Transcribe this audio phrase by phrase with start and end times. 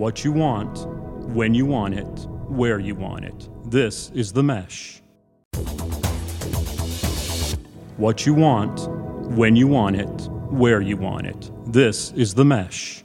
[0.00, 0.86] What you want,
[1.36, 3.50] when you want it, where you want it.
[3.70, 5.02] This is The Mesh.
[7.98, 8.80] What you want,
[9.36, 11.50] when you want it, where you want it.
[11.66, 13.04] This is The Mesh.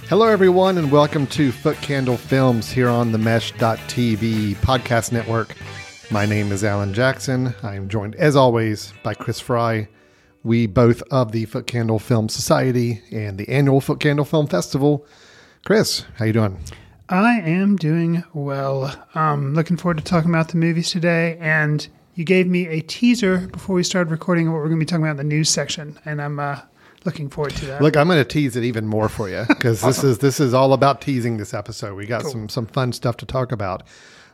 [0.08, 5.54] Hello, everyone, and welcome to Foot Candle Films here on the Mesh.tv podcast network.
[6.10, 7.54] My name is Alan Jackson.
[7.62, 9.86] I am joined, as always, by Chris Fry.
[10.44, 15.06] We both of the Foot Candle Film Society and the annual Foot Candle Film Festival.
[15.64, 16.58] Chris, how you doing?
[17.08, 18.92] I am doing well.
[19.14, 21.38] Um, looking forward to talking about the movies today.
[21.40, 24.86] And you gave me a teaser before we started recording what we're going to be
[24.86, 26.60] talking about in the news section, and I'm uh,
[27.04, 27.80] looking forward to that.
[27.80, 29.88] Look, I'm going to tease it even more for you because awesome.
[29.88, 31.94] this is this is all about teasing this episode.
[31.94, 32.32] We got cool.
[32.32, 33.84] some some fun stuff to talk about.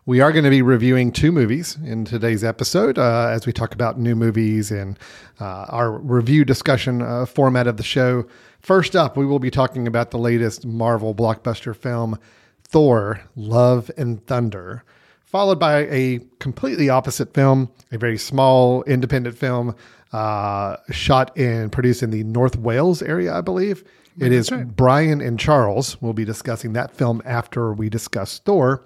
[0.06, 3.74] We are going to be reviewing two movies in today's episode uh, as we talk
[3.74, 4.98] about new movies and
[5.38, 8.24] uh, our review discussion uh, format of the show.
[8.60, 12.18] First up, we will be talking about the latest Marvel blockbuster film,
[12.64, 14.84] Thor: Love and Thunder,
[15.24, 19.74] followed by a completely opposite film, a very small independent film
[20.12, 23.84] uh, shot and produced in the North Wales area, I believe.
[24.20, 24.66] It is right.
[24.66, 26.00] Brian and Charles.
[26.02, 28.84] We'll be discussing that film after we discuss Thor.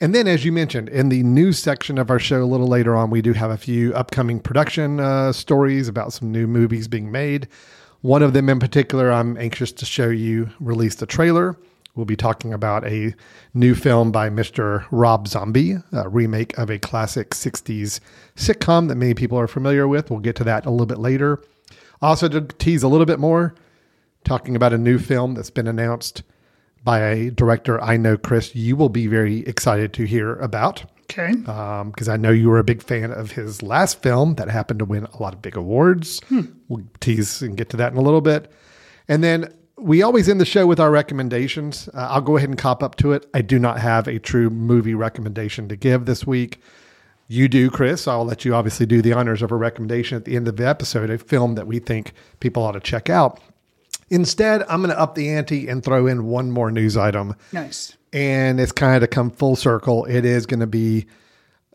[0.00, 2.94] And then, as you mentioned, in the news section of our show a little later
[2.94, 7.10] on, we do have a few upcoming production uh, stories about some new movies being
[7.10, 7.48] made.
[8.06, 11.58] One of them in particular, I'm anxious to show you, released a trailer.
[11.96, 13.16] We'll be talking about a
[13.52, 14.86] new film by Mr.
[14.92, 17.98] Rob Zombie, a remake of a classic 60s
[18.36, 20.08] sitcom that many people are familiar with.
[20.08, 21.42] We'll get to that a little bit later.
[22.00, 23.56] Also, to tease a little bit more,
[24.22, 26.22] talking about a new film that's been announced
[26.84, 30.84] by a director I know, Chris, you will be very excited to hear about.
[31.10, 31.34] Okay.
[31.36, 34.80] Because um, I know you were a big fan of his last film that happened
[34.80, 36.20] to win a lot of big awards.
[36.28, 36.42] Hmm.
[36.68, 38.50] We'll tease and get to that in a little bit.
[39.08, 41.88] And then we always end the show with our recommendations.
[41.94, 43.26] Uh, I'll go ahead and cop up to it.
[43.34, 46.60] I do not have a true movie recommendation to give this week.
[47.28, 48.06] You do, Chris.
[48.08, 50.66] I'll let you obviously do the honors of a recommendation at the end of the
[50.66, 53.40] episode, a film that we think people ought to check out.
[54.08, 57.34] Instead, I'm going to up the ante and throw in one more news item.
[57.52, 57.96] Nice.
[58.12, 60.04] And it's kind of come full circle.
[60.04, 61.06] It is going to be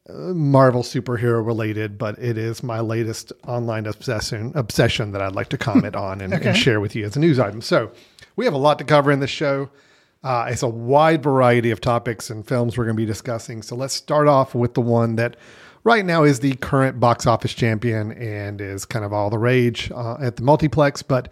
[0.10, 5.50] uh, Marvel superhero related, but it is my latest online obsession obsession that I'd like
[5.50, 6.50] to comment on and, okay.
[6.50, 7.62] and, share with you as a news item.
[7.62, 7.92] So
[8.36, 9.70] we have a lot to cover in this show.
[10.24, 13.62] Uh, it's a wide variety of topics and films we're going to be discussing.
[13.62, 15.36] So let's start off with the one that
[15.84, 19.92] right now is the current box office champion and is kind of all the rage
[19.92, 21.32] uh, at the multiplex, but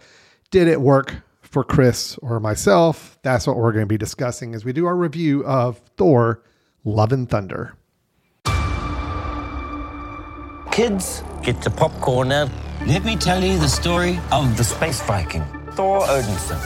[0.50, 3.18] did it work for Chris or myself?
[3.22, 6.42] That's what we're going to be discussing as we do our review of Thor
[6.84, 7.74] Love and Thunder.
[10.72, 12.48] Kids, get the popcorn now.
[12.86, 16.58] Let me tell you the story of the space Viking, Thor Odinson.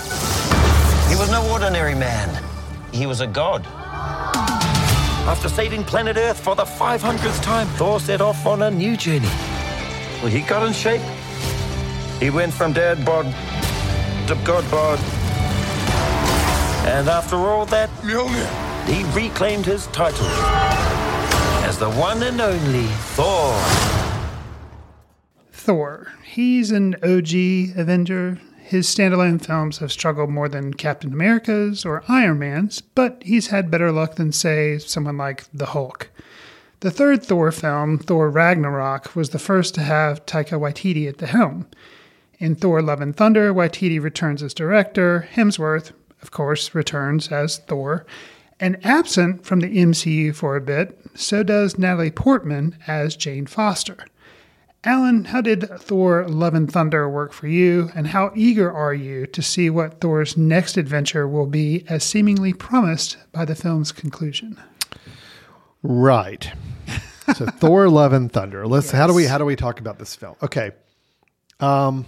[1.08, 2.42] He was no ordinary man,
[2.92, 3.66] he was a god.
[5.26, 9.30] After saving planet Earth for the 500th time, Thor set off on a new journey.
[10.22, 11.02] Well, he got in shape.
[12.20, 13.26] He went from dad bod
[14.30, 14.98] of Godbard.
[16.86, 17.90] And after all that,
[18.86, 20.26] he reclaimed his title
[21.64, 22.86] as the one and only
[23.16, 23.54] Thor.
[25.50, 26.12] Thor.
[26.22, 28.38] He's an OG Avenger.
[28.58, 33.70] His standalone films have struggled more than Captain America's or Iron Man's, but he's had
[33.70, 36.10] better luck than, say, someone like the Hulk.
[36.80, 41.26] The third Thor film, Thor Ragnarok, was the first to have Taika Waititi at the
[41.26, 41.66] helm.
[42.38, 45.28] In Thor Love and Thunder, Waititi returns as director.
[45.34, 48.06] Hemsworth, of course, returns as Thor.
[48.60, 54.06] And absent from the MCU for a bit, so does Natalie Portman as Jane Foster.
[54.84, 59.26] Alan, how did Thor Love and Thunder work for you, and how eager are you
[59.28, 64.60] to see what Thor's next adventure will be, as seemingly promised by the film's conclusion?
[65.82, 66.52] Right.
[67.34, 68.66] So Thor Love and Thunder.
[68.66, 68.92] Let's yes.
[68.92, 70.36] how do we how do we talk about this film?
[70.42, 70.72] Okay.
[71.60, 72.06] Um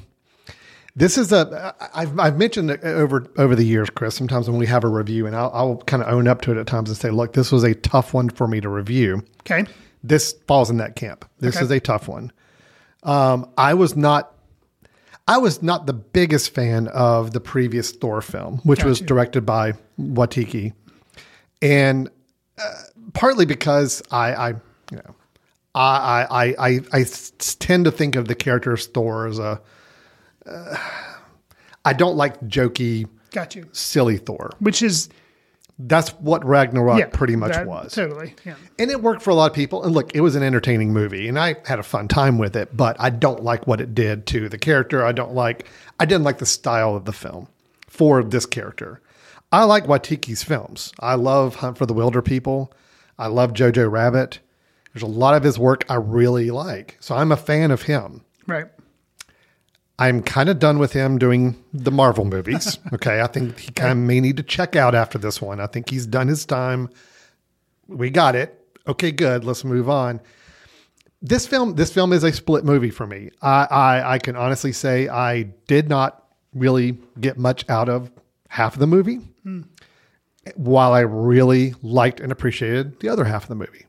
[0.97, 4.15] this is a I've I've mentioned over over the years, Chris.
[4.15, 6.57] Sometimes when we have a review, and I'll, I'll kind of own up to it
[6.57, 9.67] at times and say, "Look, this was a tough one for me to review." Okay,
[10.03, 11.29] this falls in that camp.
[11.39, 11.65] This okay.
[11.67, 12.33] is a tough one.
[13.03, 14.35] Um, I was not
[15.29, 19.07] I was not the biggest fan of the previous Thor film, which Got was you.
[19.07, 20.73] directed by Waititi.
[21.61, 22.09] and
[22.59, 22.75] uh,
[23.13, 24.49] partly because I, I
[24.91, 25.15] you know,
[25.75, 27.05] I, I, I, I
[27.39, 29.61] tend to think of the character of Thor as a.
[30.47, 30.77] Uh,
[31.85, 33.67] I don't like jokey, Got you.
[33.73, 34.51] silly Thor.
[34.59, 35.09] Which is
[35.79, 37.93] That's what Ragnarok yeah, pretty much that- was.
[37.93, 38.35] Totally.
[38.47, 38.55] Yeah.
[38.79, 39.85] And it worked for a lot of people.
[39.85, 42.75] And look, it was an entertaining movie, and I had a fun time with it.
[42.77, 45.05] But I don't like what it did to the character.
[45.05, 45.69] I don't like.
[46.01, 47.49] I didn't like the style of the film
[47.89, 49.01] for this character.
[49.53, 50.93] I like Waititi's films.
[50.99, 52.69] I love Hunt for the Wilderpeople.
[53.19, 54.41] I love Jojo Rabbit.
[54.93, 58.23] There's a lot of his work I really like, so I'm a fan of him.
[58.47, 58.67] Right.
[59.99, 62.79] I'm kind of done with him doing the Marvel movies.
[62.93, 63.21] Okay.
[63.21, 65.61] I think he kind of may need to check out after this one.
[65.61, 66.89] I think he's done his time.
[67.89, 68.63] We got it.
[68.87, 69.45] Okay, good.
[69.45, 70.21] Let's move on.
[71.23, 73.31] This film, this film is a split movie for me.
[73.43, 78.11] I, I, I can honestly say I did not really get much out of
[78.49, 79.21] half of the movie,
[80.55, 83.87] while I really liked and appreciated the other half of the movie.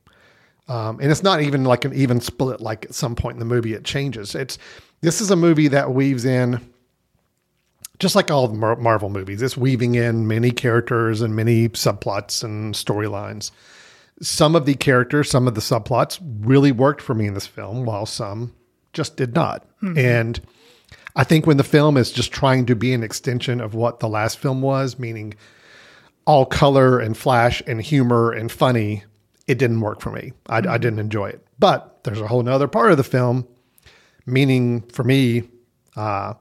[0.67, 2.59] Um, and it's not even like an even split.
[2.59, 4.35] Like at some point in the movie, it changes.
[4.35, 4.57] It's
[5.01, 6.59] this is a movie that weaves in,
[7.99, 9.41] just like all the Mar- Marvel movies.
[9.41, 13.51] It's weaving in many characters and many subplots and storylines.
[14.21, 17.85] Some of the characters, some of the subplots really worked for me in this film,
[17.85, 18.53] while some
[18.93, 19.63] just did not.
[19.79, 19.97] Hmm.
[19.97, 20.41] And
[21.15, 24.09] I think when the film is just trying to be an extension of what the
[24.09, 25.35] last film was, meaning
[26.25, 29.03] all color and flash and humor and funny,
[29.45, 30.33] it didn't work for me.
[30.49, 30.71] I, I hmm.
[30.81, 31.45] didn't enjoy it.
[31.59, 33.47] But there's a whole nother part of the film,
[34.27, 35.49] meaning for me,
[35.95, 36.35] uh,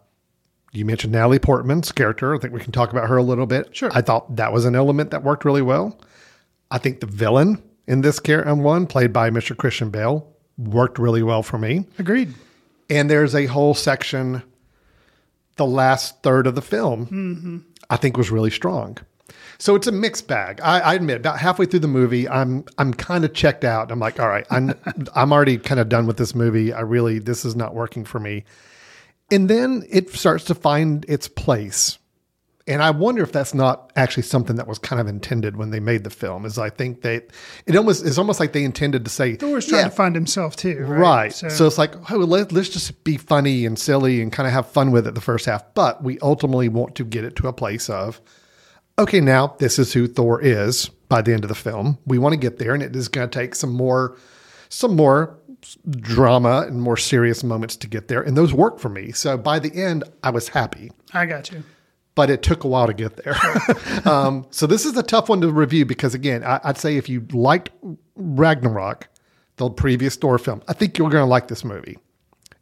[0.73, 2.35] you mentioned Natalie Portman's character.
[2.35, 3.75] I think we can talk about her a little bit.
[3.75, 3.91] Sure.
[3.95, 5.99] I thought that was an element that worked really well.
[6.71, 9.57] I think the villain in this character one, played by Mr.
[9.57, 11.87] Christian Bale, worked really well for me.
[11.99, 12.35] Agreed.
[12.91, 14.43] And there's a whole section,
[15.57, 18.99] the last third of the film, I think was really strong.
[19.59, 20.61] So it's a mixed bag.
[20.63, 23.91] I, I admit, about halfway through the movie, I'm I'm kind of checked out.
[23.91, 24.75] I'm like, all right, I'm
[25.15, 26.73] I'm already kind of done with this movie.
[26.73, 28.45] I really this is not working for me.
[29.31, 31.99] And then it starts to find its place.
[32.69, 35.79] And I wonder if that's not actually something that was kind of intended when they
[35.79, 36.45] made the film.
[36.45, 37.23] Is I think they,
[37.65, 40.57] it almost it's almost like they intended to say, Thor's trying "Yeah, to find himself
[40.57, 40.81] too.
[40.81, 40.99] Right.
[41.01, 41.33] Right.
[41.33, 44.69] So, it's like, oh, let, let's just be funny and silly and kind of have
[44.69, 45.63] fun with it the first half.
[45.75, 48.21] But we ultimately want to get it to a place of,
[48.99, 51.99] okay, now this is who Thor is by the end of the film.
[52.07, 54.17] We want to get there, and it is going to take some more,
[54.69, 55.39] some more
[55.91, 58.23] drama and more serious moments to get there.
[58.23, 59.13] And those work for me.
[59.13, 61.65] So by the end, I was happy I got you.
[62.15, 63.37] but it took a while to get there.
[64.05, 67.09] um, so this is a tough one to review because again, I, I'd say if
[67.09, 67.71] you liked
[68.15, 69.09] Ragnarok,
[69.57, 71.99] the previous Thor film, I think you're going to like this movie.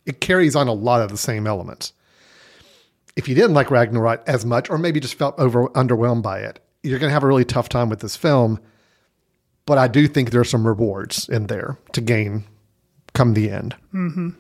[0.07, 1.93] It carries on a lot of the same elements.
[3.17, 6.61] If you didn't like Ragnarok as much, or maybe just felt over underwhelmed by it,
[6.83, 8.61] you're going to have a really tough time with this film.
[9.67, 12.45] But I do think there's some rewards in there to gain
[13.15, 13.75] come the end.
[13.95, 14.31] Mm-hmm.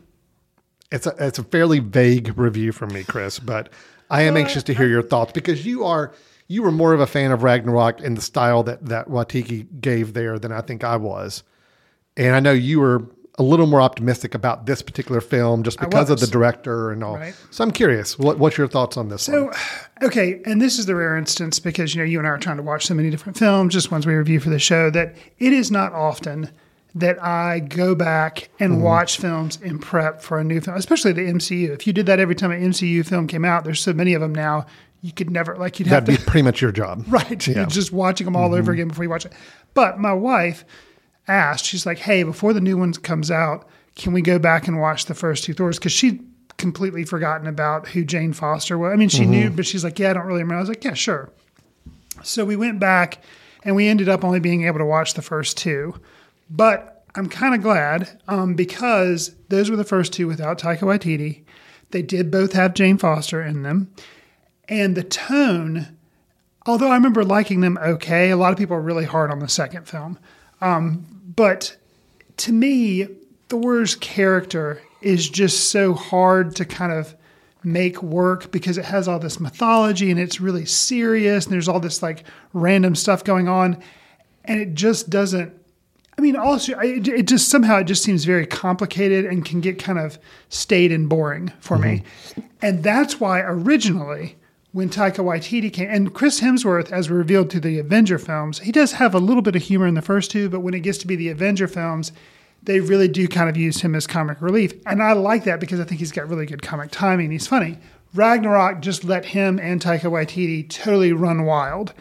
[0.92, 3.70] It's a it's a fairly vague review from me, Chris, but
[4.10, 6.12] I am anxious to hear your thoughts because you are
[6.46, 10.12] you were more of a fan of Ragnarok in the style that that Waititi gave
[10.12, 11.42] there than I think I was,
[12.16, 13.06] and I know you were
[13.36, 17.16] a little more optimistic about this particular film just because of the director and all.
[17.16, 17.34] Right.
[17.50, 19.22] So I'm curious, what, what's your thoughts on this?
[19.22, 19.54] So, one?
[20.02, 22.58] okay, and this is the rare instance because you know you and I are trying
[22.58, 25.52] to watch so many different films, just ones we review for the show, that it
[25.52, 26.50] is not often
[26.94, 28.82] that I go back and Mm-hmm.
[28.82, 31.70] watch films in prep for a new film, especially the MCU.
[31.70, 34.20] If you did that every time an MCU film came out, there's so many of
[34.20, 34.66] them now,
[35.02, 37.24] you could never like you'd have That'd to be pretty much your job, Right.
[37.30, 37.36] Yeah.
[37.36, 37.52] Mm-hmm.
[37.58, 39.32] You're just watching them all over again before you watch it.
[39.74, 40.64] But my wife
[41.28, 43.66] asked, she's like, hey, before the new one comes out,
[43.96, 45.78] can we go back and watch the first two Thors?
[45.78, 46.22] Because she'd
[46.56, 48.92] completely forgotten about who Jane Foster was.
[48.92, 50.58] I mean, she knew, but she's like, yeah, I don't really remember.
[50.58, 51.30] I was like, yeah, sure.
[52.22, 53.22] So we went back
[53.64, 55.94] and we ended up only being able to watch the first two.
[56.50, 61.42] But I'm kind of glad um, because those were the first two without Taika Waititi.
[61.90, 63.92] They did both have Jane Foster in them.
[64.68, 65.96] And the tone
[66.66, 69.48] although I remember liking them okay, a lot of people are really hard on the
[69.48, 70.18] second film.
[70.64, 71.06] Um,
[71.36, 71.76] but
[72.38, 73.06] to me,
[73.50, 77.14] Thor's character is just so hard to kind of
[77.62, 81.80] make work because it has all this mythology and it's really serious and there's all
[81.80, 83.82] this like random stuff going on
[84.44, 85.52] and it just doesn't
[86.16, 89.80] I mean, also, it, it just somehow it just seems very complicated and can get
[89.80, 90.16] kind of
[90.48, 92.04] staid and boring for me.
[92.62, 94.36] And that's why originally,
[94.74, 98.90] when Taika Waititi came, and Chris Hemsworth, as revealed to the Avenger films, he does
[98.94, 101.06] have a little bit of humor in the first two, but when it gets to
[101.06, 102.10] be the Avenger films,
[102.60, 104.72] they really do kind of use him as comic relief.
[104.84, 107.30] And I like that because I think he's got really good comic timing.
[107.30, 107.78] He's funny.
[108.14, 111.94] Ragnarok just let him and Taika Waititi totally run wild.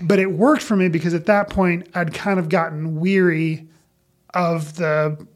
[0.00, 3.68] but it worked for me because at that point I'd kind of gotten weary
[4.34, 5.26] of the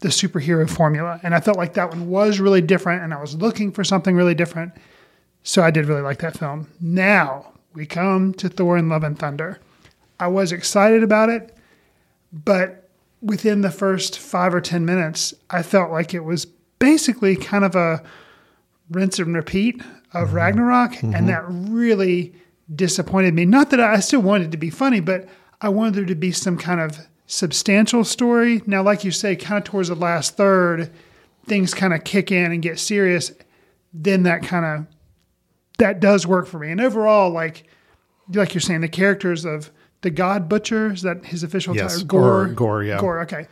[0.00, 3.36] the superhero formula, and I felt like that one was really different, and I was
[3.36, 4.72] looking for something really different.
[5.42, 6.68] So I did really like that film.
[6.80, 9.58] Now we come to Thor and Love and Thunder.
[10.20, 11.56] I was excited about it,
[12.32, 12.88] but
[13.20, 16.46] within the first five or 10 minutes, I felt like it was
[16.78, 18.02] basically kind of a
[18.90, 19.80] rinse and repeat
[20.12, 20.36] of Mm-hmm.
[20.36, 21.02] Ragnarok.
[21.02, 22.34] And that really
[22.74, 23.44] disappointed me.
[23.46, 25.26] Not that I, I still wanted it to be funny, but
[25.60, 28.60] I wanted there to be some kind of substantial story.
[28.66, 30.90] Now, like you say, kind of towards the last third,
[31.46, 33.32] things kind of kick in and get serious.
[33.94, 34.86] Then that kind of
[35.82, 36.70] that does work for me.
[36.70, 37.64] And overall, like
[38.32, 39.70] like you're saying, the characters of
[40.02, 42.06] the God Butcher is that his official Yes, title?
[42.06, 42.42] Gorr.
[42.42, 43.00] or Gorr, yeah.
[43.00, 43.20] Gorr.
[43.22, 43.46] Okay.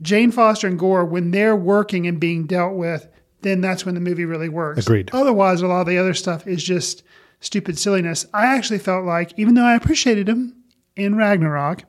[0.00, 3.08] Jane Foster and Gorr, when they're working and being dealt with,
[3.42, 4.86] then that's when the movie really works.
[4.86, 5.10] Agreed.
[5.12, 7.02] Otherwise, a lot of the other stuff is just
[7.40, 8.24] stupid silliness.
[8.32, 10.56] I actually felt like, even though I appreciated him
[10.96, 11.82] in Ragnarok,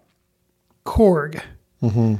[0.85, 1.41] Korg.
[1.81, 2.15] Mm-hmm.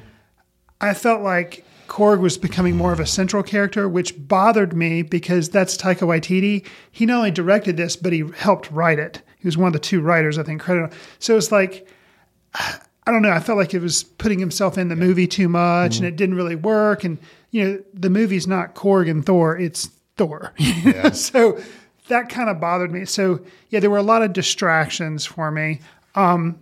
[0.82, 5.50] I felt like Korg was becoming more of a central character, which bothered me because
[5.50, 6.66] that's Taika Waititi.
[6.92, 9.22] He not only directed this, but he helped write it.
[9.40, 10.98] He was one of the two writers, I think, credited.
[11.18, 11.88] So it's like,
[12.54, 13.32] I don't know.
[13.32, 16.36] I felt like it was putting himself in the movie too much, and it didn't
[16.36, 17.04] really work.
[17.04, 17.18] And
[17.50, 20.54] you know, the movie's not Korg and Thor; it's Thor.
[21.14, 21.60] so
[22.08, 23.06] that kind of bothered me.
[23.06, 25.80] So yeah, there were a lot of distractions for me.
[26.14, 26.60] Um,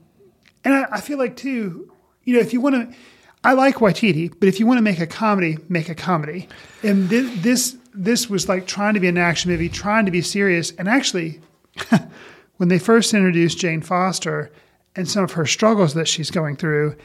[0.64, 1.92] and I, I feel like too,
[2.24, 2.98] you know, if you want to,
[3.44, 6.50] I like Waititi, but if you want to make a comedy, make a comedy.
[6.84, 10.22] And this, this this was like trying to be an action movie, trying to be
[10.22, 10.72] serious.
[10.72, 11.42] And actually,
[12.58, 14.52] when they first introduced Jane Foster
[14.96, 16.96] and some of her struggles that she's going through,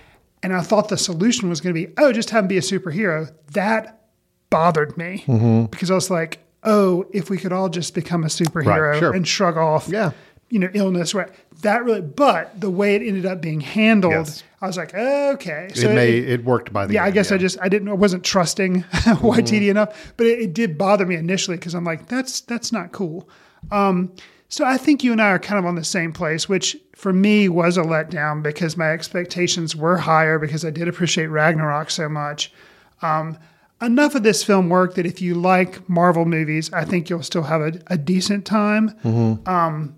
[0.42, 2.62] and I thought the solution was going to be, oh, just have him be a
[2.62, 3.32] superhero.
[3.52, 4.00] That
[4.50, 5.64] bothered me mm-hmm.
[5.66, 9.14] because I was like, oh, if we could all just become a superhero Right, sure.
[9.14, 10.12] and shrug off, Yeah.
[10.52, 11.30] You know, illness, right?
[11.62, 14.42] That really, but the way it ended up being handled, Yes.
[14.61, 17.38] I was like, okay, it made it worked by the yeah, I end, guess I
[17.38, 21.56] just I didn't I wasn't trusting Waititi enough, but it, it did bother me initially
[21.56, 23.28] because I'm like that's that's not cool.
[23.71, 24.12] Um,
[24.49, 27.12] so I think you and I are kind of on the same place, which for
[27.12, 32.06] me was a letdown because my expectations were higher because I did appreciate Ragnarok so
[32.09, 32.52] much.
[33.00, 33.38] Um,
[33.80, 37.44] enough of this film worked that if you like Marvel movies, I think you'll still
[37.44, 38.90] have a, a decent time.
[39.02, 39.49] Mm-hmm.
[39.49, 39.97] Um,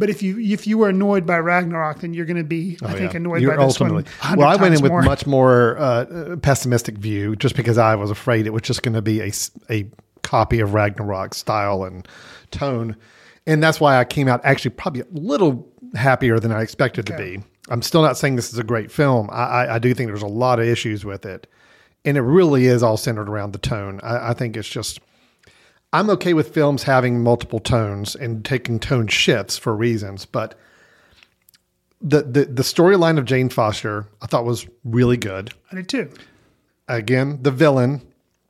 [0.00, 2.88] but if you if you were annoyed by Ragnarok, then you're going to be, I
[2.94, 3.16] think, Oh, Yeah.
[3.16, 4.04] annoyed You're by this ultimately.
[4.22, 4.38] one.
[4.38, 5.02] Well, I went in with more.
[5.02, 9.02] much more uh, pessimistic view, just because I was afraid it was just going to
[9.02, 9.30] be a
[9.70, 9.88] a
[10.22, 12.08] copy of Ragnarok style and
[12.50, 12.96] tone,
[13.46, 17.34] and that's why I came out actually probably a little happier than I expected Okay.
[17.34, 17.44] to be.
[17.68, 19.28] I'm still not saying this is a great film.
[19.30, 21.46] I, I, I do think there's a lot of issues with it,
[22.04, 24.00] and it really is all centered around the tone.
[24.02, 24.98] I, I think it's just.
[25.92, 30.54] I'm okay with films having multiple tones and taking tone shifts for reasons, but
[32.00, 35.52] the the, the storyline of Jane Foster I thought was really good.
[35.70, 36.10] I did too.
[36.88, 38.02] Again, the villain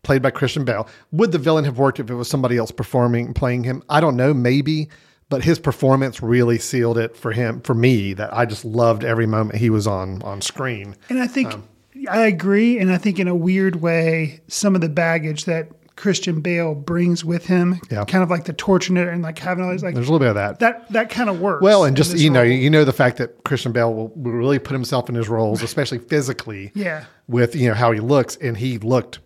[0.03, 0.89] played by Christian Bale.
[1.13, 3.83] Would the villain have worked if it was somebody else performing playing him?
[3.91, 4.89] I don't know, maybe,
[5.29, 9.27] but his performance really sealed it for him for me that I just loved every
[9.27, 10.95] moment he was on on screen.
[11.09, 11.65] And I think Um,
[12.09, 12.79] I agree.
[12.79, 15.69] And I think in a weird way, some of the baggage that
[16.01, 18.05] Christian Bale brings with him, Yeah.
[18.07, 20.19] kind of like the torturing it and like having all these like There's a little
[20.25, 20.59] bit of that.
[20.61, 21.63] that that kind of works.
[21.63, 22.51] well, and just you know, role.
[22.51, 25.63] you know the fact that Christian Bale will, will really put himself in his roles,
[25.63, 26.73] especially physically.
[26.75, 27.05] Yeah.
[27.29, 29.19] With you know how he looks, and he looked.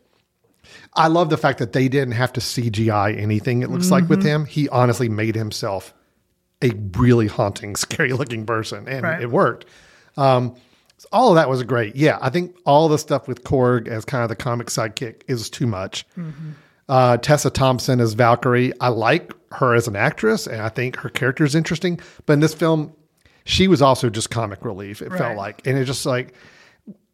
[0.97, 3.63] I love the fact that they didn't have to CGI anything.
[3.63, 4.29] It looks like with Mm-hmm.
[4.29, 5.95] him, he honestly made himself
[6.63, 9.23] a really haunting, scary looking person, and Right.
[9.23, 9.67] it worked.
[10.17, 10.55] Um,
[10.99, 11.97] so all of that was great.
[11.97, 15.51] Yeah, I think all the stuff with Korg as kind of the comic sidekick is
[15.51, 16.07] too much.
[16.19, 16.51] Mm-hmm.
[16.89, 18.73] Uh, Tessa Thompson as Valkyrie.
[18.81, 21.99] I like her as an actress, and I think her character is interesting.
[22.27, 22.93] But in this film,
[23.45, 25.01] she was also just comic relief.
[25.01, 25.19] It Right.
[25.19, 26.35] felt like, and it just like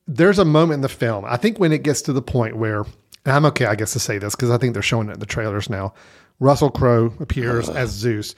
[0.09, 1.25] there's a moment in the film.
[1.25, 2.81] I think when it gets to the point where,
[3.25, 5.21] and I'm okay, I guess to say this because I think they're showing it in
[5.21, 5.95] the trailers now.
[6.41, 8.35] Russell Crowe appears as Zeus.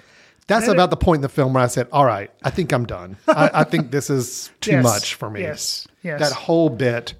[0.49, 2.85] That's about the point in the film where I said, "All right, I think I'm
[2.85, 3.17] done.
[3.29, 4.83] I, I think this is too Yes.
[4.85, 5.87] much for me." Yes.
[6.03, 6.19] Yes.
[6.21, 7.15] That whole bit,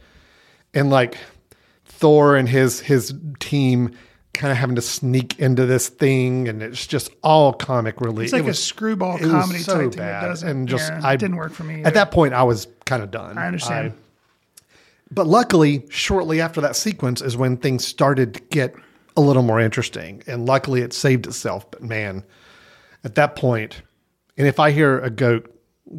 [0.75, 1.17] and like
[2.03, 3.93] Thor and his his team
[4.35, 8.25] kind of having to sneak into this thing, and it's just all comic relief.
[8.25, 9.99] It's like It a was- screwball it was comedy so type thing.
[9.99, 11.85] bad, It doesn't and just yeah, I didn't work for me.
[11.85, 13.39] At that point, I was kind of done.
[13.39, 13.93] I understand.
[15.11, 18.75] but luckily, shortly after that sequence is when things started to get
[19.17, 21.71] a little more interesting, and luckily it saved itself.
[21.71, 22.25] But man,
[23.05, 23.83] at that point,
[24.39, 25.52] and if I hear a goat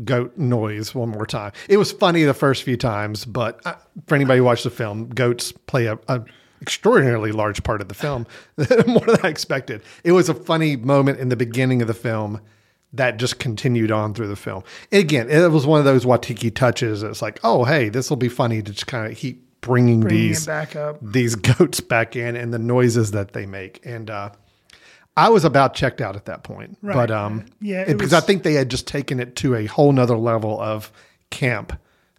[0.06, 3.76] goat noise one more time, it was funny the first few times, but uh,
[4.08, 6.24] for anybody who watched the film, goats play a, a
[6.62, 8.26] extraordinarily large part of the film,
[8.88, 9.82] more than I expected.
[10.04, 12.40] It was a funny moment in the beginning of the film
[12.94, 14.64] that just continued on through the film.
[14.92, 17.02] again, it was one of those Waititi touches.
[17.04, 20.28] It's like, oh, hey, this will be funny to just kind of keep bringing, Bringing
[20.28, 20.98] these back up.
[21.02, 23.84] these goats back in and the noises that they make.
[23.86, 24.30] And uh,
[25.16, 26.96] I was about checked out at that point, Right.
[26.96, 29.66] but um, Yeah, it because was- I think they had just taken it to a
[29.68, 30.92] whole nother level of
[31.30, 31.74] camp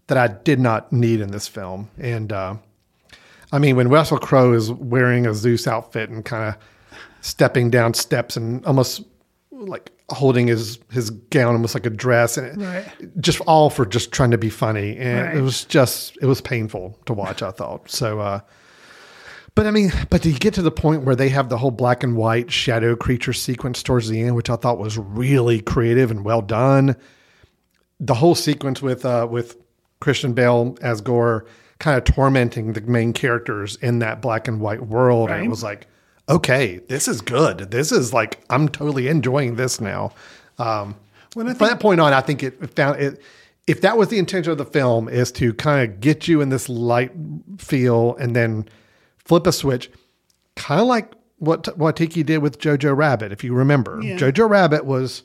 [0.07, 1.89] that I did not need in this film.
[1.99, 2.55] And uh,
[3.53, 6.57] I mean, when Russell Crowe is wearing a Zeus outfit and kind of
[7.21, 9.03] stepping down steps and almost
[9.51, 12.85] like holding his his gown almost like a dress and Right.
[13.21, 15.37] just all for just trying to be funny and Right.
[15.39, 18.41] it was just it was painful to watch i thought so uh
[19.55, 22.03] but i mean but to get to the point where they have the whole black
[22.03, 26.25] and white shadow creature sequence towards the end which i thought was really creative and
[26.25, 26.97] well done
[28.01, 29.57] the whole sequence with uh with
[30.01, 31.47] christian bale as gore
[31.79, 35.63] kind of tormenting the main characters in that black and white world and it was
[35.63, 35.87] like
[36.29, 37.71] okay this is good.
[37.71, 40.13] This is like i'm totally enjoying this now.
[40.59, 40.97] Um
[41.35, 43.21] When I from that point on i think it found it
[43.67, 46.49] if that was the intention of the film is to kind of get you in
[46.49, 47.13] this light
[47.59, 48.69] feel and then
[49.25, 49.91] flip a switch
[50.57, 54.17] kind of like what Waititi did with Jojo Rabbit if you remember Yeah.
[54.17, 55.23] Jojo Rabbit was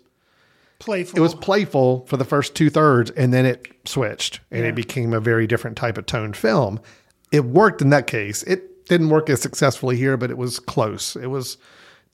[0.79, 1.17] Playful.
[1.17, 4.69] it was playful for the first two thirds and then it switched and Yeah.
[4.69, 6.79] it became a very different type of toned film
[7.31, 11.17] it worked in that case it didn't work as successfully here but it was close
[11.17, 11.57] it was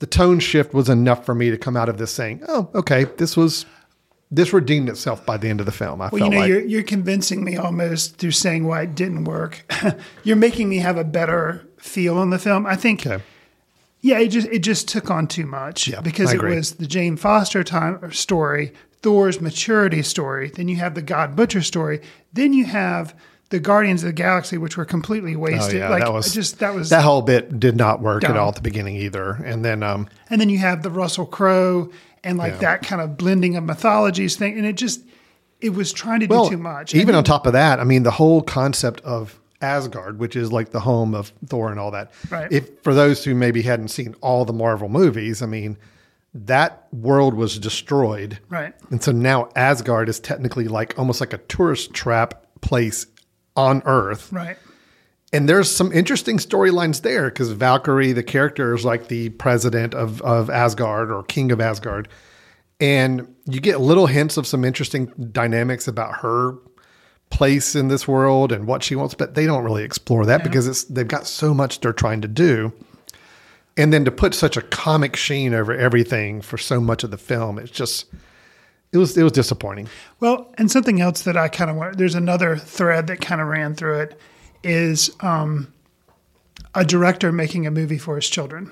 [0.00, 3.04] the tone shift was enough for me to come out of this saying oh okay
[3.18, 3.64] this was
[4.32, 6.48] this redeemed itself by the end of the film i Well, felt you know, like
[6.48, 9.64] you're you're convincing me almost through saying why it didn't work.
[10.24, 12.66] you're making me have a better feel on the film.
[12.66, 13.06] I think.
[13.06, 13.22] Okay.
[14.00, 17.16] Yeah, it just it just took on too much Yeah, because it was the Jane
[17.16, 20.50] Foster time story, Thor's maturity story.
[20.50, 22.00] Then you have the God Butcher story.
[22.32, 23.14] Then you have
[23.48, 25.78] the Guardians of the Galaxy, which were completely Oh wasted.
[25.80, 28.48] yeah, like that was just that was that whole bit did not work at all
[28.50, 29.30] at the beginning either.
[29.44, 31.90] And then um, and then you have the Russell Crowe
[32.22, 32.58] and like Yeah.
[32.58, 35.00] that kind of blending of mythologies thing, and it just
[35.60, 36.94] it was trying to do too much.
[36.94, 40.70] even on top of that, I mean, the whole concept of Asgard, which is like
[40.70, 42.12] the home of Thor and all that.
[42.30, 42.50] Right.
[42.52, 45.78] If for those who maybe hadn't seen all the Marvel movies, I mean,
[46.34, 48.38] that world was destroyed.
[48.48, 48.74] Right.
[48.90, 53.06] And so now Asgard is technically like almost like a tourist trap place
[53.56, 54.30] on Earth.
[54.32, 54.58] right,
[55.32, 60.20] And there's some interesting storylines there because Valkyrie, the character, is like the president of,
[60.22, 62.08] of Asgard or king of Asgard.
[62.78, 66.56] And you get little hints of some interesting dynamics about her
[67.30, 70.66] place in this world and what she wants, but they don't really explore that because
[70.66, 72.72] it's they've got so much they're trying to do.
[73.76, 77.18] And then to put such a comic sheen over everything for so much of the
[77.18, 78.06] film, it's just
[78.92, 79.88] it was it was disappointing.
[80.20, 83.48] Well, and something else that I kind of want, there's another thread that kind of
[83.48, 84.20] ran through it
[84.62, 85.72] is um,
[86.74, 88.70] a director making a movie for his children.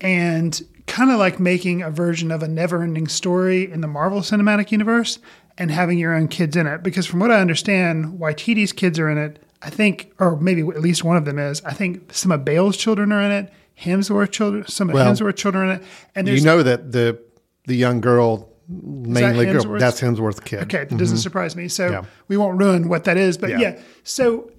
[0.00, 4.20] And kind of like making a version of a never ending story in the Marvel
[4.20, 5.18] Cinematic Universe
[5.58, 6.82] and having your own kids in it.
[6.82, 9.42] Because from what I understand, Waititi's kids are in it.
[9.64, 11.62] I think, or maybe at least one of them is.
[11.64, 13.52] I think some of Bale's children are in it.
[13.80, 15.86] Hemsworth children, some of Well, Hemsworth children are in it.
[16.14, 17.20] And You know that the
[17.66, 20.62] the young girl, mainly girl, that's Hemsworth's kid.
[20.62, 21.22] Okay, that doesn't mm-hmm.
[21.22, 21.68] surprise me.
[21.68, 22.04] So Yeah.
[22.26, 23.58] we won't ruin what that is, but Yeah.
[23.58, 23.80] yeah.
[24.02, 24.50] So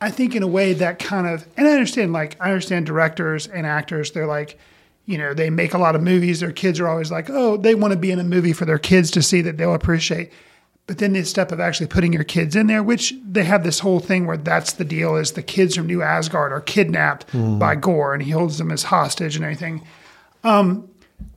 [0.00, 3.46] I think in a way that kind of, and I understand, like I understand directors
[3.46, 4.12] and actors.
[4.12, 4.58] They're like,
[5.10, 6.40] you know, they make a lot of movies.
[6.40, 8.78] Their kids are always like, oh, they want to be in a movie for their
[8.78, 10.32] kids to see that they'll appreciate.
[10.86, 13.80] But then the step of actually putting your kids in there, which they have this
[13.80, 17.26] whole thing where that's the deal is the kids from New Asgard are kidnapped
[17.58, 19.82] by Gorr and he holds them as hostage and everything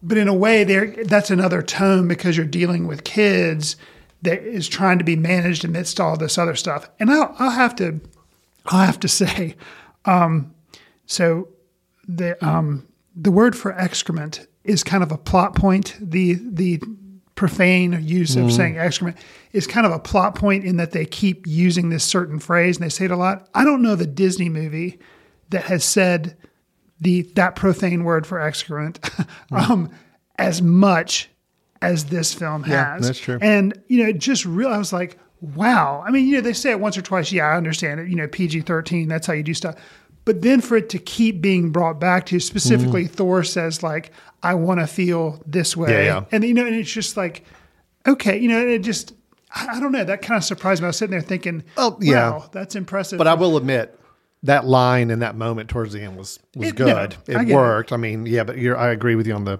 [0.01, 3.75] but in a way there that's another tone because you're dealing with kids
[4.21, 7.75] that is trying to be managed amidst all this other stuff and i'll, I'll have
[7.77, 7.99] to
[8.67, 9.55] i'll have to say
[10.05, 10.53] um,
[11.05, 11.47] so
[12.07, 16.81] the um, the word for excrement is kind of a plot point the the
[17.35, 19.17] profane use of saying excrement
[19.53, 22.85] is kind of a plot point in that they keep using this certain phrase and
[22.85, 24.99] they say it a lot i don't know the disney movie
[25.49, 26.37] that has said
[27.01, 28.99] the that profane word for excrement
[29.51, 29.89] um,
[30.37, 31.29] as much
[31.81, 33.07] as this film Yeah, has.
[33.07, 33.37] that's true.
[33.41, 34.69] And you know, it just real.
[34.69, 36.01] I was like, wow.
[36.07, 37.29] I mean, you know, they say it once or twice.
[37.29, 38.07] Yeah, I understand it.
[38.07, 39.09] You know, PG thirteen.
[39.09, 39.75] That's how you do stuff.
[40.25, 44.53] But then for it to keep being brought back to specifically, Thor says like, "I
[44.53, 45.97] want to feel this way," Mm-hmm.
[46.05, 46.23] Yeah, yeah.
[46.31, 47.43] and you know, and it's just like,
[48.07, 49.13] okay, you know, and it just.
[49.55, 50.03] I I don't know.
[50.03, 50.85] That kind of surprised me.
[50.85, 52.31] I was sitting there thinking, Oh, yeah.
[52.31, 53.99] wow, that's impressive." But I will admit
[54.43, 57.15] that line in that moment towards the end was was It- no, good.
[57.29, 57.53] I it it.
[57.55, 57.91] worked.
[57.91, 59.59] I mean, yeah, but you're, I agree with you on the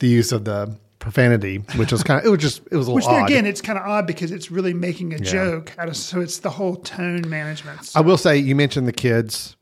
[0.00, 2.92] the use of the profanity, which was kind of it was just it was a
[2.92, 3.30] Which little odd.
[3.30, 5.96] again, it's kind of odd because it's really making a joke out of.
[5.96, 7.92] So it's the whole tone management.
[7.94, 9.54] I will say you mentioned the kids.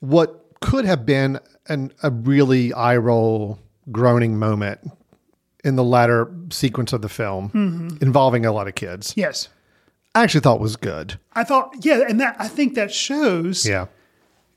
[0.00, 3.58] What could have been an, a really eye roll
[3.92, 4.80] groaning moment
[5.64, 8.02] in the latter sequence of the film Mm-hmm.
[8.04, 9.12] involving a lot of kids.
[9.16, 9.48] Yes.
[10.14, 11.18] I actually thought was good.
[11.34, 13.86] I thought, yeah, and that I think that shows Yeah.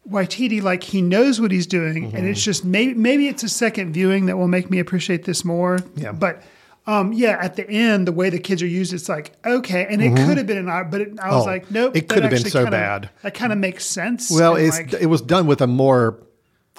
[0.10, 2.15] Waititi like he knows what he's doing, Mm-hmm.
[2.17, 5.43] and it's just maybe maybe it's a second viewing that will make me appreciate this
[5.45, 5.80] more.
[5.95, 6.12] Yeah.
[6.13, 6.41] but
[6.88, 10.02] um, yeah, at the end, the way the kids are used, it's like okay, and
[10.02, 12.24] it could have been an art, but it, I was Oh, like, nope, it could
[12.24, 13.10] have been so kinda- bad.
[13.22, 14.32] That kind of makes sense.
[14.32, 16.20] Well, and, it's like, it was done with a more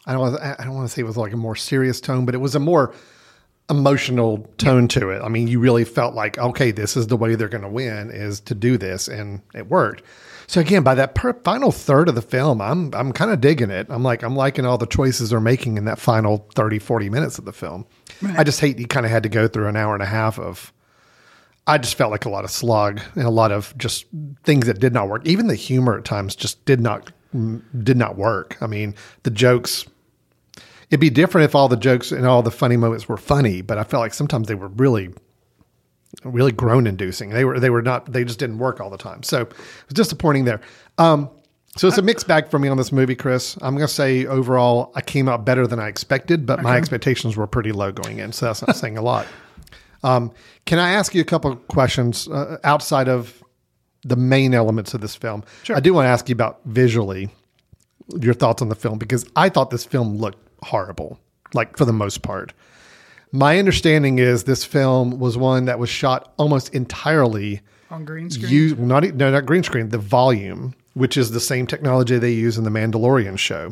[0.07, 2.35] I don't, I don't want to say it was like a more serious tone, but
[2.35, 2.95] it was a more
[3.69, 5.23] emotional tone to it.
[5.23, 8.11] I mean, you really felt like okay, this is the way they're going to win
[8.11, 10.03] is to do this, and it worked.
[10.51, 13.71] So again, by that per- final third of the film, I'm I'm kind of digging
[13.71, 13.87] it.
[13.89, 17.39] I'm like I'm liking all the choices they're making in that final 30 40 minutes
[17.39, 17.87] of the film.
[18.37, 20.41] I just hate you kind of had to go through an hour and a half
[20.41, 20.73] of
[21.69, 24.07] I just felt like a lot of slog and a lot of just
[24.43, 25.25] things that did not work.
[25.25, 28.57] Even the humor at times just did not mm, did not work.
[28.61, 29.87] I mean, the jokes.
[30.91, 33.79] It'd be different if all the jokes and all the funny moments were funny, but
[33.79, 35.11] I felt like sometimes they were really,
[36.25, 37.31] really groan inducing.
[37.31, 38.13] They were they were not.
[38.13, 39.23] They just didn't work all the time.
[39.23, 40.61] So it was disappointing there.
[40.99, 41.31] Um,
[41.77, 43.57] so it's a mixed bag for me on this movie, Chris.
[43.63, 47.37] I'm going to say overall, I came out better than I expected, but my expectations
[47.37, 48.33] were pretty low going in.
[48.33, 49.27] So that's not saying a lot.
[50.03, 50.33] Um,
[50.67, 53.43] can I ask you a couple of questions uh, outside of
[54.03, 55.45] the main elements of this film?
[55.63, 55.77] Sure.
[55.77, 57.29] I do want to ask you about visually
[58.21, 61.21] your thoughts on the film because I thought this film looked horrible,
[61.55, 62.53] like for the most part.
[63.33, 68.53] My understanding is this film was one that was shot almost entirely on green screen.
[68.53, 72.59] use not no not green screen the volume which is the same technology they use
[72.59, 73.71] in the Mandalorian show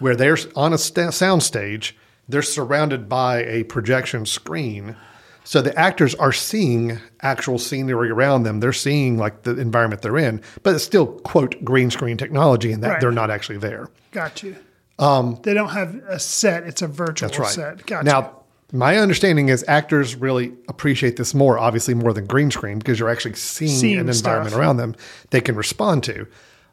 [0.00, 1.96] where they're on a sta- sound stage
[2.28, 4.94] they're surrounded by a projection screen
[5.42, 10.18] so the actors are seeing actual scenery around them they're seeing like the environment they're
[10.18, 13.00] in but it's still quote green screen technology in that Right.
[13.00, 14.54] they're not actually there Got you.
[14.98, 17.76] they don't have a set; it's a virtual Um, That's right.
[17.78, 17.86] set.
[17.86, 18.39] Got now,
[18.72, 23.08] my understanding is actors really appreciate this more, obviously more than green screen, because you're
[23.08, 24.60] actually seeing, Seeing an environment stuff.
[24.60, 24.94] around them
[25.30, 26.26] they can respond to.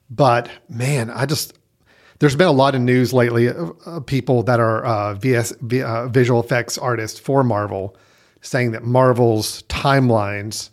[0.10, 1.54] But man, I just
[2.20, 6.08] there's been a lot of news lately of, of people that are uh, VS uh,
[6.08, 7.96] visual effects artists for Marvel
[8.42, 10.70] saying that Marvel's timelines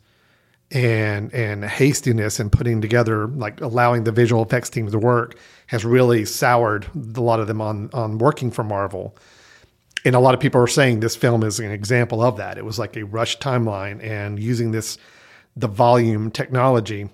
[0.71, 5.85] and and hastiness in putting together like allowing the visual effects teams to work has
[5.85, 9.17] really soured a lot of them on on working for Marvel.
[10.05, 12.59] And a lot of people are saying this film is an example of that.
[12.59, 14.99] It was like a rushed timeline and using this
[15.57, 17.09] the volume technology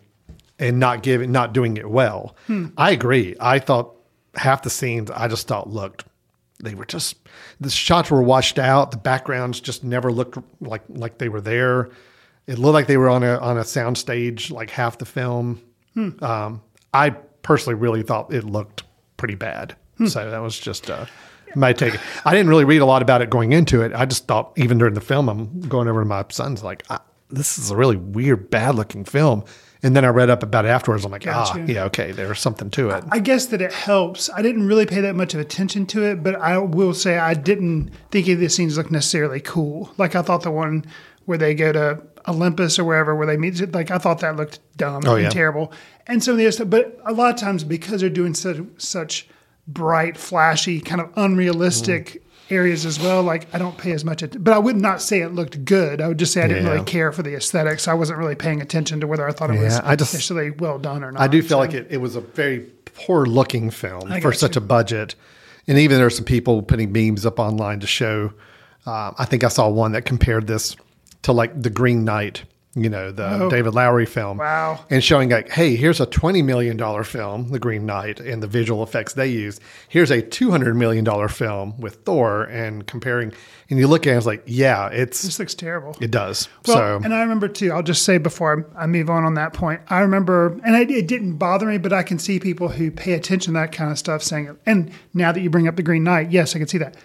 [0.58, 2.36] and not giving not doing it well.
[2.76, 3.36] I agree.
[3.38, 3.94] I thought
[4.34, 6.04] half the scenes I just thought looked
[6.62, 7.16] they were just
[7.60, 8.90] the shots were washed out.
[8.90, 11.90] The backgrounds just never looked like like they were there.
[12.46, 15.60] It looked like they were on a on a sound stage like half the film.
[16.22, 18.82] Um, I personally really thought it looked
[19.16, 19.76] pretty bad.
[20.08, 21.06] So that was just uh,
[21.54, 21.96] my take.
[22.24, 23.92] I didn't really read a lot about it going into it.
[23.94, 27.02] I just thought even during the film, I'm going over to my son's like, "Ah,
[27.30, 29.44] this is a really weird, bad looking film.
[29.82, 31.06] And then I read up about it afterwards.
[31.06, 33.02] I'm like, ah, yeah, okay, there's something to it.
[33.10, 34.28] I guess that it helps.
[34.28, 37.32] I didn't really pay that much of attention to it, but I will say I
[37.32, 39.90] didn't think any of the scenes looked necessarily cool.
[39.96, 40.84] Like I thought the one
[41.24, 44.58] where they go to Olympus or wherever where they meet, like I thought that looked
[44.76, 45.24] dumb Oh, yeah.
[45.24, 45.72] and terrible.
[46.06, 48.58] And some of the other stuff, but a lot of times because they're doing such
[48.76, 49.28] such
[49.72, 54.22] bright, flashy, kind of unrealistic areas as well, like I don't pay as much.
[54.22, 56.00] Att- but I would not say it looked good.
[56.00, 56.72] I would just say I didn't Yeah.
[56.72, 57.86] really care for the aesthetics.
[57.86, 60.78] I wasn't really paying attention to whether I thought it was Yeah, I just- well
[60.78, 61.20] done or not.
[61.22, 64.32] I do feel So- like it, it was a very poor looking film I for
[64.32, 64.62] such you.
[64.62, 65.14] a budget.
[65.68, 68.32] And even there are some people putting memes up online to show.
[68.84, 70.74] Uh, I think I saw one that compared this
[71.22, 72.42] to like The Green Knight,
[72.74, 73.50] you know, the oh.
[73.50, 74.38] David Lowery film.
[74.40, 74.44] Oh.
[74.44, 74.84] Wow.
[74.90, 78.82] And showing like, hey, here's a $20 million film, The Green Knight, and the visual
[78.82, 79.60] effects they used.
[79.88, 83.32] Here's a $200 million film with Thor and comparing.
[83.70, 85.96] And you look at it, it's like, yeah, it's This looks terrible.
[86.00, 86.48] it does.
[86.66, 87.72] Well, so and I remember too.
[87.72, 89.80] I'll just say before I, I move on on that point.
[89.88, 93.14] I remember, and it, it didn't bother me, but I can see people who pay
[93.14, 94.56] attention to that kind of stuff saying.
[94.64, 96.96] And now that you bring up the Green Knight, yes, I can see that.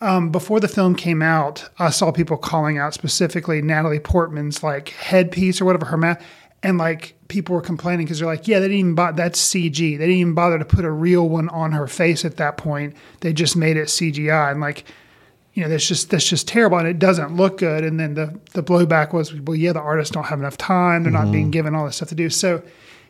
[0.00, 4.90] Um, before the film came out, I saw people calling out specifically Natalie Portman's like
[4.90, 6.14] headpiece or whatever her ma
[6.62, 9.16] and like people were complaining because they're like, yeah, they didn't even bother.
[9.16, 9.76] That's CG.
[9.76, 12.94] They didn't even bother to put a real one on her face at that point.
[13.20, 14.84] They just made it CGI and like
[15.54, 17.84] you know, that's just that's just terrible, and it doesn't look good.
[17.84, 21.12] And then the the blowback was, well, yeah, the artists don't have enough time; they're
[21.12, 22.30] not being given all this stuff to do.
[22.30, 22.62] So,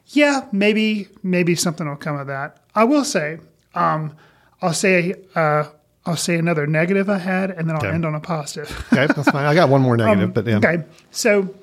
[0.09, 2.59] yeah, maybe maybe something will come of that.
[2.75, 3.39] I will say,
[3.77, 4.17] um,
[4.61, 5.67] I'll say uh,
[6.05, 7.91] I'll say another negative I had, and then I'll Okay.
[7.95, 8.71] end on a positive.
[8.93, 9.45] okay, that's fine.
[9.47, 10.57] I got one more negative, but yeah.
[10.57, 11.55] Um, Okay, so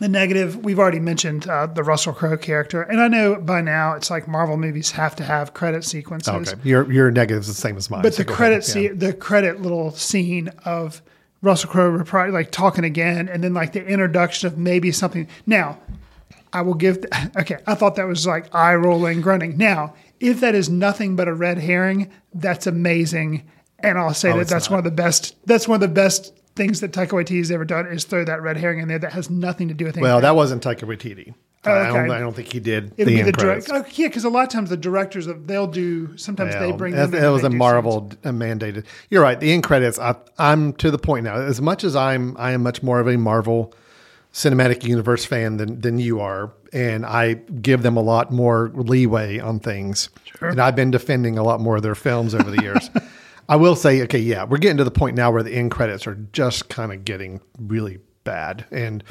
[0.00, 3.94] the negative we've already mentioned uh, the Russell Crowe character, and I know by now
[3.94, 6.28] it's like Marvel movies have to have credit sequences.
[6.52, 8.02] Okay, your your negative's the same as mine.
[8.02, 8.82] But so the credit ahead.
[8.82, 8.90] Yeah.
[8.94, 11.00] the credit little scene of
[11.42, 15.26] Russell Crowe repri- like talking again, and then like the introduction of maybe something.
[15.46, 15.78] Now,
[16.52, 16.98] I will give.
[17.36, 19.56] Okay, I thought that was like eye rolling, grunting.
[19.56, 23.48] Now, if that is nothing but a red herring, that's amazing,
[23.78, 24.76] and I'll say oh, that Oh, it's that's not.
[24.76, 25.36] one of the best.
[25.46, 28.42] That's one of the best things that Taika Waititi has ever done is throw that
[28.42, 30.04] red herring in there that has nothing to do with anything.
[30.04, 31.34] Well, that wasn't Taika Waititi.
[31.66, 32.10] Oh, I, don't.
[32.10, 33.70] I don't think he did It'll the be the direct.
[33.72, 36.14] Oh, yeah, because a lot of times the directors of they'll do.
[36.18, 38.84] Sometimes they bring that, that was a Marvel mandated.
[39.08, 39.40] You're right.
[39.40, 39.98] The end credits.
[39.98, 41.36] I, I'm to the point now.
[41.36, 43.72] As much as I'm, I am much more of a Marvel
[44.34, 49.38] cinematic universe fan than than you are, and I give them a lot more leeway
[49.38, 50.10] on things.
[50.40, 52.90] And I've been defending a lot more of their films over the years.
[53.48, 56.06] I will say, okay, yeah, we're getting to the point now where the end credits
[56.06, 59.04] are just kind of getting really bad, and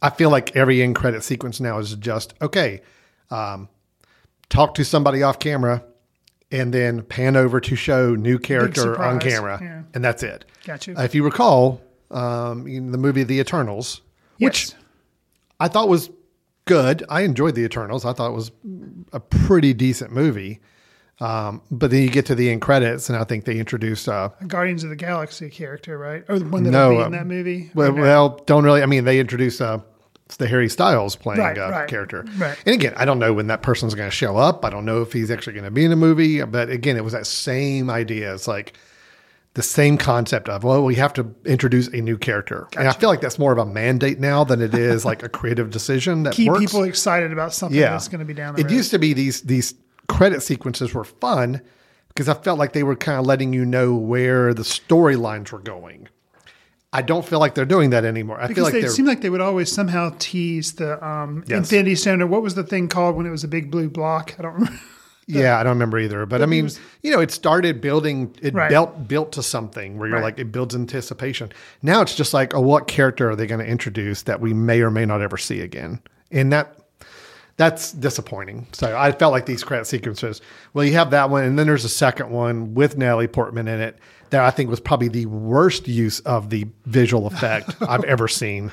[0.00, 2.82] I feel like every end credit sequence now is just okay.
[3.30, 3.68] Um,
[4.48, 5.82] talk to somebody off camera,
[6.52, 9.82] and then pan over to show new character on camera, yeah.
[9.92, 10.44] and that's it.
[10.64, 10.94] Got you.
[10.96, 11.80] Uh, if you recall,
[12.12, 14.02] um, in the movie The Eternals,
[14.38, 14.72] which
[15.60, 16.10] I thought was
[16.64, 17.04] good.
[17.08, 18.04] I enjoyed The Eternals.
[18.04, 18.50] I thought it was
[19.12, 20.60] a pretty decent movie.
[21.18, 24.28] Um, but then you get to the end credits, and I think they introduced uh,
[24.46, 26.22] Guardians of the Galaxy character, right?
[26.28, 27.70] Or the one that no, be uh, in that movie.
[27.74, 28.02] Well, no?
[28.02, 28.82] well, don't really.
[28.82, 29.78] I mean, they introduced uh,
[30.26, 32.26] it's the Harry Styles playing Right, a right, character.
[32.36, 32.58] right.
[32.66, 34.64] And again, I don't know when that person's going to show up.
[34.64, 36.42] I don't know if he's actually going to be in a movie.
[36.44, 38.34] But again, it was that same idea.
[38.34, 38.76] It's like
[39.56, 43.08] the same concept of well, we have to introduce a new character, and I feel
[43.08, 46.34] like that's more of a mandate now than it is like a creative decision that
[46.34, 46.60] keep works.
[46.60, 48.72] people excited about something yeah, that's going to be down the It road.
[48.72, 49.74] used to be these these
[50.08, 51.60] credit sequences were fun
[52.08, 55.58] because I felt like they were kind of letting you know where the storylines were
[55.58, 56.08] going.
[56.92, 58.40] I don't feel like they're doing that anymore.
[58.40, 61.58] I feel like they seemed like they would always somehow tease the um, Yes.
[61.58, 64.34] Infinity Stone or what was the thing called when it was a big blue block?
[64.38, 64.78] I don't remember.
[65.26, 66.24] Yeah, I don't remember either.
[66.26, 66.70] But I mean,
[67.02, 68.34] you know, it started building.
[68.42, 68.68] It Right.
[68.70, 70.24] built built to something where you're Right.
[70.24, 71.50] like it builds anticipation.
[71.82, 74.80] Now it's just like, oh, what character are they going to introduce that we may
[74.82, 76.00] or may not ever see again?
[76.30, 76.76] And that
[77.56, 78.66] that's disappointing.
[78.72, 80.42] So I felt like these credit sequences.
[80.74, 83.80] Well, you have that one, and then there's a second one with Natalie Portman in
[83.80, 83.98] it
[84.30, 88.70] that I think was probably the worst use of the visual effect I've ever seen.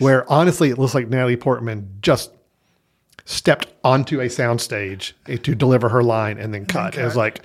[0.00, 2.30] Where honestly, it looks like Natalie Portman just
[3.26, 5.12] stepped onto a soundstage
[5.42, 6.96] to deliver her line and then cut.
[6.96, 7.42] It was like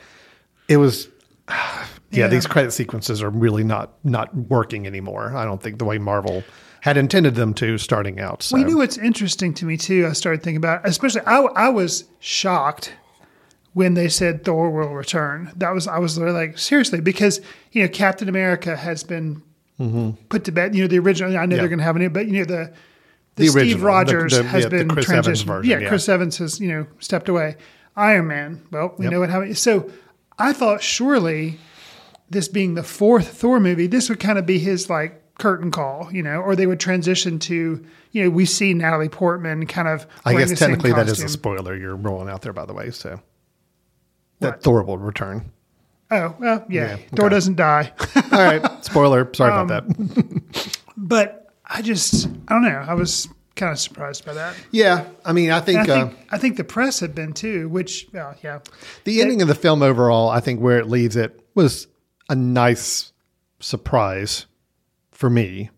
[0.69, 1.09] it was.
[2.13, 2.27] Yeah, Yeah.
[2.27, 5.33] these credit sequences are really not not working anymore.
[5.33, 6.43] I don't think the way Marvel
[6.81, 8.43] had intended them to starting out.
[8.43, 10.05] So Well, you know what's interesting to me too?
[10.05, 12.91] I started thinking about, especially I, I was shocked
[13.73, 15.53] when they said Thor will return.
[15.55, 17.39] That was I was literally like seriously because
[17.71, 19.41] you know Captain America has been
[20.27, 20.75] put to bed.
[20.75, 21.31] You know the original.
[21.31, 21.51] I know Mm-hmm.
[21.53, 21.57] Yeah.
[21.59, 22.73] they're going to have a new, but you know the
[23.35, 25.45] the, The Steve original, Rogers the- has yeah, been Chris transitioned.
[25.45, 25.87] version, yeah, yeah.
[25.89, 27.55] Chris Evans has you know stepped away.
[27.95, 28.63] Iron Man.
[28.71, 29.11] Well, we Yep.
[29.13, 29.57] know what happened.
[29.57, 29.89] So
[30.39, 31.59] I thought surely
[32.29, 36.07] this being the fourth Thor movie, this would kind of be his like curtain call,
[36.13, 40.05] you know, or they would transition to, you know, we see Natalie Portman kind of.
[40.23, 42.91] I guess the technically that is a spoiler you're rolling out there, by the way.
[42.91, 43.19] So
[44.39, 44.63] that What?
[44.63, 45.51] Thor will return.
[46.11, 47.35] Oh well, yeah, Yeah, Thor okay.
[47.35, 47.91] doesn't die,
[48.31, 49.29] All right, spoiler.
[49.33, 50.77] Sorry Um, about that.
[50.97, 51.40] but
[51.73, 52.85] I just I don't know.
[52.87, 54.55] I was kind of surprised by that.
[54.71, 57.69] Yeah, I mean, I think, I uh, think I think the press had been too,
[57.69, 58.59] which well, yeah,
[59.05, 61.87] the ending of the film overall, I think where it leaves it was
[62.29, 63.13] a nice
[63.59, 64.45] surprise
[65.11, 65.69] for me.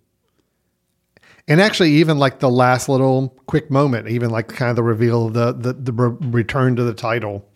[1.48, 5.28] And actually, even like the last little quick moment, even like kind of the reveal
[5.28, 7.48] of the the, the re- return to the title,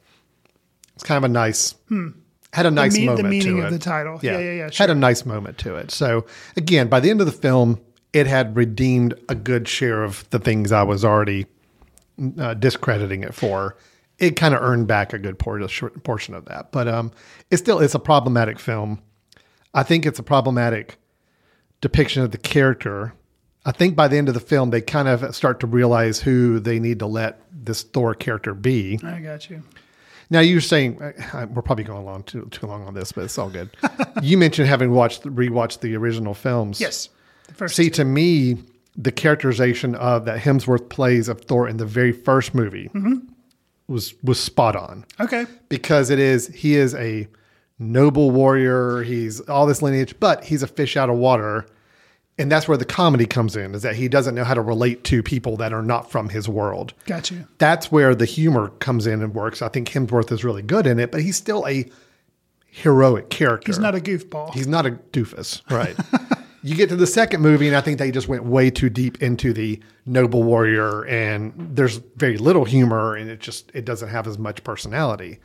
[0.94, 1.74] it's kind of a nice
[2.54, 3.16] had a nice me- Hmm.
[3.16, 4.20] the meaning to of the title.
[4.22, 5.92] Yeah, yeah, yeah, Had a nice moment to it.
[5.92, 7.80] So again, by the end of the film,
[8.18, 11.46] it had redeemed a good share of the things I was already
[12.40, 13.78] uh, discrediting it for.
[14.18, 17.12] It kind of earned back a good portion of that, but um,
[17.52, 19.00] it's still it's a problematic film.
[19.76, 20.98] I think it's a problematic
[21.82, 23.14] depiction of the character.
[23.66, 26.60] I think by the end of the film, they kind of start to realize who
[26.60, 29.00] they need to let this Thor character be.
[29.04, 29.62] I got you.
[30.32, 33.38] Now you're saying uh, we're probably going along too too long on this, but it's
[33.38, 33.70] all good.
[34.24, 36.82] you mentioned having watched rewatched the original films.
[36.82, 37.10] Yes,
[37.54, 37.96] first See, two.
[37.96, 38.58] to me,
[38.96, 43.18] the characterization of that Hemsworth plays of Thor in the very first movie Mm-hmm.
[43.88, 47.28] was was spot on okay, because it is he is a
[47.80, 49.04] noble warrior.
[49.04, 51.66] He's all this lineage, but he's a fish out of water.
[52.40, 55.04] And that's where the comedy comes in, is that he doesn't know how to relate
[55.06, 57.48] to people that are not from his world got you.
[57.58, 59.64] that's where the humor comes in and works.
[59.64, 61.86] I think Hemsworth is really good in it, but he's still a
[62.68, 63.66] heroic character.
[63.72, 64.54] He's not a goofball.
[64.54, 65.96] He's not a doofus, right?
[66.68, 69.22] you get to the second movie, and I think they just went way too deep
[69.24, 74.28] into the noble warrior, and there's very little humor, and it just it doesn't have
[74.28, 75.40] as much personality.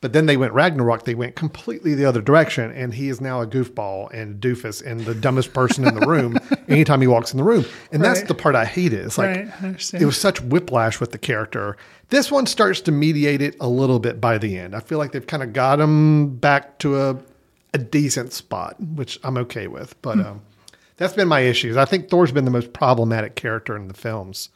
[0.00, 1.04] But then they went Ragnarok.
[1.04, 5.00] They went completely the other direction, and he is now a goofball and doofus and
[5.00, 6.38] the dumbest person in the room
[6.68, 7.64] anytime he walks in the room.
[7.92, 8.92] And that's the part I hate.
[8.92, 11.76] Is like Right, it was such whiplash with the character.
[12.08, 14.74] This one starts to mediate it a little bit by the end.
[14.76, 17.16] I feel like they've kind of got him back to a
[17.80, 20.00] a decent spot, which I'm okay with.
[20.02, 20.40] But um,
[20.96, 21.76] that's been my issues.
[21.76, 24.48] I think Thor's been the most problematic character in the films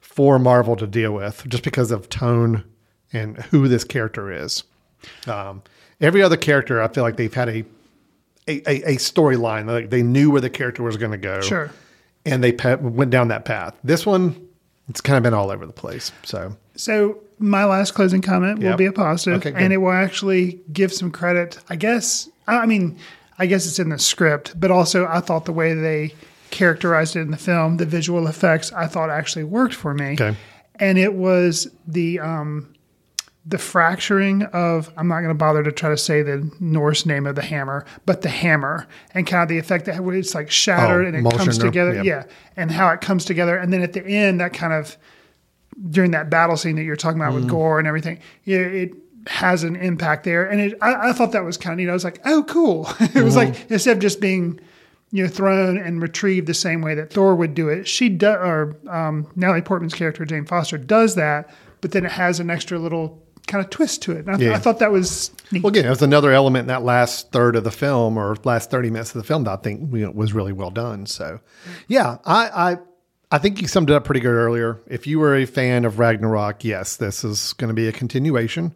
[0.00, 2.64] for Marvel to deal with, just because of tone
[3.12, 4.64] and who this character is.
[5.26, 5.62] Um,
[6.00, 7.64] every other character, I feel like they've had a
[8.46, 9.66] a, a, a storyline.
[9.66, 11.70] Like they knew where the character was going to go, Sure.
[12.26, 13.74] and they pe- went down that path.
[13.82, 14.48] This one,
[14.88, 16.12] it's kind of been all over the place.
[16.24, 20.60] So So my last closing comment will be a positive, Okay, and it will actually
[20.72, 21.58] give some credit.
[21.68, 22.28] I guess.
[22.46, 22.98] I mean,
[23.38, 26.14] I guess it's in the script, but also I thought the way they
[26.50, 30.12] characterized it in the film, the visual effects, I thought actually worked for me.
[30.12, 30.36] Okay.
[30.76, 32.74] And it was the um,
[33.46, 37.26] the fracturing of I'm not going to bother to try to say the Norse name
[37.26, 41.04] of the hammer, but the hammer and kind of the effect that it's like shattered
[41.04, 41.94] Oh, and it comes together.
[41.94, 42.02] yeah.
[42.02, 42.24] yeah,
[42.56, 44.96] and how it comes together, and then at the end that kind of
[45.90, 47.36] during that battle scene that you're talking about Mm.
[47.36, 48.94] with Gorr and everything, yeah, it
[49.26, 50.44] has an impact there.
[50.44, 51.90] And it, I, I thought that was kind of neat.
[51.90, 52.86] I was like, oh, cool.
[53.00, 53.52] it was Mm-hmm.
[53.52, 54.60] like instead of just being,
[55.10, 58.36] you know, thrown and retrieved the same way that Thor would do it, she does,
[58.36, 61.48] or um, Natalie Portman's character Jane Foster does that,
[61.80, 64.26] but then it has an extra little kind of twist to it.
[64.26, 64.54] And I, Yeah.
[64.54, 65.62] I thought that was neat.
[65.62, 68.70] Well, again, it was another element in that last third of the film or last
[68.70, 71.04] 30 minutes of the film that I think you know, was really well done.
[71.06, 71.40] So,
[71.86, 72.76] yeah, I, I,
[73.30, 74.80] I think you summed it up pretty good earlier.
[74.86, 78.74] If you were a fan of Ragnarok, yes, this is going to be a continuation.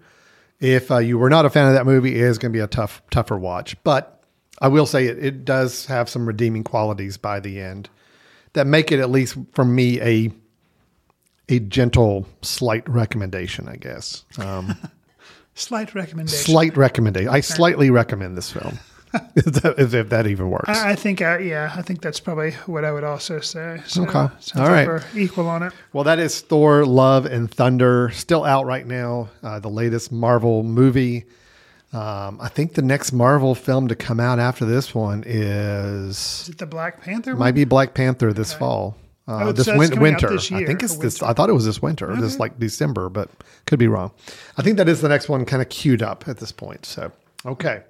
[0.60, 2.62] If uh, you were not a fan of that movie, it is going to be
[2.62, 3.76] a tough, tougher watch.
[3.84, 4.22] But
[4.60, 7.88] I will say it, it does have some redeeming qualities by the end
[8.54, 10.32] that make it, at least for me, a
[11.50, 14.24] a gentle, slight recommendation, I guess.
[14.38, 14.76] Um,
[15.58, 16.38] Slight recommendation.
[16.38, 17.30] Slight recommendation.
[17.30, 18.78] I slightly recommend this film,
[19.36, 20.68] if, that, if, if that even works.
[20.68, 23.80] I I think, uh, yeah, I think that's probably what I would also say.
[23.86, 24.12] So, Okay.
[24.12, 24.86] sounds All like right.
[24.88, 25.72] we're equal on it.
[25.92, 29.28] well, that is Thor: Love and Thunder, still out right now.
[29.42, 31.24] Uh, the latest Marvel movie.
[31.90, 36.48] Um, I think the next Marvel film to come out after this one is Is
[36.50, 37.34] it the Black Panther?
[37.34, 37.54] might one?
[37.54, 38.94] be Black Panther this fall.
[39.26, 40.28] Uh, Oh, this so win- winter.
[40.28, 41.22] this I think it's this.
[41.22, 43.30] I thought it was this winter, this like December, but
[43.66, 44.10] could be wrong.
[44.58, 46.84] I think that is the next one, kind of queued up at this point.
[46.86, 47.10] So,
[47.46, 47.82] okay,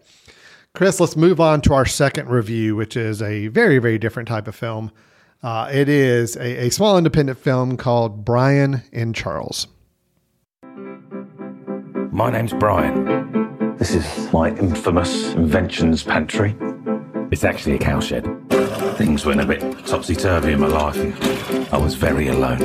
[0.78, 4.46] Chris, let's move on to our second review, which is a very, very different type
[4.46, 4.92] of film.
[5.42, 9.66] Uh, it is a, a small independent film called Brian and Charles.
[12.12, 13.76] My name's Brian.
[13.76, 16.54] This is my infamous inventions pantry.
[17.32, 18.24] It's actually a cowshed.
[18.96, 22.60] Things went a bit topsy turvy in my life, and I was very alone.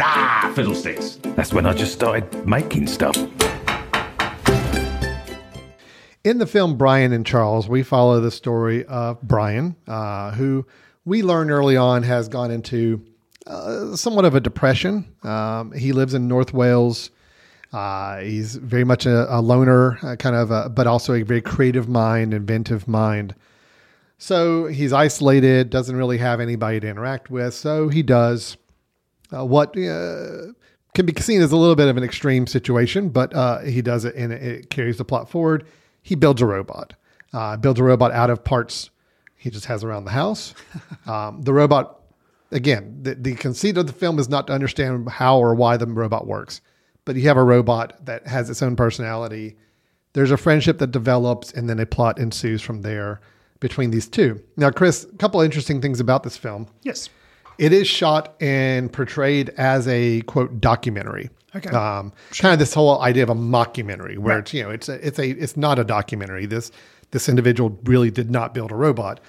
[0.00, 1.18] Ah, fiddlesticks.
[1.34, 3.16] That's when I just started making stuff.
[6.22, 10.66] In the film Brian and Charles, we follow the story of Brian, uh, who
[11.06, 13.02] we learn early on has gone into
[13.46, 15.10] uh, somewhat of a depression.
[15.22, 17.10] Um, he lives in North Wales.
[17.72, 21.40] Uh, he's very much a, a loner, uh, kind of, a, but also a very
[21.40, 23.34] creative mind, inventive mind.
[24.18, 27.54] So he's isolated, doesn't really have anybody to interact with.
[27.54, 28.58] So he does
[29.34, 30.52] uh, what uh,
[30.92, 34.04] can be seen as a little bit of an extreme situation, but uh, he does
[34.04, 35.64] it and it, it carries the plot forward.
[36.02, 36.94] He builds a robot,
[37.32, 38.90] uh, builds a robot out of parts
[39.40, 40.54] he just has around the house.
[41.06, 42.02] Um, the robot,
[42.52, 45.86] again, the, the conceit of the film is not to understand how or why the
[45.86, 46.60] robot works,
[47.04, 49.56] but you have a robot that has its own personality.
[50.12, 53.20] There's a friendship that develops, and then a plot ensues from there
[53.58, 54.40] between these two.
[54.56, 56.68] Now, Chris, a couple of interesting things about this film.
[56.82, 57.08] Yes.
[57.58, 61.30] It is shot and portrayed as a quote documentary.
[61.54, 61.70] Okay.
[61.70, 64.42] Um, kind of this whole idea of a mockumentary, where Right.
[64.42, 66.46] it's you know it's a, it's a it's not a documentary.
[66.46, 66.70] This
[67.10, 69.20] this individual really did not build a robot,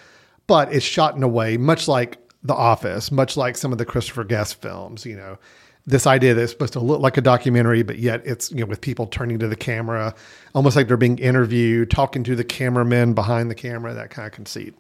[0.48, 3.86] but it's shot in a way much like The Office, much like some of the
[3.86, 5.04] Christopher Guest films.
[5.06, 5.40] You know,
[5.88, 8.68] this idea that it's supposed to look like a documentary, but yet it's you know
[8.68, 10.14] with people turning to the camera,
[10.54, 14.32] almost like they're being interviewed, talking to the cameramen behind the camera, that kind of
[14.34, 14.76] conceit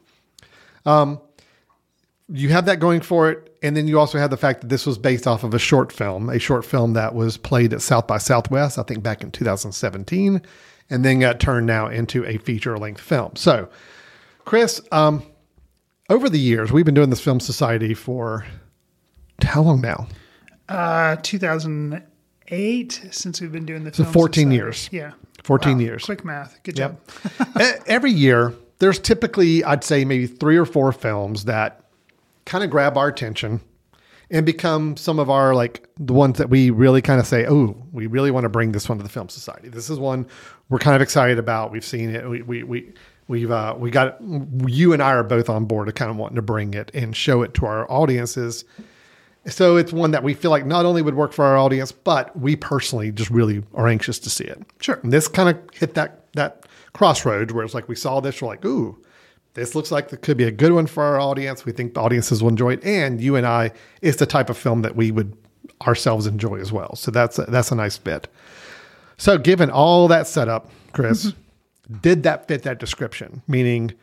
[2.32, 3.48] you have that going for it.
[3.64, 5.92] And then you also have the fact that this was based off of a short
[5.92, 9.30] film, a short film that was played at South by Southwest, I think back in
[9.32, 10.42] 2017,
[10.90, 13.36] and then got turned now into a feature length film.
[13.36, 13.70] So,
[14.46, 15.22] Chris, um,
[16.10, 18.46] over the years, we've been doing this Film Society for
[19.44, 20.08] how long now?
[20.68, 24.56] Uh, 2008, since we've been doing the film 14 society.
[24.56, 24.90] years.
[24.92, 25.12] Yeah.
[25.44, 26.06] 14 Wow, years.
[26.06, 26.60] Quick math.
[26.64, 27.08] Good Yep.
[27.38, 27.58] job.
[27.88, 31.81] Every year, there's typically, I'd say, maybe three or four films that
[32.46, 33.62] kind of grab our attention.
[34.32, 37.76] and become some of our like the ones that we really kind of say, oh,
[37.92, 39.68] we really want to bring this one to the film society.
[39.68, 40.26] This is one
[40.70, 41.72] we're kind of excited about.
[41.72, 42.28] We've seen it.
[42.30, 42.94] We we we
[43.28, 44.18] we've uh, we got
[44.66, 47.16] you and I are both on board to kind of wanting to bring it and
[47.16, 48.64] show it to our audiences.
[49.48, 52.38] So it's one that we feel like not only would work for our audience, but
[52.40, 54.62] we personally just really are anxious to see it.
[54.80, 55.00] Sure.
[55.04, 58.48] And this kind of hit that that crossroads where it's like we saw this, we're
[58.48, 58.98] like, ooh,
[59.54, 61.66] this looks like it could be a good one for our audience.
[61.66, 63.72] We think the audiences will enjoy it, and you and I,
[64.02, 65.36] it's the type of film that we would
[65.86, 66.96] ourselves enjoy as well.
[66.96, 68.28] So that's a, that's a nice bit.
[69.18, 71.98] So, given all that setup, Chris, mm-hmm.
[71.98, 73.42] did that fit that description?
[73.48, 73.94] Meaning,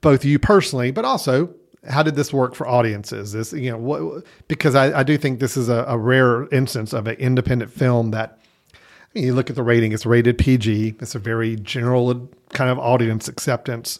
[0.00, 1.52] both you personally, but also
[1.88, 3.32] how did this work for audiences?
[3.32, 6.92] This, you know, what, because I, I do think this is a, a rare instance
[6.92, 8.38] of an independent film that
[9.14, 10.96] I you look at the rating, it's rated PG.
[11.00, 13.98] It's a very general kind of audience acceptance.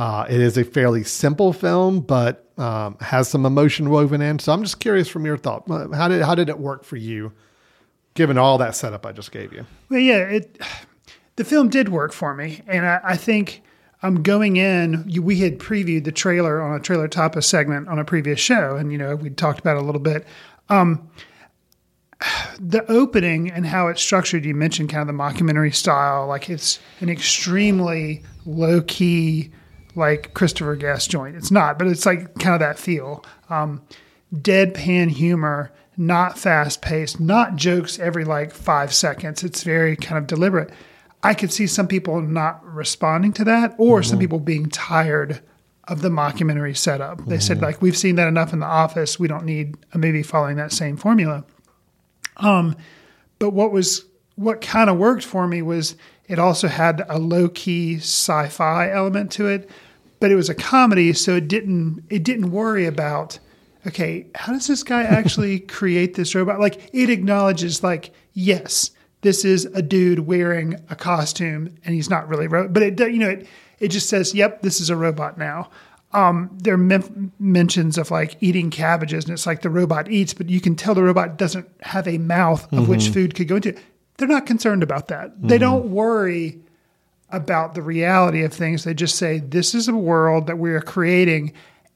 [0.00, 4.38] Uh, it is a fairly simple film, but um, has some emotion woven in.
[4.38, 6.96] So I'm just curious from your thought, uh, how did how did it work for
[6.96, 7.32] you,
[8.14, 9.66] given all that setup I just gave you?
[9.90, 10.58] Well, yeah, it
[11.36, 13.62] the film did work for me, and I, I think
[14.02, 15.04] I'm going in.
[15.22, 18.90] We had previewed the trailer on a trailer topic segment on a previous show, and
[18.90, 20.26] you know we talked about it a little bit.
[20.70, 21.10] Um,
[22.58, 26.78] the opening and how it's structured, you mentioned kind of the mockumentary style, like it's
[27.00, 29.50] an extremely low key,
[29.94, 31.36] like Christopher Guest joint.
[31.36, 33.24] It's not, but it's like kind of that feel.
[33.48, 33.82] Um,
[34.34, 39.42] deadpan humor, not fast paced, not jokes every like five seconds.
[39.42, 40.70] It's very kind of deliberate.
[41.22, 45.42] I could see some people not responding to that, or some people being tired
[45.84, 47.26] of the mockumentary setup.
[47.26, 49.18] They said like, "We've seen that enough in The Office.
[49.18, 51.44] We don't need a movie following that same formula."
[52.38, 52.76] Um,
[53.38, 54.04] but what was
[54.36, 55.96] what kind of worked for me was
[56.30, 59.68] it also had a low key sci fi element to it,
[60.20, 63.40] but it was a comedy, so it didn't it didn't worry about
[63.86, 66.60] okay, how does this guy actually create this robot?
[66.60, 72.28] Like it acknowledges like yes, this is a dude wearing a costume and he's not
[72.28, 73.48] really robot, but it you know it
[73.80, 75.68] it just says yep, this is a robot now.
[76.12, 80.34] Um, there are men- mentions of like eating cabbages, and it's like the robot eats,
[80.34, 83.56] but you can tell the robot doesn't have a mouth of which food could go
[83.56, 83.76] into.
[84.20, 85.32] They're not concerned about that.
[85.40, 85.62] They mm-hmm.
[85.62, 86.60] don't worry
[87.30, 88.84] about the reality of things.
[88.84, 91.52] They just say this is a world that we are creating,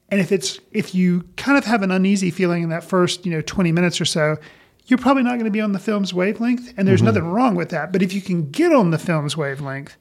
[0.09, 3.31] and if it's if you kind of have an uneasy feeling in that first you
[3.31, 4.37] know twenty minutes or so,
[4.87, 7.05] you're probably not going to be on the film's wavelength, and there's mm-hmm.
[7.05, 7.91] nothing wrong with that.
[7.91, 9.95] But if you can get on the film's wavelength,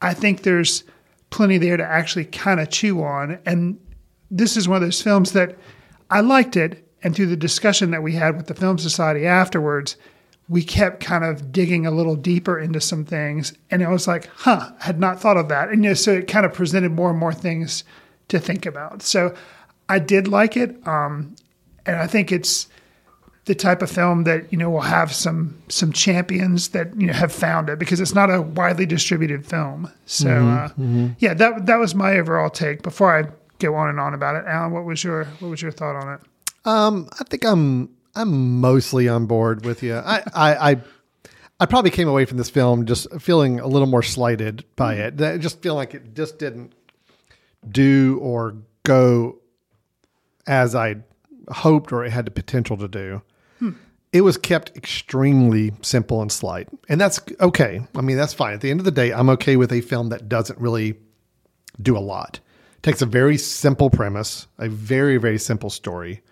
[0.00, 0.84] I think there's
[1.30, 3.38] plenty there to actually kind of chew on.
[3.44, 3.78] And
[4.30, 5.56] this is one of those films that
[6.10, 6.84] I liked it.
[7.02, 9.96] And through the discussion that we had with the Film Society afterwards,
[10.48, 13.52] we kept kind of digging a little deeper into some things.
[13.70, 15.68] And it was like, huh, I had not thought of that.
[15.68, 17.84] And you know, so it kind of presented more and more things
[18.28, 19.02] to think about.
[19.02, 19.34] So
[19.88, 20.86] I did like it.
[20.86, 21.36] Um,
[21.84, 22.68] and I think it's
[23.44, 27.14] the type of film that you know will have some some champions that you know
[27.14, 29.90] have found it because it's not a widely distributed film.
[30.04, 30.68] So uh,
[31.18, 32.82] yeah, that that was my overall take.
[32.82, 35.72] Before I go on and on about it, Alan, what was your what was your
[35.72, 36.20] thought on it?
[36.66, 39.96] Um, I think I'm I'm mostly on board with you.
[39.96, 40.76] I I, I
[41.60, 45.20] I probably came away from this film just feeling a little more slighted by it.
[45.20, 46.72] I Just feel like it just didn't
[47.68, 49.38] do or go
[50.46, 50.96] as I
[51.50, 53.22] hoped or it had the potential to do.
[53.58, 53.70] Hmm.
[54.12, 57.86] It was kept extremely simple and slight, and that's okay.
[57.94, 58.54] I mean, that's fine.
[58.54, 60.94] At the end of the day, I'm okay with a film that doesn't really
[61.82, 62.40] do a lot.
[62.76, 66.22] It takes a very simple premise, a very very simple story,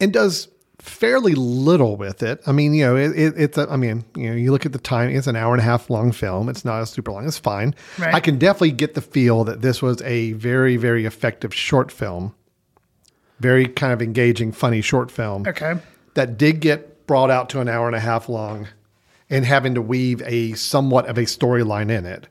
[0.00, 0.48] and does
[0.86, 2.40] fairly little with it.
[2.46, 4.72] I mean, you know, it, it, it's a, I mean, you know, you look at
[4.72, 6.48] the time, it's an hour and a half long film.
[6.48, 7.26] It's not a super long.
[7.26, 7.74] It's fine.
[7.98, 8.14] Right.
[8.14, 12.34] I can definitely get the feel that this was a very, very effective short film,
[13.40, 15.74] very kind of engaging, funny short film Okay,
[16.14, 18.68] that did get brought out to an hour and a half long
[19.28, 22.28] and having to weave a somewhat of a storyline in it.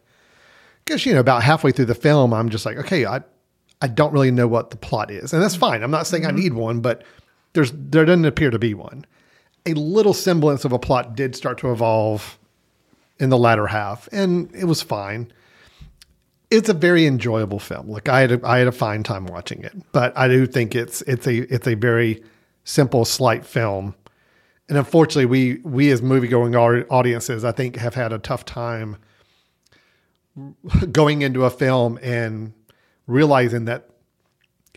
[0.84, 3.22] Because, you know, about halfway through the film, I'm just like, okay, I,
[3.82, 5.34] I don't really know what the plot is.
[5.34, 5.84] And that's fine.
[5.84, 6.40] I'm not saying I mm-hmm.
[6.40, 7.04] need one, but
[7.56, 9.06] there's there doesn't appear to be one.
[9.66, 12.38] A little semblance of a plot did start to evolve
[13.18, 15.32] in the latter half, and it was fine.
[16.52, 17.90] It's a very enjoyable film.
[17.90, 20.76] Like I had a, I had a fine time watching it, but I do think
[20.76, 22.24] it's it's a it's a very
[22.64, 23.96] simple, slight film.
[24.70, 28.98] And unfortunately, we we as movie going audiences, I think, have had a tough time
[30.92, 32.54] going into a film and
[33.08, 33.90] realizing that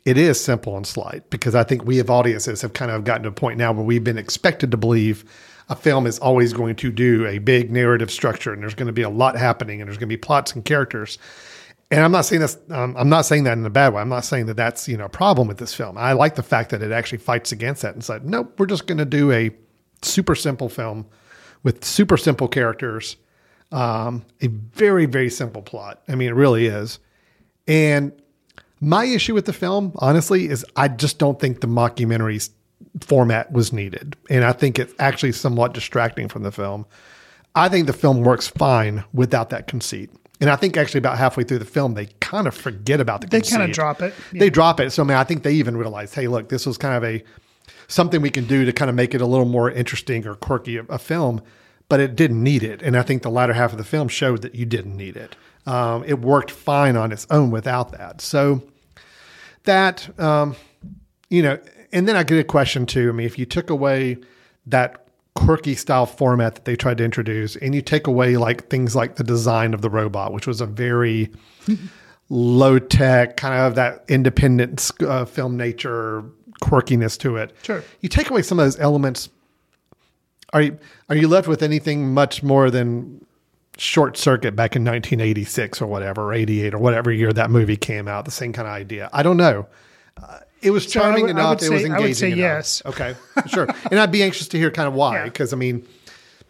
[0.08, 3.24] it is simple and slight because I think we as audiences have kind of gotten
[3.24, 5.22] to a point now where we've been expected to believe
[5.68, 8.92] a film is always going to do a big narrative structure and there's going to
[8.94, 11.18] be a lot happening and there's going to be plots and characters.
[11.90, 12.56] and I'm not saying this.
[12.70, 14.00] Um, I'm not saying that in a bad way.
[14.00, 15.98] I'm not saying that that's you know a problem with this film.
[15.98, 18.86] I like the fact that it actually fights against that and said, nope, we're just
[18.86, 19.50] going to do a
[20.00, 21.04] super simple film
[21.64, 23.16] with super simple characters,
[23.72, 26.00] um, a very very simple plot.
[26.08, 26.98] I mean, it really is.
[27.66, 28.12] And
[28.80, 32.48] my issue with the film, honestly, is I just don't think the mockumentary
[33.00, 36.86] format was needed, and I think it's actually somewhat distracting from the film.
[37.54, 40.10] I think the film works fine without that conceit.
[40.40, 43.26] And I think actually about halfway through the film, they kind of forget about the
[43.26, 43.56] They conceit.
[43.58, 44.14] kind of drop it.
[44.32, 44.38] Yeah.
[44.40, 44.90] They drop it.
[44.90, 47.24] So I mean, I think they even realize, hey, look, this was kind of a
[47.88, 50.76] something we can do to kind of make it a little more interesting or quirky
[50.76, 51.40] a, a film,
[51.88, 52.82] but it didn't need it.
[52.82, 55.34] And I think the latter half of the film showed that you didn't need it.
[55.68, 58.22] Um, it worked fine on its own without that.
[58.22, 58.62] So
[59.64, 60.56] that um,
[61.28, 61.58] you know,
[61.92, 63.10] and then I get a question too.
[63.10, 64.16] I mean, if you took away
[64.66, 68.96] that quirky style format that they tried to introduce, and you take away like things
[68.96, 71.30] like the design of the robot, which was a very
[72.30, 76.24] low tech kind of that independent uh, film nature
[76.62, 77.54] quirkiness to it.
[77.62, 77.84] Sure.
[78.00, 79.28] You take away some of those elements.
[80.54, 80.78] Are you
[81.10, 83.22] are you left with anything much more than
[83.78, 88.06] short circuit back in 1986 or whatever, or 88 or whatever year that movie came
[88.08, 88.24] out?
[88.24, 89.08] The same kind of idea.
[89.12, 89.66] I don't know.
[90.22, 91.60] Uh, it was charming I enough.
[91.60, 92.38] would it was say- I engaging would say enough.
[92.38, 92.82] yes.
[92.84, 93.14] Okay,
[93.46, 93.68] sure.
[93.90, 95.24] and I'd be anxious to hear kind of why, Yeah.
[95.24, 95.86] because I mean,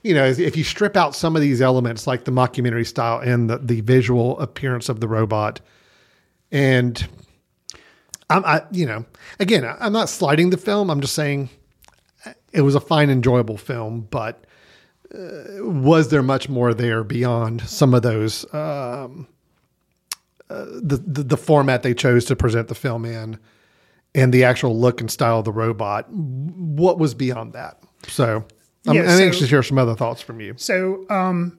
[0.02, 3.50] you know, if you strip out some of these elements, like the mockumentary style and
[3.50, 5.60] the, the visual appearance of the robot,
[6.50, 7.06] and
[8.30, 9.04] I'm, I, you know,
[9.40, 10.90] again, I'm not slighting the film.
[10.90, 11.50] I'm just saying
[12.52, 14.46] it was a fine, enjoyable film, but uh,
[15.12, 19.26] was there much more there beyond some of those um,
[20.50, 23.38] uh, the, the the format they chose to present the film in,
[24.14, 26.10] and the actual look and style of the robot?
[26.10, 27.80] What was beyond that?
[28.06, 28.44] So.
[28.86, 30.54] I'm, Yeah, I'm so- anxious to hear some other thoughts from you.
[30.56, 31.58] So, um,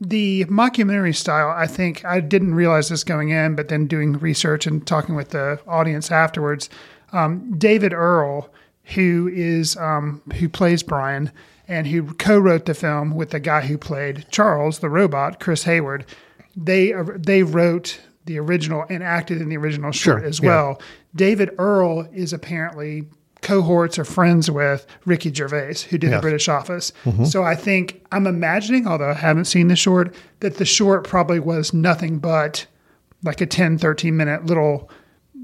[0.00, 4.66] the mockumentary style, I think I didn't realize this going in, but then doing research
[4.66, 6.68] and talking with the audience afterwards,
[7.12, 8.50] um, David Earl,
[8.84, 11.30] who is um, who plays Brian
[11.72, 16.04] and who co-wrote the film with the guy who played Charles, the robot, Chris Hayward,
[16.54, 20.48] they uh, they wrote the original and acted in the original short Sure, as yeah.
[20.48, 20.82] well.
[21.14, 23.06] David Earl is apparently
[23.40, 26.92] cohorts or friends with Ricky Gervais, who did the British Office.
[27.04, 27.24] Mm-hmm.
[27.24, 31.40] So I think I'm imagining, although I haven't seen the short, that the short probably
[31.40, 32.66] was nothing but
[33.24, 34.88] like a 10, 13 minute little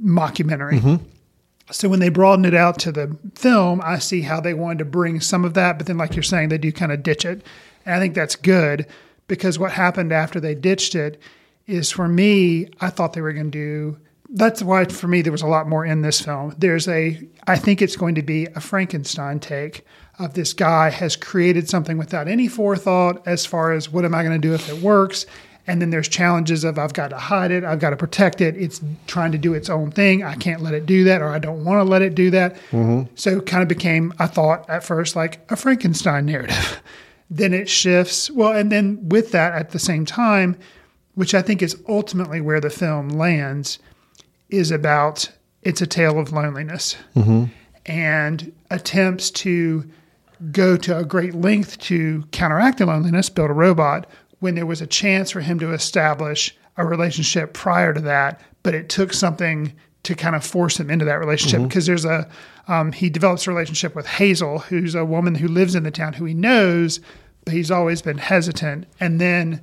[0.05, 0.81] mockumentary.
[0.81, 1.05] Mm-hmm.
[1.70, 4.84] So when they broadened it out to the film, I see how they wanted to
[4.84, 7.44] bring some of that, but then like you're saying, they do kind of ditch it.
[7.84, 8.86] And I think that's good
[9.26, 11.20] because what happened after they ditched it
[11.66, 13.98] is for me, I thought they were going to do
[14.30, 16.54] that's why for me there was a lot more in this film.
[16.58, 19.86] There's a I think it's going to be a Frankenstein take
[20.18, 24.22] of this guy has created something without any forethought as far as what am I
[24.22, 25.26] going to do if it works?
[25.68, 28.56] And then there's challenges of I've got to hide it, I've got to protect it.
[28.56, 30.24] It's trying to do its own thing.
[30.24, 32.54] I can't let it do that, or I don't want to let it do that.
[32.72, 33.12] Mm-hmm.
[33.14, 36.82] So it kind of became, I thought at first, like a Frankenstein narrative.
[37.30, 38.30] then it shifts.
[38.30, 40.56] Well, and then with that at the same time,
[41.14, 43.78] which I think is ultimately where the film lands,
[44.48, 45.30] is about
[45.62, 47.44] it's a tale of loneliness mm-hmm.
[47.86, 49.84] and attempts to
[50.52, 54.06] go to a great length to counteract the loneliness, build a robot,
[54.41, 58.74] when there was a chance for him to establish a relationship prior to that, but
[58.74, 59.72] it took something
[60.05, 61.61] to kind of force him into that relationship.
[61.68, 62.28] Because there's a
[62.68, 66.12] um, he develops a relationship with Hazel, who's a woman who lives in the town
[66.12, 67.01] who he knows,
[67.45, 69.62] but he's always been hesitant, and then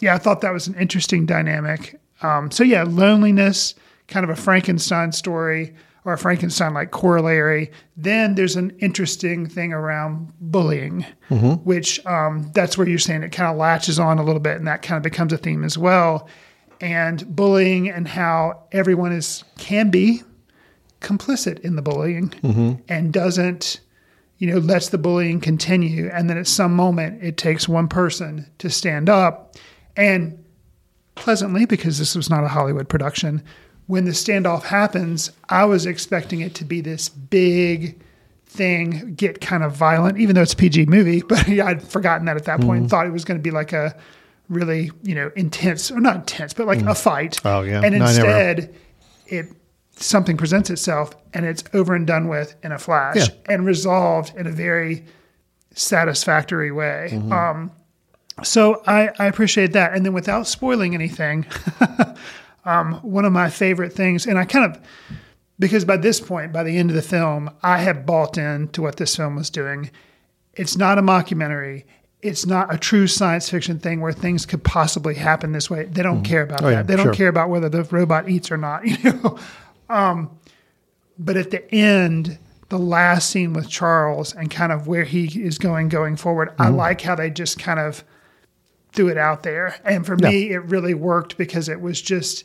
[0.00, 2.00] yeah, I thought that was an interesting dynamic.
[2.22, 3.74] Um, so yeah, loneliness,
[4.08, 5.74] kind of a Frankenstein story
[6.04, 7.70] or a Frankenstein like corollary.
[7.96, 11.04] Then there's an interesting thing around bullying,
[11.64, 14.66] which um, that's where you're saying it kind of latches on a little bit, and
[14.66, 16.28] that kind of becomes a theme as well.
[16.80, 20.22] And bullying and how everyone is can be
[21.00, 22.32] complicit in the bullying
[22.88, 23.80] and doesn't
[24.38, 28.46] you know lets the bullying continue and then at some moment it takes one person
[28.58, 29.56] to stand up
[29.96, 30.42] and
[31.14, 33.42] pleasantly because this was not a hollywood production
[33.90, 38.00] when the standoff happens i was expecting it to be this big
[38.46, 42.26] thing get kind of violent even though it's a pg movie but yeah, i'd forgotten
[42.26, 43.96] that at that point thought it was going to be like a
[44.48, 47.82] really you know intense or not intense but like a fight Oh, yeah.
[47.84, 48.74] and No, instead
[49.26, 49.46] it
[49.96, 53.26] something presents itself and it's over and done with in a flash Yeah.
[53.48, 55.04] and resolved in a very
[55.74, 57.10] satisfactory way.
[57.12, 57.32] Mm-hmm.
[57.32, 57.70] Um,
[58.42, 59.92] so I, I appreciate that.
[59.94, 61.46] And then without spoiling anything,
[62.64, 64.80] um, one of my favorite things, and I kind of,
[65.58, 68.96] because by this point, by the end of the film, I had bought into what
[68.96, 69.90] this film was doing.
[70.54, 71.84] It's not a mockumentary.
[72.22, 75.84] it's not a true science fiction thing where things could possibly happen this way.
[75.84, 76.72] They don't care about Oh, that.
[76.72, 77.14] yeah, they don't sure.
[77.14, 78.82] care about whether the robot eats or not.
[79.02, 79.38] You know.
[79.88, 80.30] Um,
[81.18, 82.38] but at the end,
[82.68, 86.68] the last scene with Charles and kind of where he is going going forward, I
[86.68, 88.04] like how they just kind of
[88.92, 89.76] threw it out there.
[89.84, 92.44] And for me, it really worked because it was just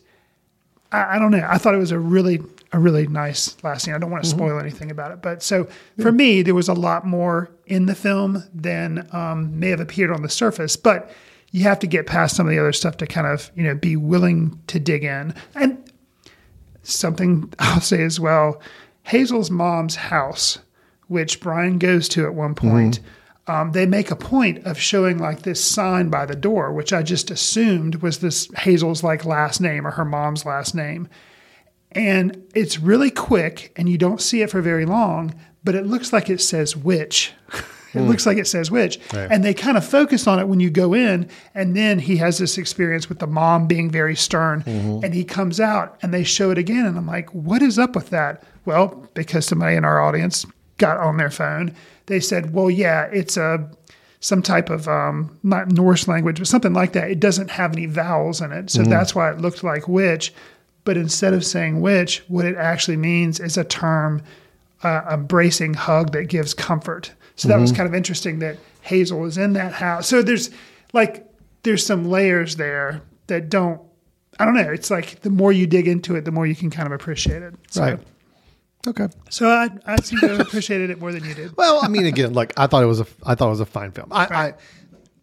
[0.96, 1.46] I, I don't know.
[1.48, 2.42] I thought it was a really
[2.72, 3.94] a really nice last scene.
[3.94, 5.68] I don't want to spoil anything about it, but so
[6.02, 10.12] for me, there was a lot more in the film than um, may have appeared
[10.12, 10.76] on the surface.
[10.76, 11.10] But
[11.52, 13.76] you have to get past some of the other stuff to kind of you know
[13.76, 15.34] be willing to dig in.
[15.54, 15.92] And
[16.84, 18.62] something I'll say as well,
[19.04, 20.60] Hazel's mom's house,
[21.08, 23.00] which Brian goes to at one point.
[23.48, 27.04] Um, they make a point of showing like this sign by the door, which I
[27.04, 31.08] just assumed was this Hazel's like last name or her mom's last name.
[31.92, 36.12] And it's really quick and you don't see it for very long, but it looks
[36.12, 37.34] like it says which.
[37.96, 39.00] it looks like it says witch.
[39.32, 41.30] And they kind of focus on it when you go in.
[41.54, 44.64] And then he has this experience with the mom being very stern.
[45.04, 46.86] And he comes out and they show it again.
[46.86, 48.44] And I'm like, what is up with that?
[48.66, 50.46] Well, because somebody in our audience
[50.78, 51.74] got on their phone,
[52.08, 53.70] they said, well, yeah, it's a
[54.20, 57.12] some type of um, not Norse language, but something like that.
[57.12, 60.34] It doesn't have any vowels in it, so that's why it looked like witch.
[60.84, 64.24] But instead of saying witch, what it actually means is a term,
[64.84, 67.12] uh, a bracing hug that gives comfort.
[67.36, 70.08] So that was kind of interesting that Hazel was in that house.
[70.08, 70.50] So there's
[70.94, 71.28] like
[71.64, 73.82] there's some layers there that don't.
[74.40, 74.72] I don't know.
[74.72, 77.42] It's like the more you dig into it, the more you can kind of appreciate
[77.42, 77.54] it.
[77.70, 78.00] So, Right.
[78.88, 79.08] Okay.
[79.30, 81.56] So I, I seem to have appreciated it more than you did.
[81.58, 83.66] Well, I mean, again, like I thought it was a, I thought it was a
[83.66, 84.10] fine film.
[84.12, 84.54] I,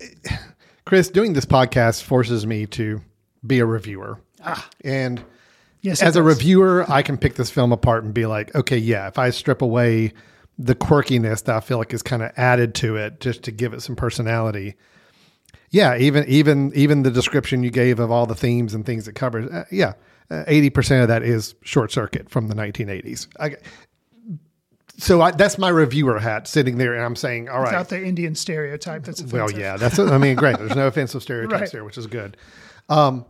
[0.01, 0.39] I
[0.85, 3.01] Chris, doing this podcast forces me to
[3.47, 4.19] be a reviewer,
[4.85, 5.23] and
[5.83, 9.09] Yes, as a reviewer, I can pick this film apart and be like, okay, yeah,
[9.09, 10.13] if I strip away
[10.57, 13.73] the quirkiness that I feel like is kind of added to it, just to give
[13.75, 14.77] it some personality.
[15.71, 19.15] Yeah, even even even the description you gave of all the themes and things it
[19.15, 19.95] covers, uh, yeah,
[20.47, 23.29] eighty percent of that is Short Circuit from the nineteen eighties.
[24.99, 28.05] So I, that's my reviewer hat sitting there, and I'm saying, all right, without the
[28.05, 29.99] Indian stereotype that's well, yeah, that's.
[29.99, 30.59] I mean, great.
[30.59, 31.71] There's no offensive stereotypes Right.
[31.71, 32.37] here, which is good.
[32.89, 33.25] Um,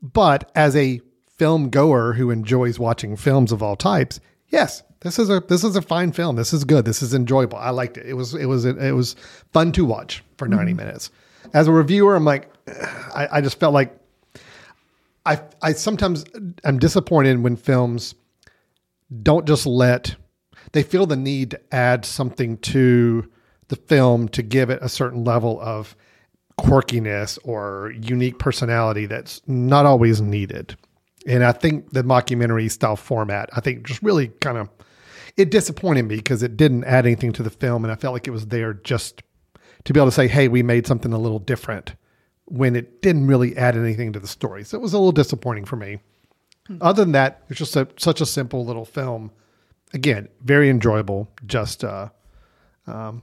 [0.00, 1.00] but as a
[1.36, 5.74] film goer who enjoys watching films of all types, yes, this is a this is
[5.76, 6.36] a fine film.
[6.36, 6.84] This is good.
[6.84, 7.58] This is enjoyable.
[7.58, 8.06] I liked it.
[8.06, 9.16] It was it was it was
[9.52, 11.10] fun to watch for 90 minutes.
[11.52, 12.48] As a reviewer, I'm like,
[13.14, 13.96] I, I just felt like
[15.26, 16.24] I I sometimes
[16.64, 18.14] am disappointed when films
[19.22, 20.16] don't just let
[20.72, 23.30] they feel the need to add something to
[23.68, 25.96] the film to give it a certain level of
[26.58, 30.76] quirkiness or unique personality that's not always needed.
[31.26, 34.70] And I think the mockumentary style format, I think just really kind of
[35.36, 38.26] it disappointed me because it didn't add anything to the film and I felt like
[38.26, 39.22] it was there just
[39.84, 41.94] to be able to say, hey, we made something a little different
[42.46, 44.64] when it didn't really add anything to the story.
[44.64, 45.98] So it was a little disappointing for me.
[46.80, 49.30] Other than that, it's just a, such a simple little film.
[49.94, 51.28] Again, very enjoyable.
[51.46, 52.08] Just, uh,
[52.88, 53.22] um,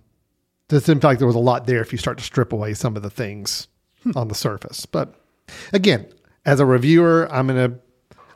[0.70, 2.96] didn't feel like there was a lot there if you start to strip away some
[2.96, 3.68] of the things
[4.16, 4.86] on the surface.
[4.86, 5.14] But
[5.74, 6.08] again,
[6.46, 7.74] as a reviewer, I'm gonna,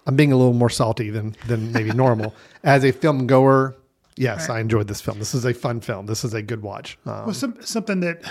[0.06, 2.34] I'm being a little more salty than than maybe normal.
[2.64, 3.76] as a film goer,
[4.18, 5.20] yes, I enjoyed this film.
[5.20, 6.06] This is a fun film.
[6.06, 6.98] This is a good watch.
[7.06, 8.22] Um, Well, some, something that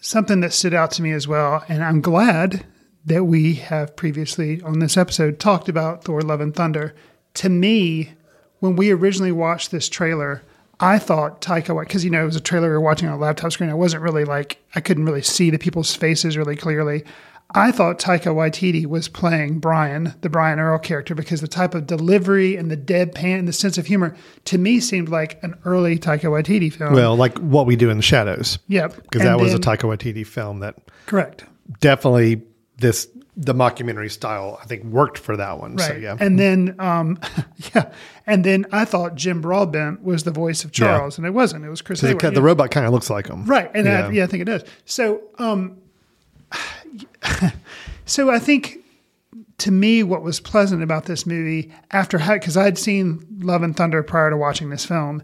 [0.00, 2.64] something that stood out to me as well, and I'm glad
[3.06, 6.94] that we have previously on this episode talked about Thor: Love and Thunder.
[7.34, 8.12] To me,
[8.60, 10.42] when we originally watched this trailer,
[10.80, 13.18] I thought Taika because you know it was a trailer we were watching on a
[13.18, 13.70] laptop screen.
[13.70, 17.04] I wasn't really like I couldn't really see the people's faces really clearly.
[17.54, 21.86] I thought Taika Waititi was playing Brian, the Brian Earl character, because the type of
[21.86, 24.14] delivery and the deadpan and the sense of humor
[24.46, 26.92] to me seemed like an early Taika Waititi film.
[26.92, 28.58] well, like what we do in the shadows.
[28.68, 28.96] Yep.
[28.96, 30.76] because that was a Taika Waititi film that
[31.06, 31.44] Correct.
[31.80, 32.42] definitely
[32.76, 33.08] this
[33.40, 35.76] the mockumentary style I think worked for that one.
[35.76, 35.86] Right.
[35.86, 37.20] So yeah, And then, um,
[37.74, 37.92] yeah.
[38.26, 41.64] And then I thought Jim Broadbent was the voice of Charles, and it wasn't.
[41.64, 42.20] It was Chris the, Hayward.
[42.20, 42.40] the yeah.
[42.40, 43.70] robot kind of looks like him, Right.
[43.74, 44.06] And Yeah.
[44.08, 44.64] I, yeah, I think it does.
[44.84, 45.78] So, um,
[48.04, 48.78] so I think
[49.58, 54.02] to me, what was pleasant about this movie after, because I'd seen Love and Thunder
[54.02, 55.22] prior to watching this film,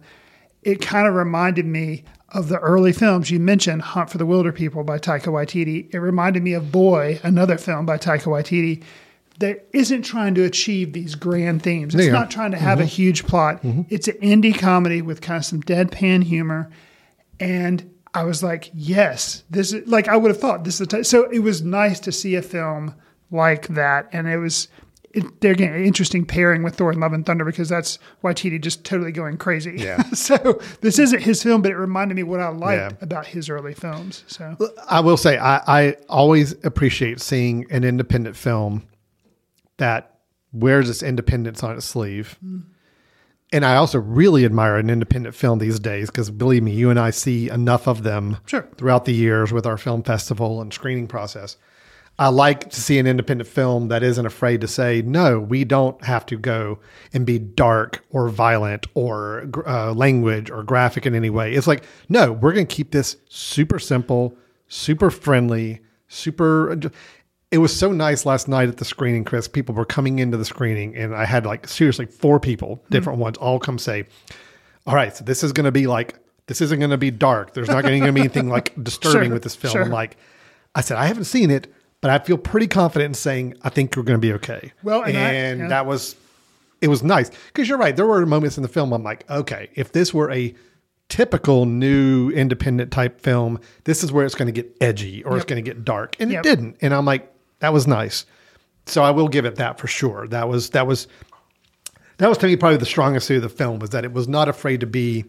[0.62, 4.84] it kind of reminded me of the early films you mentioned, Hunt for the Wilderpeople
[4.84, 5.94] by Taika Waititi.
[5.94, 8.82] It reminded me of Boy, another film by Taika Waititi
[9.38, 11.94] that isn't trying to achieve these grand themes.
[11.94, 12.12] It's Yeah.
[12.12, 12.88] not trying to have a mm-hmm.
[12.88, 13.62] huge plot.
[13.62, 13.82] Mm-hmm.
[13.88, 16.70] It's an indie comedy with kind of some deadpan humor.
[17.38, 20.86] And I was like, yes, this is like I would have thought this is the
[20.86, 21.04] type.
[21.06, 22.94] So it was nice to see a film
[23.30, 24.68] like that, and it was
[25.12, 28.60] it, they're getting an interesting pairing with Thor and Love and Thunder because that's Waititi
[28.60, 29.74] just totally going crazy.
[29.76, 30.02] Yeah.
[30.12, 32.98] so this isn't his film, but it reminded me what I liked Yeah.
[33.00, 34.24] about his early films.
[34.26, 34.56] So
[34.88, 38.82] I will say I, I always appreciate seeing an independent film
[39.76, 40.18] that
[40.52, 42.36] wears its independence on its sleeve.
[42.44, 42.64] Mm.
[43.55, 46.98] And I also really admire an independent film these days because believe me, you and
[46.98, 48.66] I see enough of them Sure.
[48.76, 51.57] throughout the years with our film festival and screening process.
[52.18, 56.02] I like to see an independent film that isn't afraid to say, no, we don't
[56.05, 56.80] have to go
[57.12, 61.55] and be dark or violent or uh, language or graphic in any way.
[61.55, 64.36] It's like, no, we're going to keep this super simple,
[64.66, 65.78] super friendly,
[66.09, 66.76] super.
[67.55, 69.46] It was so nice last night at the screening, Chris.
[69.46, 72.92] People were coming into the screening, and I had like seriously four people, hmm.
[72.92, 74.07] different ones, all come say,
[74.86, 77.55] all right, so this is going to be like, this isn't going to be dark.
[77.55, 79.72] There's not going to be anything like disturbing Sure, with this film.
[79.72, 79.82] sure.
[79.82, 80.16] I'm like,
[80.74, 83.94] I said, I haven't seen it, but I feel pretty confident in saying I think
[83.94, 84.72] you're going to be okay.
[84.82, 85.68] Well, and and, I- yeah.
[85.68, 86.16] that was,
[86.82, 87.94] it was nice because you're right.
[87.96, 90.55] There were moments in the film I'm like, okay, if this were a
[91.09, 95.46] typical new independent type film, this is where it's going to get edgy or it's
[95.46, 96.40] going to get dark, and Yep.
[96.44, 96.76] it didn't.
[96.82, 97.30] And I'm like,
[97.64, 98.26] that was nice.
[98.84, 100.28] So I will give it that for sure.
[100.28, 101.08] That was that was
[102.18, 104.28] that was to me probably the strongest suit of the film was that it was
[104.28, 105.24] not afraid to be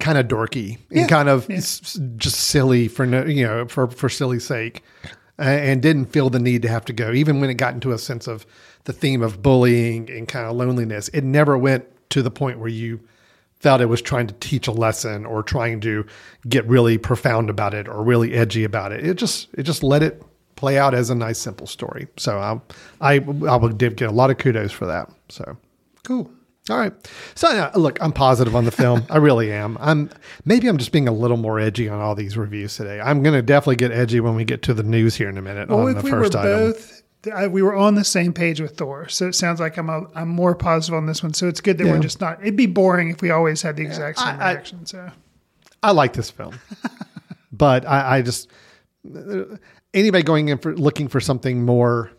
[0.00, 4.08] kind of dorky and kind of s- just silly for no, you know, for for
[4.08, 4.82] silly sake,
[5.38, 7.12] uh, and didn't feel the need to have to go.
[7.12, 8.46] Even when it got into a sense of
[8.84, 12.70] the theme of bullying and kind of loneliness, it never went to the point where
[12.70, 12.98] you
[13.62, 16.04] felt it was trying to teach a lesson or trying to
[16.48, 19.06] get really profound about it or really edgy about it.
[19.06, 20.22] It just it just let it
[20.56, 22.08] play out as a nice simple story.
[22.16, 22.60] So I
[23.00, 23.14] I
[23.48, 25.10] I would did get a lot of kudos for that.
[25.28, 25.56] So
[26.02, 26.30] cool.
[26.70, 26.92] All right.
[27.34, 29.04] So uh, look, I'm positive on the film.
[29.10, 29.76] I really am.
[29.80, 30.10] I'm
[30.44, 33.00] maybe I'm just being a little more edgy on all these reviews today.
[33.00, 35.42] I'm going to definitely get edgy when we get to the news here in a
[35.42, 36.70] minute well, on the we first item.
[36.70, 37.01] both,
[37.32, 40.06] I, we were on the same page with Thor, so it sounds like I'm a,
[40.14, 41.34] I'm more positive on this one.
[41.34, 41.92] So it's good that Yeah.
[41.92, 42.40] we're just not.
[42.40, 44.86] It'd be boring if we always had the exact same I- I- reaction.
[44.86, 45.10] So
[45.82, 46.58] I like this film,
[47.52, 48.50] but I, I just
[49.94, 52.10] anybody going in for looking for something more,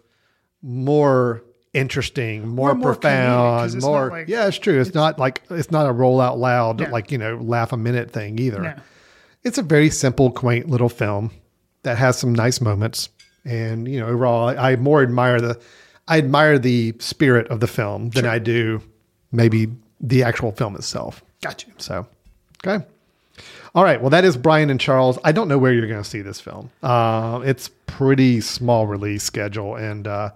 [0.61, 1.43] more
[1.73, 4.09] interesting, more, more profound, it's more.
[4.09, 4.79] like- yeah, it's true.
[4.79, 6.89] It's, not like it's not a roll out loud Yeah.
[6.91, 8.81] like you know laugh a minute thing either.
[9.43, 11.31] It's a very simple, quaint little film
[11.83, 13.09] that has some nice moments,
[13.45, 15.59] and you know overall, I, I more admire the
[16.07, 18.81] I admire the spirit of the film than I do
[19.31, 19.67] maybe
[19.99, 21.23] the actual film itself.
[21.41, 21.73] got you.
[21.77, 22.07] So,
[22.65, 22.85] okay.
[23.75, 23.99] All right.
[23.99, 25.17] Well, that is Brian and Charles.
[25.23, 26.69] I don't know where you're going to see this film.
[26.83, 30.31] Uh, it's pretty small release schedule, and uh,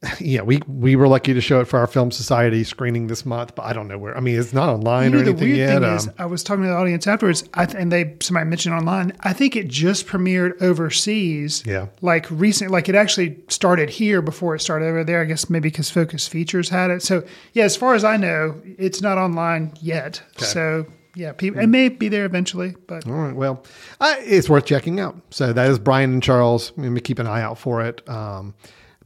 [0.20, 3.56] yeah, we we were lucky to show it for our film society screening this month,
[3.56, 4.16] but I don't know where.
[4.16, 5.80] I mean, it's not online You or know, the anything weird yet.
[5.82, 8.76] thing is, um, I was talking to the audience afterwards, th- and they somebody mentioned
[8.76, 9.12] online.
[9.20, 11.64] I think it just premiered overseas.
[11.66, 11.86] Yeah.
[12.00, 15.20] like recent, like it actually started here before it started over there.
[15.20, 17.02] I guess maybe because Focus Features had it.
[17.02, 17.24] So
[17.54, 20.22] yeah, as far as I know, it's not online yet.
[20.36, 20.86] So
[21.16, 23.34] yeah, people, it may be there eventually, but All right.
[23.34, 23.64] Well,
[24.00, 25.16] it's worth checking out.
[25.30, 26.70] So that is Brian and Charles.
[26.76, 28.08] Let me keep an eye out for it.
[28.08, 28.54] Um,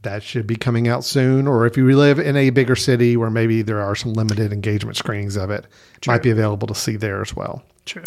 [0.03, 1.47] that should be coming out soon.
[1.47, 4.97] Or if you live in a bigger city where maybe there are some limited engagement
[4.97, 5.65] screenings of it,
[6.07, 7.63] might be available to see there as well.
[7.85, 8.03] true.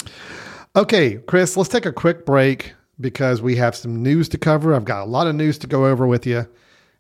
[0.75, 4.75] Okay, Chris, let's take a quick break because we have some news to cover.
[4.75, 6.47] I've got a lot of news to go over with you.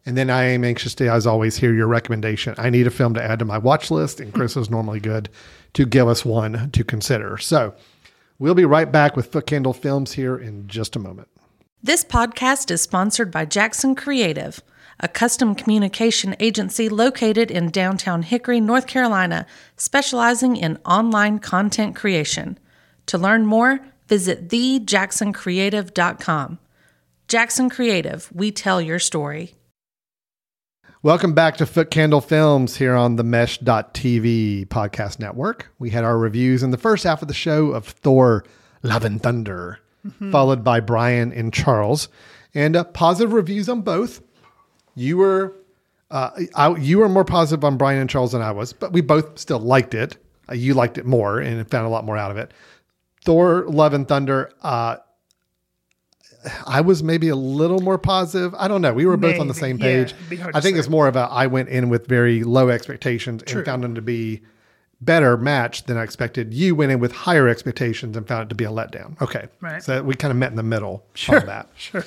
[0.06, 2.54] And then I am anxious to, as always, hear your recommendation.
[2.58, 5.28] I need a film to add to my watch list, and Chris is normally good
[5.74, 7.38] to give us one to consider.
[7.38, 7.74] So
[8.38, 11.28] we'll be right back with Foot Candle Films here in just a moment.
[11.82, 14.62] This podcast is sponsored by Jackson Creative,
[15.00, 22.58] a custom communication agency located in downtown Hickory, North Carolina, specializing in online content creation.
[23.06, 26.58] To learn more, visit thejacksoncreative.com.
[27.28, 29.54] Jackson Creative, we tell your story.
[31.02, 35.70] Welcome back to Foot Candle Films here on the Mesh.tv podcast network.
[35.78, 38.44] We had our reviews in the first half of the show of Thor
[38.82, 39.78] Love and Thunder,
[40.32, 42.08] followed by Brian and Charles,
[42.54, 44.20] and uh, positive reviews on both.
[44.96, 45.54] You were
[46.10, 49.00] uh, I, you were more positive on Brian and Charles than I was, but we
[49.00, 50.16] both still liked it.
[50.48, 52.52] Uh, you liked it more and found a lot more out of it.
[53.24, 54.98] Thor Love and Thunder, uh,
[56.64, 58.54] I was maybe a little more positive.
[58.56, 58.92] I don't know.
[58.92, 60.14] We were both on the same page.
[60.38, 63.58] hard I think it's more of a I went in with very low expectations True.
[63.58, 64.42] and found them to be
[65.00, 66.54] better matched than I expected.
[66.54, 69.20] You went in with higher expectations and found it to be a letdown.
[69.20, 69.48] Okay.
[69.60, 69.82] Right.
[69.82, 71.68] So we kind of met in the middle on that.
[71.76, 72.04] Sure.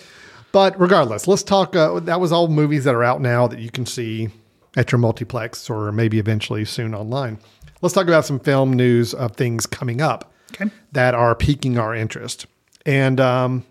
[0.52, 1.76] But regardless, let's talk.
[1.76, 4.30] Uh, that was all movies that are out now that you can see
[4.76, 7.40] at your multiplex or maybe eventually soon online.
[7.82, 10.70] Let's talk about some film news of things coming up Okay.
[10.92, 12.46] that are piquing our interest.
[12.86, 13.64] And um,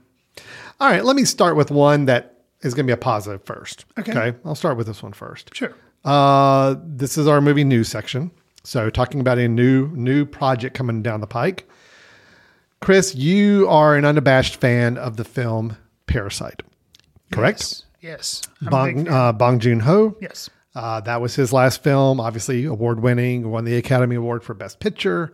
[0.81, 3.85] all right, let me start with one that is going to be a positive first.
[3.99, 4.35] Okay.
[4.45, 5.55] I'll start with this one first.
[5.55, 5.75] Sure.
[6.05, 8.31] Uh, this is our movie news section.
[8.65, 11.69] So talking about a new new project coming down the pike.
[12.81, 15.77] Chris, you are an unabashed fan of the film
[16.07, 16.63] Parasite,
[17.33, 17.61] correct?
[17.61, 17.83] Yes.
[18.01, 18.43] Yes.
[18.61, 20.17] I'm a big Bong, uh, Bong Joon Ho.
[20.21, 20.49] yes.
[20.75, 24.79] Uh, that was his last film, obviously award winning, won the Academy Award for Best
[24.79, 25.33] Picture.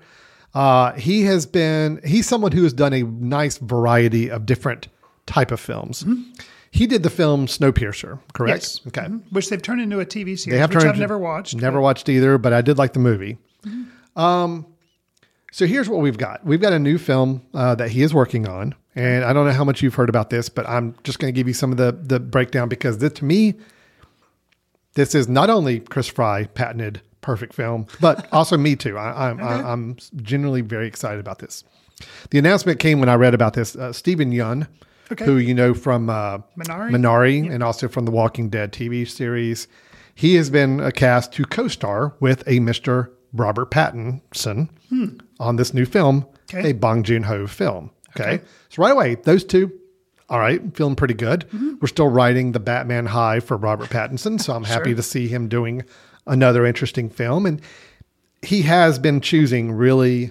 [0.54, 4.88] Uh, he has been, he's someone who has done a nice variety of different
[5.26, 6.06] type of films.
[6.70, 8.62] He did the film Snowpiercer, correct?
[8.62, 8.80] Yes.
[8.88, 9.02] Okay.
[9.02, 9.20] Mhm.
[9.32, 11.56] Which they've turned into a TV series, They have which I've never watched.
[11.56, 13.36] Never but- watched either, but I did like the movie.
[14.16, 14.66] Um,
[15.52, 16.44] so here's what we've got.
[16.44, 19.52] We've got a new film uh, that he is working on, and I don't know
[19.52, 21.78] how much you've heard about this, but I'm just going to give you some of
[21.78, 23.54] the the breakdown because this, to me,
[24.94, 28.96] this is not only Chris Fry patented perfect film, but also me too.
[28.98, 31.64] I, I'm I, I'm genuinely very excited about this.
[32.30, 33.76] The announcement came when I read about this.
[33.76, 34.66] Uh, Steven Yeun,
[35.12, 35.24] Okay.
[35.26, 36.90] who you know from uh, Minari?
[36.90, 39.68] Minari and also from the Walking Dead TV series,
[40.14, 43.10] he has been cast to co-star with a Mr.
[43.32, 44.68] Robert Pattinson
[45.40, 46.70] on this new film, Okay.
[46.70, 47.90] a Bong Joon Ho film.
[48.18, 48.40] Okay.
[48.68, 49.72] so right away, those two,
[50.28, 51.46] all right, feeling pretty good.
[51.48, 51.74] Mm-hmm.
[51.80, 54.96] We're still riding the Batman high for Robert Pattinson, so I'm happy Sure.
[54.96, 55.84] to see him doing
[56.26, 57.60] another interesting film, and
[58.42, 60.30] he has been choosing really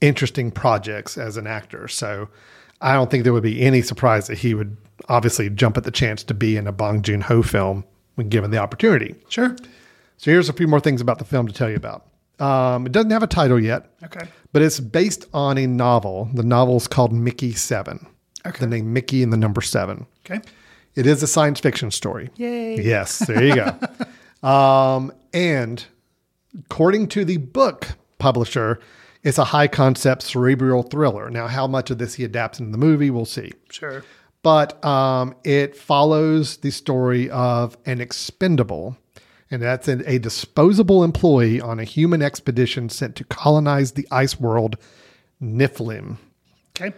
[0.00, 1.88] interesting projects as an actor.
[1.88, 2.28] So
[2.80, 4.76] I don't think there would be any surprise that he would
[5.08, 7.84] obviously jump at the chance to be in a Bong Joon Ho film
[8.14, 9.14] when given the opportunity.
[9.28, 9.54] Sure.
[10.16, 12.06] So here's a few more things about the film to tell you about.
[12.40, 14.26] Um, it doesn't have a title yet, Okay.
[14.52, 16.28] but it's based on a novel.
[16.34, 18.06] The novel's called Mickey Seven.
[18.46, 18.58] Okay.
[18.60, 20.06] The name Mickey and the number seven.
[20.24, 20.40] Okay.
[20.94, 22.30] It is a science fiction story.
[22.36, 22.80] Yay.
[22.80, 24.48] Yes, there you go.
[24.48, 25.84] um, and
[26.58, 27.88] according to the book
[28.18, 28.80] publisher,
[29.22, 31.30] it's a high concept cerebral thriller.
[31.30, 33.52] Now, how much of this he adapts into the movie, we'll see.
[33.70, 34.02] Sure.
[34.42, 38.96] But um, it follows the story of an expendable,
[39.50, 44.38] and that's an, a disposable employee on a human expedition sent to colonize the ice
[44.38, 44.76] world,
[45.42, 46.16] Niflheim.
[46.76, 46.94] Okay.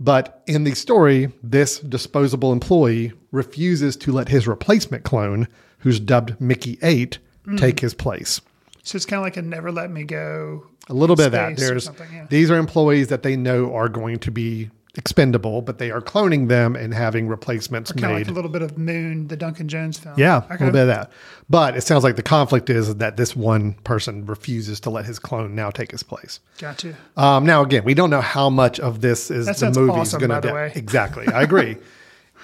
[0.00, 5.46] But in the story, this disposable employee refuses to let his replacement clone,
[5.78, 7.58] who's dubbed Mickey 8, mm.
[7.58, 8.40] take his place.
[8.82, 10.66] So it's kind of like a never let me go.
[10.88, 11.56] A little bit of that.
[11.56, 12.26] There's yeah.
[12.28, 16.48] these are employees that they know are going to be expendable, but they are cloning
[16.48, 18.16] them and having replacements Kind of made.
[18.18, 20.14] like a little bit of Moon, the Duncan Jones film.
[20.16, 20.64] yeah, a Okay.
[20.64, 21.10] little bit of that.
[21.50, 25.18] But it sounds like the conflict is that this one person refuses to let his
[25.18, 26.40] clone now take his place.
[26.58, 26.94] Got you.
[27.16, 30.20] Um, now, again, we don't know how much of this is That the movie's awesome,
[30.20, 30.76] going to adapt.
[30.76, 31.76] Exactly, I agree,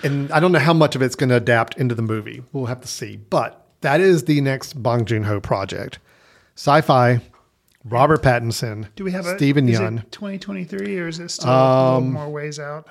[0.03, 2.43] and I don't know how much of it's going to adapt into the movie.
[2.53, 3.17] We'll have to see.
[3.17, 5.99] But that is the next Bong Joon Ho project,
[6.57, 7.21] sci-fi.
[7.85, 10.11] Robert Pattinson, Do we have a Steven is it Yeun?
[10.11, 12.89] 2023 or is it still a little more ways out?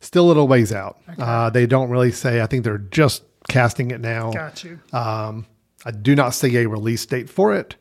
[0.00, 0.98] Still a little ways out.
[1.18, 2.40] Uh, they don't really say.
[2.40, 4.30] I think they're just casting it now.
[4.30, 4.78] Got you.
[4.92, 5.46] Um,
[5.84, 7.74] I do not see a release date for it.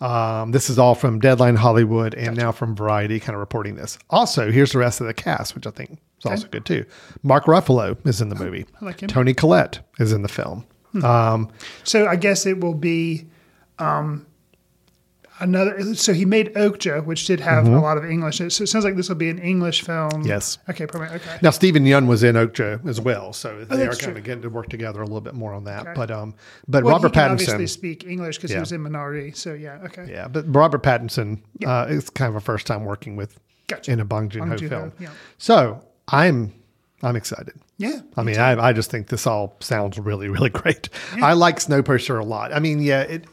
[0.00, 3.98] Um, this is all from Deadline Hollywood and now from Variety, kind of reporting this.
[4.10, 6.86] Also, here's the rest of the cast, which I think is also good too.
[7.22, 8.64] Mark Ruffalo is in the movie.
[8.80, 9.08] I like him.
[9.08, 10.64] Toni Collette is in the film.
[11.02, 11.50] Um,
[11.84, 13.26] So I guess it will be
[13.78, 14.24] um,
[15.40, 15.94] another.
[15.94, 18.38] So he made Okja, which did have a lot of English.
[18.38, 20.10] So it sounds like this will be an English film.
[20.10, 20.26] Mm-hmm.
[20.28, 20.58] Yes.
[20.68, 20.86] Okay.
[20.86, 21.08] Probably.
[21.08, 21.38] Okay.
[21.42, 24.12] now, Steven Yeun was in Okja as well, so they are Oh, kind true.
[24.16, 25.82] of getting to work together a little bit more on that.
[25.82, 25.92] Okay.
[25.94, 26.34] But um,
[26.66, 28.56] but Well, Robert he can obviously speak English because Yeah.
[28.58, 29.36] he was in Minari.
[29.36, 29.78] So yeah.
[29.84, 30.06] Okay.
[30.10, 33.90] yeah, but Robert Pattinson uh, is kind of a first time working with Gotcha.
[33.92, 34.92] in a Bong Joon Ho film.
[34.98, 35.10] yeah.
[35.38, 36.52] So I'm
[37.02, 37.54] I'm excited.
[37.76, 38.00] Yeah.
[38.16, 40.88] I mean, I, I just think this all sounds really, really great.
[41.22, 42.52] I like Snow Snowpiercer a lot.
[42.52, 43.24] I mean, yeah, it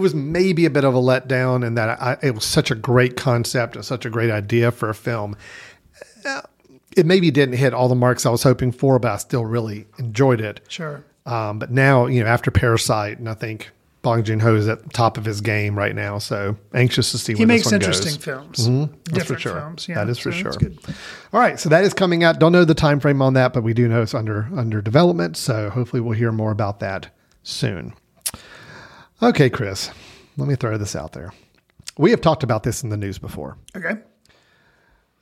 [0.00, 2.74] it was maybe a bit of a letdown in that I, it was such a
[2.74, 5.36] great concept and such a great idea for a film.
[6.24, 6.40] Uh,
[6.96, 9.86] It maybe didn't hit all the marks I was hoping for, but I still really
[9.98, 10.60] enjoyed it.
[10.68, 11.04] Sure.
[11.26, 13.70] Um, but now, you know, after Parasite, and I think
[14.02, 16.16] Bong Joon Ho is at the top of his game right now.
[16.18, 18.24] So anxious to see He where makes this one interesting goes.
[18.64, 18.98] films.
[19.12, 19.60] That's for sure.
[19.60, 19.86] films.
[19.86, 19.96] Yeah.
[19.96, 20.52] that is for so sure.
[21.32, 22.38] All right, so that is coming out.
[22.40, 25.36] Don't know the time frame on that, but we do know it's under under development.
[25.36, 27.08] So hopefully we'll hear more about that
[27.42, 27.92] soon.
[29.22, 29.90] Okay, Chris,
[30.36, 31.32] let me throw this out there.
[31.98, 33.56] We have talked about this in the news before.
[33.76, 33.94] Okay.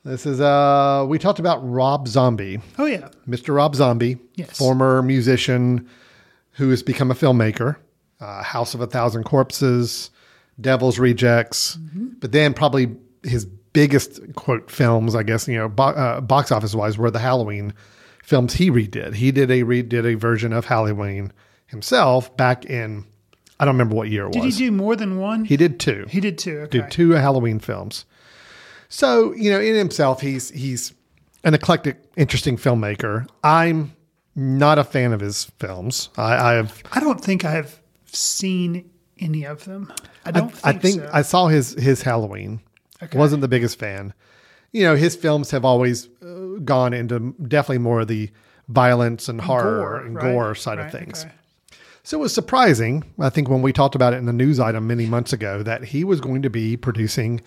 [0.05, 3.09] This is uh we talked about Rob Zombie, Oh yeah.
[3.27, 3.53] Mr.
[3.53, 4.57] Rob Zombie, Yes.
[4.57, 5.89] former musician
[6.51, 7.75] who has become a filmmaker,
[8.21, 10.09] uh, House of a Thousand Corpses,
[10.59, 11.75] Devil's Rejects,
[12.19, 16.73] but then probably his biggest quote films, I guess, you know, bo- uh, box office
[16.73, 17.73] wise, were the Halloween
[18.23, 19.15] films he redid.
[19.15, 21.31] He did a redid a version of Halloween
[21.67, 23.05] himself back in
[23.59, 24.35] I don't remember what year it was.
[24.35, 25.45] Did he do more than one?
[25.45, 26.59] He did two He did two.
[26.61, 26.79] Okay.
[26.79, 28.05] did two Halloween films.
[28.87, 30.93] So, you know, in himself, he's he's
[31.43, 33.27] an eclectic, interesting filmmaker.
[33.43, 33.93] I'm
[34.35, 36.09] not a fan of his films.
[36.17, 38.89] I, I've I don't think I've seen
[39.19, 39.91] any of them.
[40.25, 41.09] I I, don't I think, think so.
[41.13, 42.61] I saw his his Halloween.
[43.03, 43.17] Okay.
[43.17, 44.13] Wasn't the biggest fan.
[44.71, 48.29] You know, his films have always uh, gone into definitely more of the
[48.67, 50.23] violence and horror Gore, and right?
[50.33, 51.23] gore side of things.
[51.25, 51.33] okay.
[52.09, 54.87] So it was surprising, I think, when we talked about it in the news item
[54.87, 57.39] many months ago, that he was going to be producing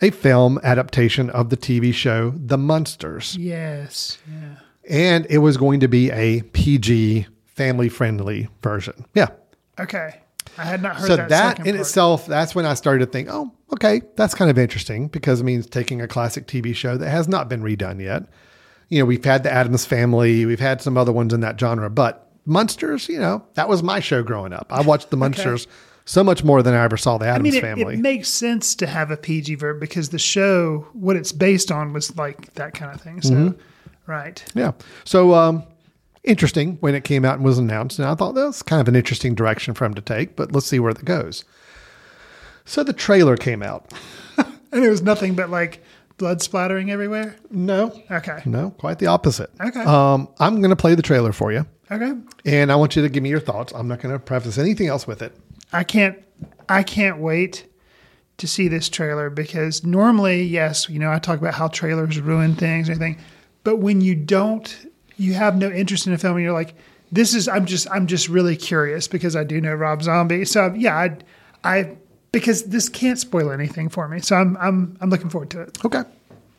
[0.00, 3.36] a film adaptation of the TV show The Munsters.
[3.36, 4.16] Yes.
[4.26, 4.56] Yeah.
[4.88, 9.04] And it was going to be a PG, family friendly version.
[9.12, 9.28] Yeah.
[9.78, 10.22] Okay.
[10.56, 11.28] I had not heard So that.
[11.28, 11.80] that, in part.
[11.80, 15.44] itself, that's when I started to think, oh, okay, that's kind of interesting because it
[15.44, 18.22] means taking a classic TV show that has not been redone yet.
[18.88, 21.90] You know, we've had the Addams Family, we've had some other ones in that genre,
[21.90, 24.66] but Munsters, you know, that was my show growing up.
[24.70, 25.66] I watched the Munsters
[26.04, 27.94] so much more than I ever saw the I Addams mean, it, Family.
[27.94, 31.92] it makes sense to have a PG verb because the show, what it's based on,
[31.92, 33.20] was like that kind of thing.
[33.22, 33.60] So, Mm-hmm.
[34.10, 34.44] right.
[34.54, 34.72] yeah.
[35.04, 35.64] So, um,
[36.22, 37.98] interesting when it came out and was announced.
[37.98, 40.66] And I thought that's kind of an interesting direction for him to take, but let's
[40.66, 41.44] see where that goes.
[42.64, 43.92] So the trailer came out.
[44.72, 45.82] And it was nothing but like
[46.18, 47.36] blood splattering everywhere.
[47.50, 48.40] No, Okay.
[48.46, 49.50] no, quite the opposite.
[49.60, 49.80] Okay.
[49.82, 51.66] Um, I'm going to play the trailer for you.
[51.90, 52.12] Okay.
[52.44, 53.72] And I want you to give me your thoughts.
[53.74, 55.36] I'm not going to preface anything else with it.
[55.72, 56.22] I can't
[56.68, 57.66] I can't wait
[58.38, 62.54] to see this trailer because normally, yes, you know, I talk about how trailers ruin
[62.54, 63.24] things and everything.
[63.64, 64.74] But when you don't
[65.16, 66.74] you have no interest in a film and you're like,
[67.12, 70.44] this is I'm just I'm just really curious because I do know Rob Zombie.
[70.44, 71.16] So yeah, I
[71.62, 71.96] I
[72.36, 74.20] because this can't spoil anything for me.
[74.20, 75.82] So I'm I'm I'm looking forward to it.
[75.84, 76.02] Okay.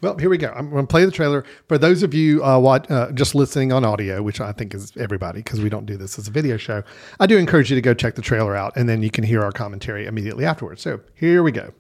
[0.01, 0.51] Well, here we go.
[0.55, 1.43] I'm going to play the trailer.
[1.67, 4.95] For those of you uh, what, uh, just listening on audio, which I think is
[4.97, 6.83] everybody because we don't do this as a video show,
[7.19, 9.41] I do encourage you to go check the trailer out and then you can hear
[9.41, 10.83] our commentary immediately afterwards.
[10.83, 11.73] So here we go.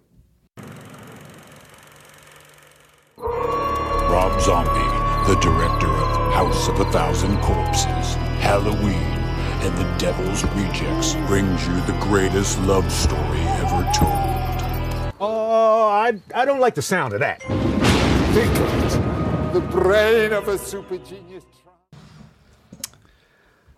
[3.17, 9.16] Rob Zombie, the director of House of a Thousand Corpses, Halloween,
[9.61, 15.13] and The Devil's Rejects, brings you the greatest love story ever told.
[15.19, 17.41] Oh, I, I don't like the sound of that.
[17.41, 19.53] Think of it.
[19.53, 21.43] The brain of a super genius.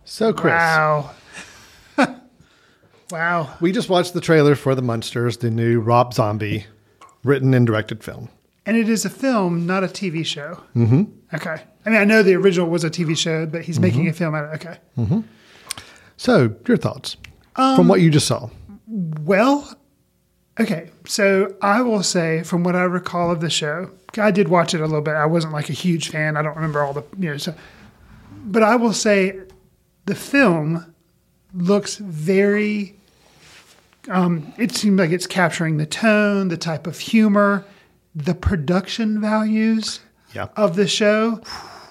[0.04, 1.12] So, Chris, Wow.
[3.12, 3.54] wow.
[3.62, 6.66] we just watched the trailer for The Munsters, the new Rob Zombie
[7.24, 8.30] written and directed film.
[8.66, 10.62] And it is a film, not a TV show.
[10.76, 11.04] Mm-hmm.
[11.36, 11.62] Okay.
[11.86, 14.36] I mean, I know the original was a TV show, but he's making a film
[14.36, 14.68] out of it.
[14.68, 15.24] Okay.
[16.20, 17.16] So, your thoughts
[17.56, 18.50] Um, from what you just saw?
[18.88, 19.74] Well,
[20.60, 20.90] okay.
[21.06, 24.82] So I will say, from what I recall of the show, I did watch it
[24.82, 25.14] a little bit.
[25.16, 26.36] I wasn't like a huge fan.
[26.36, 27.54] I don't remember all the, you know, so,
[28.46, 29.40] but I will say
[30.08, 30.94] the film
[31.54, 32.98] looks very,
[34.10, 37.64] um, it seemed like it's capturing the tone, the type of humor,
[38.14, 40.02] the production values
[40.34, 40.48] Yeah.
[40.58, 41.42] of the show,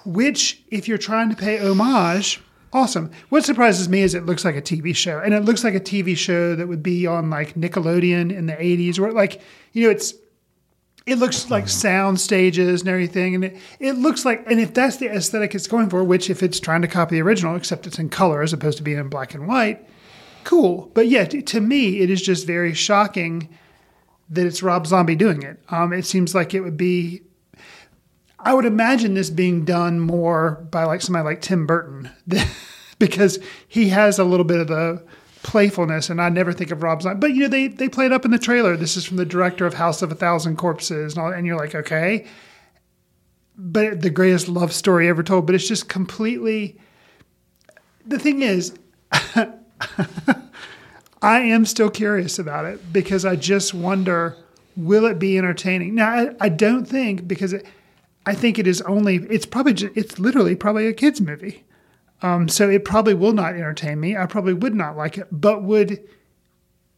[0.05, 2.41] which, if you're trying to pay homage,
[2.73, 3.11] awesome.
[3.29, 5.79] What surprises me is it looks like a TV show, and it looks like a
[5.79, 9.41] TV show that would be on like Nickelodeon in the '80s, where like
[9.73, 10.13] you know it's.
[11.05, 14.97] It looks like sound stages and everything, and it, it looks like, and if that's
[14.97, 17.97] the aesthetic it's going for, which if it's trying to copy the original, except it's
[17.97, 19.87] in color as opposed to being in black and white,
[20.43, 20.91] cool.
[20.93, 23.49] But yeah, t- to me, it is just very shocking
[24.29, 25.59] that it's Rob Zombie doing it.
[25.69, 27.21] Um, it seems like it would be.
[28.41, 32.09] I would imagine this being done more by like somebody like Tim Burton,
[32.99, 35.03] because he has a little bit of the
[35.43, 37.19] playfulness, and I never think of Rob Zombie.
[37.19, 38.77] But you know, they they play it up in the trailer.
[38.77, 41.57] This is from the director of House of a Thousand Corpses, and, all, and you're
[41.57, 42.25] like, okay.
[43.57, 45.45] But the greatest love story ever told.
[45.45, 46.79] But it's just completely.
[48.05, 48.73] The thing is,
[49.11, 49.49] I
[51.21, 54.37] am still curious about it because I just wonder
[54.75, 55.95] will it be entertaining?
[55.95, 57.65] Now, I, I don't think because it,
[58.29, 61.63] I think it is only it's probably just, it's literally probably a kids movie.
[62.21, 64.15] Um, so it probably will not entertain me.
[64.17, 65.99] I probably would not like it, but would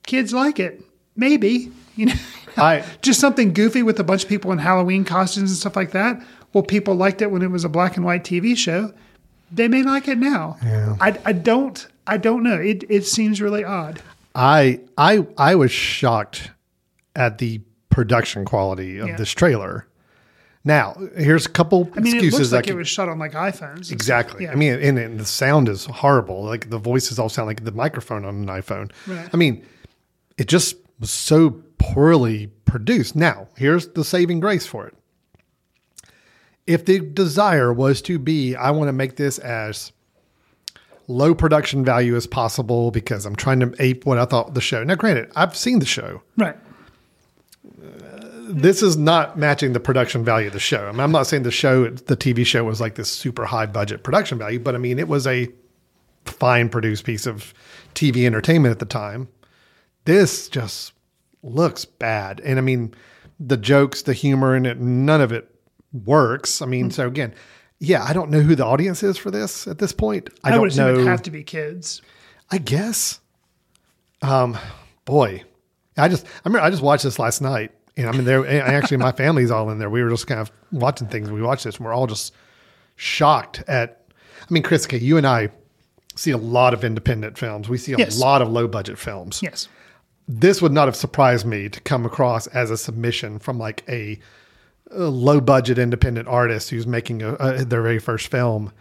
[0.04, 0.84] kids like it?
[1.16, 1.72] Maybe.
[1.96, 2.14] You know,
[2.58, 5.92] I just something goofy with a bunch of people in Halloween costumes and stuff like
[5.92, 6.22] that.
[6.54, 8.94] Well, people liked it when it was a black and white TV show.
[9.52, 10.58] They may like it now.
[11.00, 11.88] I, I don't.
[12.08, 12.56] I don't know.
[12.60, 14.02] It it seems really odd.
[14.36, 16.52] I I I was shocked
[17.16, 19.18] at the production quality of Yeah.
[19.18, 19.86] this trailer.
[20.64, 23.18] Now, here's a couple I mean, it excuses looks like I it was shot on
[23.18, 23.92] like iPhones.
[23.92, 24.44] Exactly.
[24.46, 24.52] Yeah.
[24.52, 26.44] I mean, and, and the sound is horrible.
[26.44, 28.92] Like the voices all sound like the microphone on an iPhone.
[29.08, 29.28] Right.
[29.34, 29.66] I mean,
[30.38, 33.16] it just was so poorly produced.
[33.16, 34.96] Now, here's the saving grace for it.
[36.68, 39.92] If the desire was to be, I want to make this as
[41.08, 44.84] low production value as possible because I'm trying to ape what I thought the show.
[44.84, 46.22] Now, granted, I've seen the show.
[46.38, 46.56] right.
[48.50, 50.88] This is not matching the production value of the show.
[50.88, 53.66] I mean, I'm not saying the show, the TV show, was like this super high
[53.66, 55.48] budget production value, but I mean, it was a
[56.26, 57.54] fine produced piece of
[57.96, 59.28] TV entertainment at the time.
[60.06, 60.94] This just
[61.44, 62.94] looks bad, and I mean,
[63.40, 65.50] the jokes, the humor in it, none of it
[66.06, 66.62] works.
[66.62, 66.92] I mean, Hmm.
[66.92, 67.34] so again,
[67.80, 70.30] yeah, I don't know who the audience is for this at this point.
[70.44, 70.94] I, I, don't would know.
[70.94, 72.02] it'd have to be kids.
[72.52, 73.20] I guess.
[74.22, 74.58] Um,
[75.06, 75.44] boy,
[75.98, 78.98] I just I remember I just watched this last night, and I mean, there actually
[78.98, 79.90] my family's all in there.
[79.90, 81.30] We were just kind of watching things.
[81.32, 82.34] We watched this, and we're all just
[82.96, 84.04] shocked at.
[84.42, 85.50] I mean, Chris, you and I
[86.16, 87.70] see a lot of independent films.
[87.70, 88.20] We see a Yes.
[88.20, 89.40] lot of low budget films.
[89.42, 89.68] Yes.
[90.28, 94.20] This would not have surprised me to come across as a submission from like a,
[94.92, 98.72] a low budget independent artist who's making a, a, their very first film.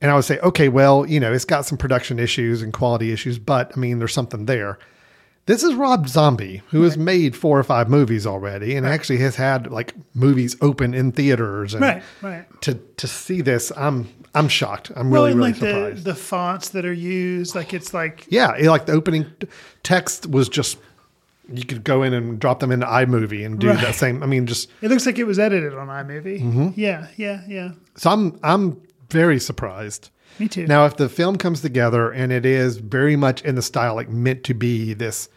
[0.00, 3.12] And I would say, okay, well, you know, it's got some production issues and quality
[3.12, 4.78] issues, but I mean, there's something there.
[5.48, 9.34] This is Rob Zombie, who has made four or five movies already, and actually has
[9.36, 11.72] had like movies open in theaters.
[11.72, 12.60] And Right, right.
[12.62, 14.92] To to see this, I'm I'm shocked.
[14.94, 16.04] I'm well, really really like surprised.
[16.04, 19.24] the the fonts that are used, like it's like yeah, it- like the opening
[19.82, 20.76] text was just
[21.50, 23.80] you could go in and drop them into iMovie and do Right.
[23.80, 24.22] that same.
[24.22, 26.42] I mean, just it looks like it was edited on iMovie.
[26.42, 26.74] Mhm.
[26.76, 27.70] Yeah, yeah, yeah.
[27.96, 30.10] So I'm I'm very surprised.
[30.38, 30.66] Me too.
[30.66, 34.10] Now, if the film comes together and it is very much in the style like
[34.10, 35.30] meant to be this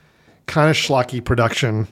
[0.52, 1.88] kind of schlocky production,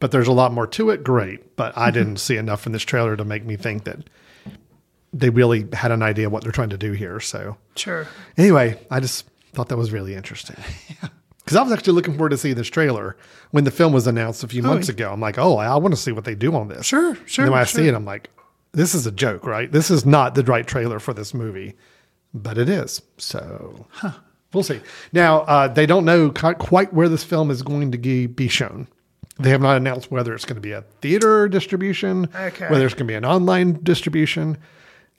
[0.00, 1.54] but there's a lot more to it, great.
[1.54, 2.16] But I didn't mm-hmm.
[2.16, 4.08] see enough in this trailer to make me think that
[5.12, 7.20] they really had an idea what they're trying to do here.
[7.20, 8.08] So Sure.
[8.36, 10.56] anyway, I just thought that was really interesting.
[11.44, 13.16] Because I was actually looking forward to see this trailer
[13.52, 15.10] when the film was announced a few Oh, months ago.
[15.10, 16.84] I'm like, oh, I want to see what they do on this.
[16.84, 17.80] Sure, sure, And then when I sure.
[17.80, 18.28] see it, I'm like,
[18.72, 19.72] this is a joke, right?
[19.72, 21.74] This is not the right trailer for this movie,
[22.34, 23.00] but it is.
[23.16, 23.86] So
[24.52, 24.80] we'll see.
[25.12, 28.88] Now, uh, they don't know quite where this film is going to be shown.
[29.40, 32.66] They have not announced whether it's going to be a theater distribution, Okay.
[32.68, 34.58] whether it's going to be an online distribution.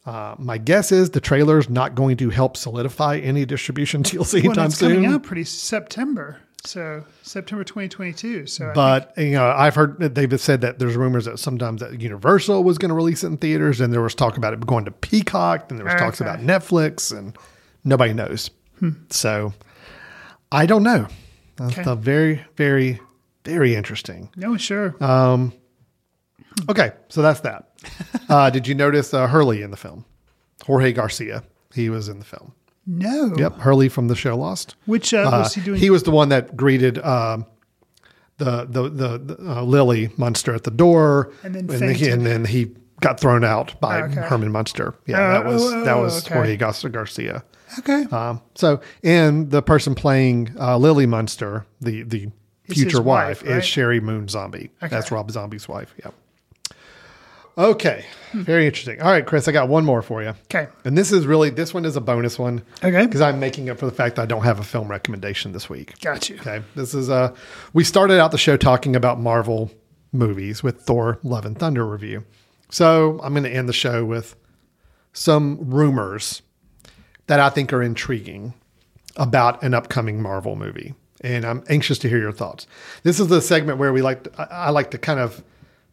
[0.06, 4.34] Uh, my guess is the trailer is not going to help solidify any distribution deals
[4.34, 4.96] Well, anytime it's soon.
[4.96, 6.38] coming out pretty September.
[6.66, 8.46] So September 2022.
[8.48, 11.80] So I think- But you know, I've heard they've said that there's rumors that sometimes
[11.80, 14.66] that Universal was going to release it in theaters, and there was talk about it
[14.66, 17.38] going to Peacock, and there was talks about Netflix, and
[17.86, 18.50] nobody knows.
[18.80, 18.92] Hmm.
[19.10, 19.54] So
[20.52, 21.08] I don't know.
[21.58, 21.90] That's Okay.
[21.92, 23.00] a very, very,
[23.46, 24.30] very interesting.
[24.36, 24.96] no, sure.
[25.04, 25.54] Um,
[26.70, 27.70] okay, so that's that.
[28.30, 30.06] uh, did you notice uh, Hurley in the film?
[30.66, 31.44] Jorge Garcia.
[31.74, 32.54] He was in the film.
[32.86, 33.34] no.
[33.38, 34.76] Yep, Hurley from the show Lost.
[34.86, 35.80] Which uh, was he doing?
[35.80, 37.46] He was the one that greeted um,
[38.38, 42.14] the the the, the uh, Lily Munster at the door, And then he, fainted.
[42.14, 44.16] and then he got thrown out by Okay.
[44.22, 44.96] Herman Munster.
[45.06, 46.34] Yeah, Oh, that was oh, that oh, was okay.
[46.36, 47.44] Jorge Gar- Garcia.
[47.78, 48.04] Okay.
[48.06, 52.32] Um, so, and the person playing uh, Lily Munster, the the
[52.66, 53.58] Is future wife, wife, right?
[53.60, 54.72] is Sheri Moon Zombie.
[54.82, 54.88] Okay.
[54.90, 55.94] That's Rob Zombie's wife.
[56.04, 56.12] Yeah.
[57.58, 59.02] Okay, very interesting.
[59.02, 60.30] All right, Chris, I got one more for you.
[60.46, 60.70] Okay.
[60.86, 62.62] And this is really this one is a bonus one.
[62.82, 63.06] Okay.
[63.06, 65.70] Because I'm making up for the fact that I don't have a film recommendation this
[65.70, 66.00] week.
[66.00, 66.38] Got you.
[66.38, 66.62] Okay.
[66.76, 67.36] This is uh
[67.74, 69.72] we started out the show talking about Marvel
[70.14, 72.24] movies with Thor Love and Thunder review.
[72.70, 74.38] So I'm gonna end the show with
[75.12, 76.42] some rumors
[77.30, 78.56] that I think are intriguing
[79.16, 80.96] about an upcoming Marvel movie.
[81.22, 82.66] And I'm anxious to hear your thoughts.
[83.04, 85.44] This is the segment where we like to, I, like to kind of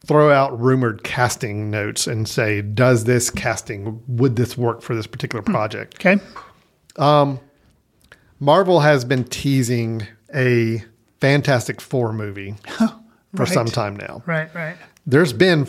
[0.07, 5.07] throw out rumored casting notes and say, does this casting would this work for this
[5.07, 5.97] particular project?
[5.97, 6.23] Okay.
[6.97, 7.39] Um,
[8.41, 10.83] Marvel has been teasing a
[11.21, 12.89] Fantastic Four movie for
[13.35, 13.49] Right.
[13.49, 14.23] some time now.
[14.25, 14.77] Right, right.
[15.07, 15.67] There's been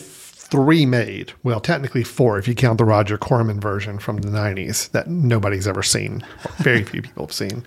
[0.49, 1.33] three made.
[1.43, 5.67] Well, technically four if you count the Roger Corman version from the 90s that nobody's
[5.67, 6.23] ever seen.
[6.45, 7.65] or Very few people have seen.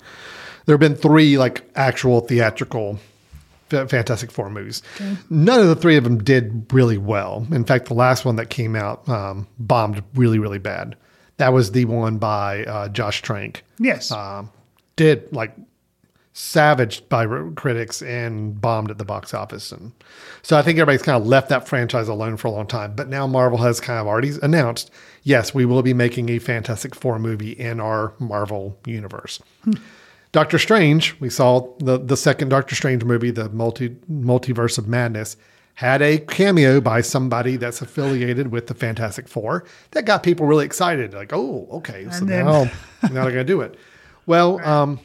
[0.66, 2.98] There have been three like actual theatrical
[3.70, 4.82] Fantastic Four movies.
[4.96, 5.16] Okay.
[5.30, 7.46] None of the three of them did really well.
[7.52, 10.96] In fact, the last one that came out um, bombed really, really bad.
[11.36, 13.62] That was the one by uh, Josh Trank.
[13.78, 14.10] Yes.
[14.10, 14.50] Um,
[14.96, 15.54] did like
[16.40, 19.70] savaged by critics and bombed at the box office.
[19.70, 19.92] And
[20.42, 22.94] so I think everybody's kind of left that franchise alone for a long time.
[22.96, 24.90] But now Marvel has kind of already announced,
[25.22, 29.40] yes, we will be making a Fantastic Four movie in our Marvel universe.
[30.32, 35.36] Doctor Strange, we saw the the second Doctor Strange movie, the multi multiverse of madness,
[35.74, 40.64] had a cameo by somebody that's affiliated with the Fantastic Four that got people really
[40.64, 41.12] excited.
[41.14, 42.64] Like, oh, okay, so then- now
[43.02, 43.76] now they're gonna do it.
[44.26, 45.00] Well, um,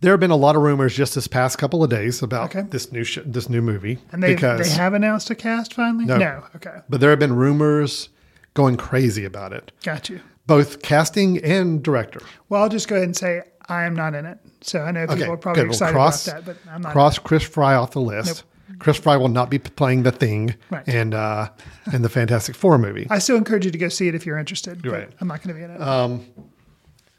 [0.00, 2.66] there have been a lot of rumors just this past couple of days about Okay.
[2.70, 6.04] this new sh- this new movie And they they have announced a cast finally?
[6.04, 6.44] No.
[6.56, 6.78] Okay.
[6.88, 8.08] but there have been rumors
[8.54, 10.20] going crazy about it, Got you.
[10.46, 12.20] both casting and director.
[12.48, 14.38] Well, I'll just go ahead and say I am not in it.
[14.62, 15.68] So I know people Okay, are probably good.
[15.68, 16.92] Well, excited cross, about that, but I'm not.
[16.92, 18.44] cross Chris Fry off the list.
[18.80, 20.86] Chris Fry will not be playing the Thing Right.
[20.88, 21.50] and uh,
[21.92, 23.06] in the Fantastic Four movie.
[23.10, 24.82] I still encourage you to go see it if you're interested.
[24.82, 25.10] but Right.
[25.20, 25.80] I'm not going to be in it.
[25.80, 26.24] Um,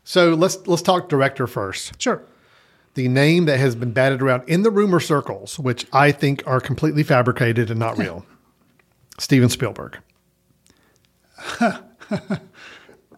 [0.03, 2.01] so let's let's talk director first.
[2.01, 2.21] sure.
[2.99, 6.59] The name that has been batted around in the rumor circles, which I think are
[6.59, 8.25] completely fabricated and not real.
[9.19, 9.99] Steven Spielberg.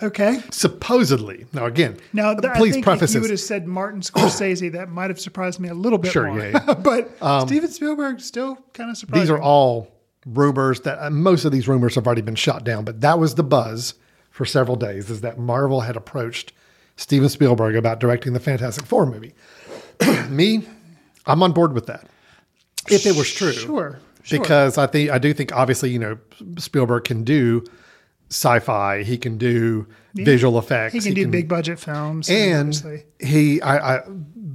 [0.03, 0.41] Okay.
[0.51, 1.45] Supposedly.
[1.53, 4.71] Now again, Now, th- please I think preface if you would have said Martin Scorsese,
[4.71, 6.39] that might have surprised me a little bit Sure, more.
[6.39, 6.73] yeah, yeah.
[6.83, 9.43] but Um, Steven Spielberg still kind of surprised These are me.
[9.43, 9.91] all
[10.25, 13.35] rumors that uh, most of these rumors have already been shot down, but that was
[13.35, 13.93] the buzz
[14.31, 16.51] for several days is that Marvel had approached
[16.97, 19.33] Steven Spielberg about directing the Fantastic Four movie.
[20.29, 20.65] Me,
[21.25, 22.07] I'm on board with that.
[22.89, 23.53] If it was true.
[23.53, 23.99] Sure.
[24.23, 24.39] Sure.
[24.39, 26.17] Because I think I do think obviously, you know,
[26.57, 27.63] Spielberg can do
[28.29, 32.29] sci-fi, he can do visual effects, he can do big budget films.
[32.29, 33.03] and obviously.
[33.19, 34.01] he I, I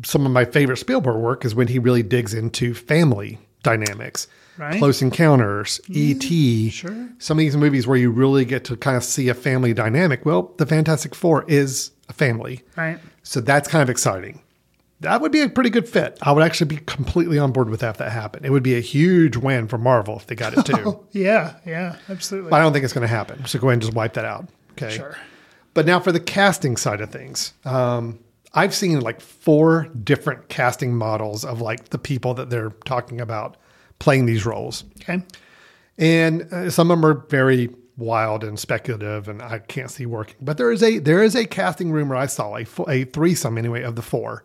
[0.04, 4.28] some of my favorite Spielberg work is when he really digs into family dynamics.
[4.58, 4.78] Right.
[4.78, 6.70] Close Encounters, mm, E.T.
[6.70, 7.08] sure.
[7.18, 10.24] Some of these movies where you really get to kind of see a family dynamic.
[10.24, 12.62] Well, the Fantastic Four is a family.
[12.74, 12.98] Right.
[13.22, 14.40] So that's kind of exciting.
[15.00, 16.18] That would be a pretty good fit.
[16.22, 18.46] I would actually be completely on board with that if that happened.
[18.46, 21.04] It would be a huge win for Marvel if they got it too.
[21.12, 21.54] Yeah.
[21.66, 21.96] Yeah.
[22.08, 22.50] Absolutely.
[22.50, 23.44] But I don't think it's going to happen.
[23.44, 24.48] So go ahead and just wipe that out.
[24.72, 24.96] Okay.
[24.96, 25.16] Sure.
[25.74, 28.18] But now for the casting side of things, um,
[28.54, 33.58] I've seen like four different casting models of like the people that they're talking about
[33.98, 35.22] playing these roles, Okay.
[35.98, 37.68] and uh, some of them are very
[37.98, 40.36] wild and speculative, and I can't see working.
[40.40, 43.82] But there is a there is a casting rumor I saw a a threesome anyway
[43.82, 44.44] of the four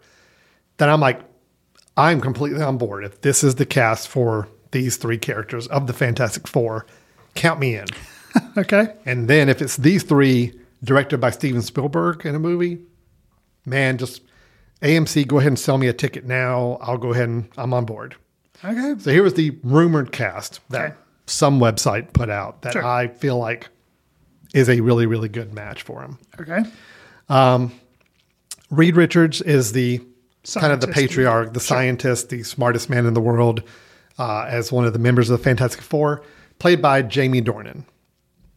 [0.82, 1.22] that I'm like
[1.96, 3.04] I'm completely on board.
[3.06, 6.88] If this is the cast for these three characters of the Fantastic Four,
[7.36, 7.86] count me in.
[8.58, 8.96] Okay.
[9.06, 12.80] And then if it's these three directed by Steven Spielberg in a movie,
[13.66, 14.22] man, just
[14.82, 16.78] AMC, go ahead and sell me a ticket now.
[16.82, 18.16] I'll go ahead and I'm on board.
[18.64, 18.96] Okay.
[19.00, 20.96] So here was the rumored cast that Okay.
[21.28, 22.86] some website put out that Sure.
[22.86, 23.68] I feel like
[24.54, 26.18] is a really, really good match for him.
[26.40, 26.64] Okay.
[27.28, 27.74] Um,
[28.70, 30.02] Reed Richards is the
[30.56, 33.64] kind of the patriarch, the scientist, the smartest man in the world,
[34.20, 36.24] uh, as one of the members of the Fantastic Four,
[36.60, 37.86] played by Jamie Dornan.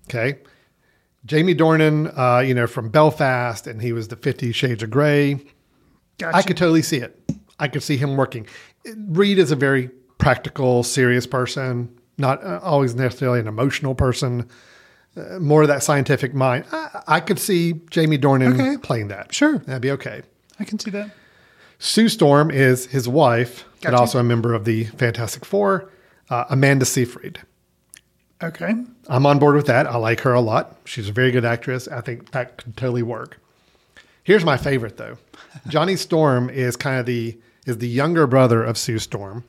[0.08, 0.38] Okay.
[1.26, 5.40] Jamie Dornan, uh, you know, from Belfast, and he was the Fifty Shades of Grey.
[6.18, 6.36] Gotcha.
[6.36, 7.18] I could totally see it.
[7.58, 8.46] I could see him working.
[9.08, 9.88] Reed is a very
[10.18, 11.88] practical, serious person,
[12.18, 14.48] not uh, always necessarily an emotional person,
[15.16, 16.66] uh, more of that scientific mind.
[16.72, 18.76] I, I could see Jamie Dornan Okay.
[18.76, 19.32] playing that.
[19.34, 19.58] Sure.
[19.58, 20.22] That'd be okay.
[20.60, 21.10] I can see that.
[21.84, 24.00] Sue Storm is his wife, but Gotcha.
[24.00, 25.90] also a member of the Fantastic Four,
[26.30, 27.40] uh, Amanda Seyfried.
[28.42, 28.72] Okay.
[29.08, 29.86] I'm on board with that.
[29.86, 30.76] I like her a lot.
[30.86, 31.86] She's a very good actress.
[31.86, 33.38] I think that could totally work.
[34.22, 35.18] Here's my favorite though.
[35.68, 37.36] Johnny Storm is kind of the
[37.66, 39.44] is the younger brother of Sue Storm.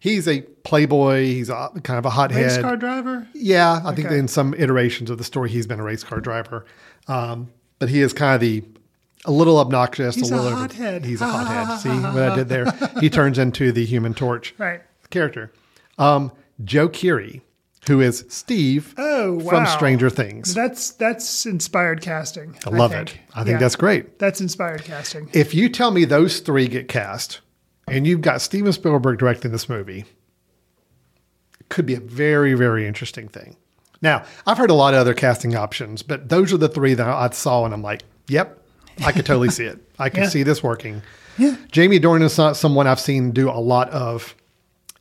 [0.00, 1.24] He's a playboy.
[1.24, 2.44] He's a, kind of a hothead.
[2.44, 3.28] Race car driver.
[3.34, 4.14] Yeah, I think Okay.
[4.14, 6.64] that in some iterations of the story, he's been a race car driver.
[7.08, 8.62] Um, but he is kind of the
[9.24, 10.14] a little obnoxious.
[10.14, 11.04] He's a a little hothead.
[11.04, 11.78] He's a hothead.
[11.80, 12.66] See what I did there?
[13.00, 14.82] He turns into the Human Torch Right.
[15.10, 15.52] character.
[15.98, 16.32] Um,
[16.64, 17.40] Joe Keery,
[17.88, 19.50] who is Steve Oh, wow.
[19.50, 20.54] from Stranger Things.
[20.54, 22.56] That's that's inspired casting.
[22.66, 23.14] I love think.
[23.14, 23.20] it.
[23.34, 23.58] I think Yeah.
[23.58, 24.18] that's great.
[24.18, 25.28] That's inspired casting.
[25.32, 27.40] If you tell me those three get cast,
[27.88, 30.04] and you've got Steven Spielberg directing this movie,
[31.60, 33.56] it could be a very, very interesting thing.
[34.02, 37.06] Now, I've heard a lot of other casting options, but those are the three that
[37.06, 38.62] I saw, and I'm like, yep,
[39.04, 39.78] I could totally see it.
[39.98, 40.28] I could Yeah.
[40.28, 41.02] see this working.
[41.38, 41.56] Yeah.
[41.72, 44.34] Jamie Dornan is not someone I've seen do a lot of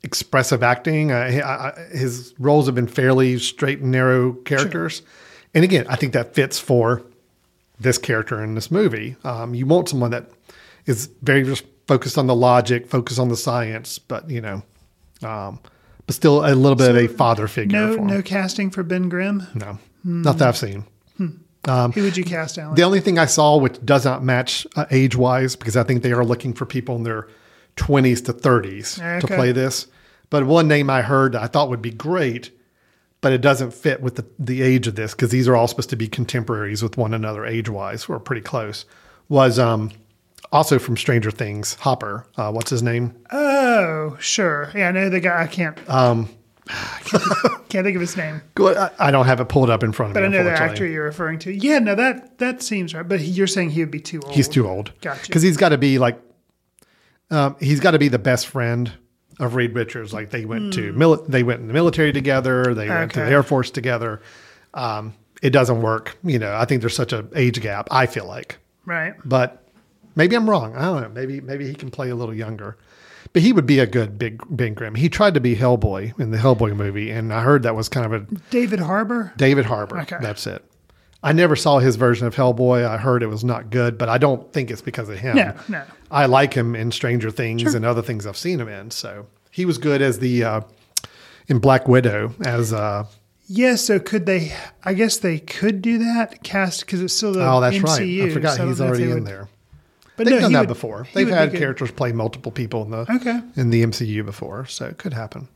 [0.03, 1.11] expressive acting.
[1.11, 5.01] Uh, he- I- I- his roles have been fairly straight and narrow characters.
[5.53, 7.03] And again, I think that fits for
[7.79, 9.15] this character in this movie.
[9.23, 10.29] Um, you want someone that
[10.85, 14.63] is very just focused on the logic, focused on the science, but you know,
[15.21, 15.59] um,
[16.05, 17.77] but still a little bit of a father figure.
[17.77, 19.47] No no casting for Ben Grimm.
[19.53, 20.85] no, not that I've seen.
[21.65, 22.75] Who would you cast, Alan?
[22.75, 26.03] The only thing I saw which does not match uh, age wise, because I think
[26.03, 27.27] they are looking for people in their
[27.77, 29.87] 20s to 30s to play this.
[30.29, 32.51] But one name I heard I thought would be great,
[33.21, 35.91] but it doesn't fit with the, the age of this because these are all supposed
[35.91, 38.09] to be contemporaries with one another age wise.
[38.09, 38.85] We're pretty close.
[39.29, 39.91] Was um,
[40.51, 42.25] also from Stranger Things, Hopper.
[42.35, 43.15] Uh, what's his name?
[43.31, 44.71] oh, sure.
[44.75, 45.43] Yeah, I know the guy.
[45.43, 45.77] I can't.
[45.89, 46.29] Um,
[47.69, 50.13] can't think of his name, I, I don't have it pulled up in front of
[50.13, 50.37] but I me.
[50.37, 51.51] know the actor you're referring to.
[51.53, 53.07] Yeah, no, that that seems right.
[53.07, 54.33] But you're saying he would be too old.
[54.33, 54.91] He's too old.
[55.01, 55.27] Gotcha.
[55.27, 56.19] Because he's got to be like,
[57.31, 58.91] um, he's got to be the best friend
[59.39, 60.13] of Reed Richards.
[60.13, 62.73] Like they went to mili- they went in the military together.
[62.73, 63.31] They went to the Hmm.
[63.33, 64.21] Air Force together.
[64.73, 66.17] Um, it doesn't work.
[66.23, 67.87] You know, I think there's such an age gap.
[67.91, 69.13] I feel like, Right.
[69.25, 69.67] but
[70.15, 70.75] maybe I'm wrong.
[70.77, 71.09] I don't know.
[71.09, 72.77] Maybe maybe he can play a little younger.
[73.33, 74.93] But he would be a good big Ben Grimm.
[74.95, 78.05] He tried to be Hellboy in the Hellboy movie, and I heard that was kind
[78.05, 79.33] of a David Harbour.
[79.37, 79.99] David Harbour.
[80.01, 80.17] Okay.
[80.21, 80.63] That's it.
[81.23, 82.85] I never saw his version of Hellboy.
[82.85, 85.35] I heard it was not good, but I don't think it's because of him.
[85.37, 85.83] No, no.
[86.11, 87.75] I like him in Stranger Things Sure.
[87.75, 88.91] and other things I've seen him in.
[88.91, 90.61] So he was good as the uh,
[91.47, 93.05] in Black Widow as uh,
[93.47, 94.53] Yeah, so could they?
[94.83, 98.21] I guess they could do that cast because it's still the oh that's MCU.
[98.21, 98.29] right.
[98.29, 99.47] I forgot so he's if already in would- there.
[100.15, 101.07] But They've no, done that would- before.
[101.13, 103.41] They've had characters play multiple people in the Okay.
[103.55, 105.47] in the MCU before, so it could happen.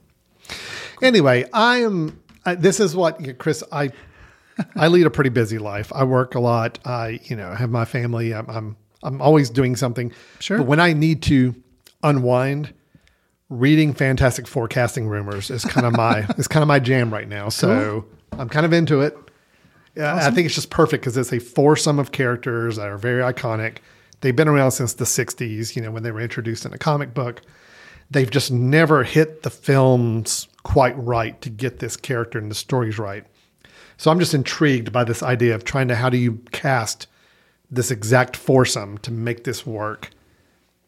[1.01, 2.19] Anyway, I am.
[2.45, 3.63] I, this is what yeah, Chris.
[3.71, 3.91] I
[4.75, 5.91] I lead a pretty busy life.
[5.93, 6.79] I work a lot.
[6.85, 8.33] I you know have my family.
[8.33, 10.11] I'm I'm, I'm always doing something.
[10.39, 10.57] Sure.
[10.57, 11.53] But when I need to
[12.03, 12.73] unwind,
[13.49, 17.27] reading Fantastic Four casting rumors is kind of my is kind of my jam right
[17.27, 17.49] now.
[17.49, 19.15] So I'm kind of into it.
[19.95, 23.21] Yeah, I think it's just perfect because it's a foursome of characters that are very
[23.21, 23.77] iconic.
[24.21, 27.13] They've been around since the 60s, you know, when they were introduced in a comic
[27.13, 27.41] book.
[28.09, 32.97] They've just never hit the films quite right to get this character and the stories
[32.97, 33.25] right.
[33.97, 37.07] So I'm just intrigued by this idea of trying to how do you cast
[37.69, 40.11] this exact foursome to make this work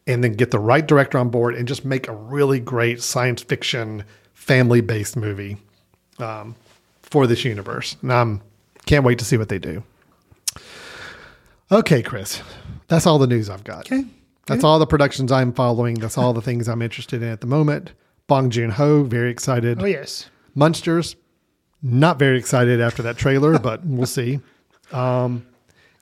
[0.07, 3.41] and then get the right director on board and just make a really great science
[3.41, 4.03] fiction
[4.33, 5.57] family based movie
[6.19, 6.55] um,
[7.03, 7.97] for this universe.
[8.01, 8.41] And I'm
[8.85, 9.83] can't wait to see what they do.
[11.71, 12.41] Okay, Chris,
[12.89, 13.91] that's all the news I've got.
[13.91, 14.05] Okay.
[14.47, 15.95] That's all the productions I'm following.
[15.95, 17.93] That's all the things I'm interested in at the moment.
[18.27, 19.81] Bong Joon Ho, very excited.
[19.81, 20.29] Oh yes.
[20.55, 21.15] Munsters,
[21.83, 24.39] not very excited after that trailer, but we'll see.
[24.91, 25.45] Um,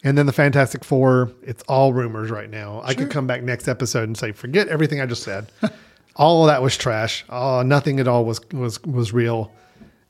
[0.03, 2.81] and then the Fantastic Four, it's all rumors right now.
[2.83, 5.51] I could come back next episode and say, forget everything I just said.
[6.15, 7.25] all of that was trash.
[7.29, 9.51] Oh, nothing at all was was was real,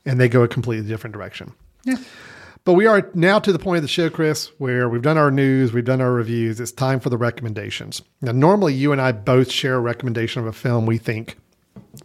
[0.04, 1.52] and they go a completely different direction.
[1.84, 1.96] Yeah.
[2.68, 5.30] But we are now to the point of the show, Chris, where we've done our
[5.30, 6.60] news, we've done our reviews.
[6.60, 8.02] It's time for the recommendations.
[8.20, 11.38] Now, normally you and I both share a recommendation of a film we think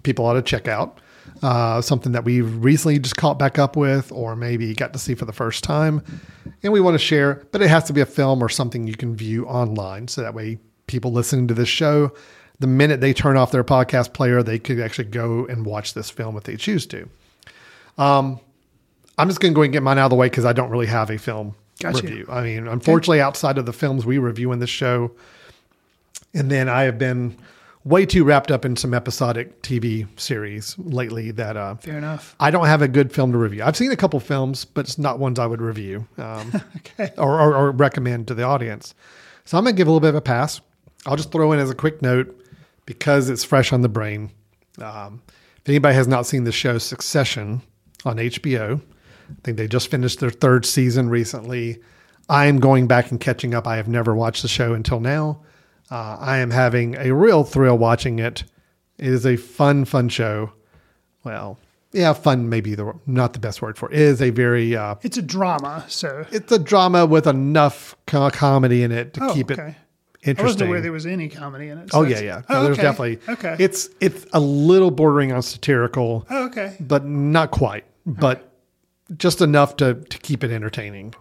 [0.04, 1.02] people ought to check out,
[1.42, 5.16] uh, something that we've recently just caught back up with, or maybe got to see
[5.16, 6.02] for the first time,
[6.64, 7.46] and we want to share.
[7.52, 10.34] But it has to be a film or something you can view online, so that
[10.34, 12.14] way people listening to this show,
[12.60, 16.10] the minute they turn off their podcast player, they could actually go and watch this
[16.10, 17.10] film if they choose to.
[17.98, 18.40] Um,
[19.18, 20.70] I'm just going to go and get mine out of the way because I don't
[20.70, 22.04] really have a film Gotcha.
[22.04, 22.26] review.
[22.30, 25.12] I mean, unfortunately, outside of the films we review in this show,
[26.34, 27.38] and then I have been
[27.86, 32.36] way too wrapped up in some episodic TV series lately that uh, Fair enough.
[32.40, 33.64] I don't have a good film to review.
[33.64, 36.62] I've seen a couple films, but it's not ones I would review um,
[37.18, 38.96] or, or, or recommend to the audience.
[39.46, 40.62] So I'm going to give a little bit of a pass.
[41.06, 42.40] I'll just throw in as a quick note
[42.86, 44.32] because it's fresh on the brain.
[44.82, 45.22] Um,
[45.58, 47.62] if anybody has not seen the show Succession
[48.06, 48.82] on HBO,
[49.38, 51.80] I think they just finished their third season recently.
[52.30, 53.68] I am going back and catching up.
[53.68, 55.42] I have never watched the show until now.
[55.92, 58.44] Uh, I am having a real thrill watching it.
[58.98, 60.54] It is a fun, fun show.
[61.24, 61.58] Well,
[61.92, 63.96] yeah, fun maybe the not the best word for it.
[63.96, 68.30] It is a very uh, It's a drama, so it's a drama with enough co-
[68.32, 69.62] comedy in it to Oh, keep okay.
[69.62, 70.68] it I wasn't interesting.
[70.70, 71.90] aware there was any comedy in it.
[71.94, 72.42] oh so yeah, that's- yeah.
[72.50, 72.82] Oh, No, there's okay.
[72.84, 73.56] definitely okay.
[73.60, 76.78] It's it's a little bordering on satirical, Oh, okay.
[76.80, 77.84] but not quite.
[78.06, 78.50] But
[79.18, 81.14] just enough to to keep it entertaining.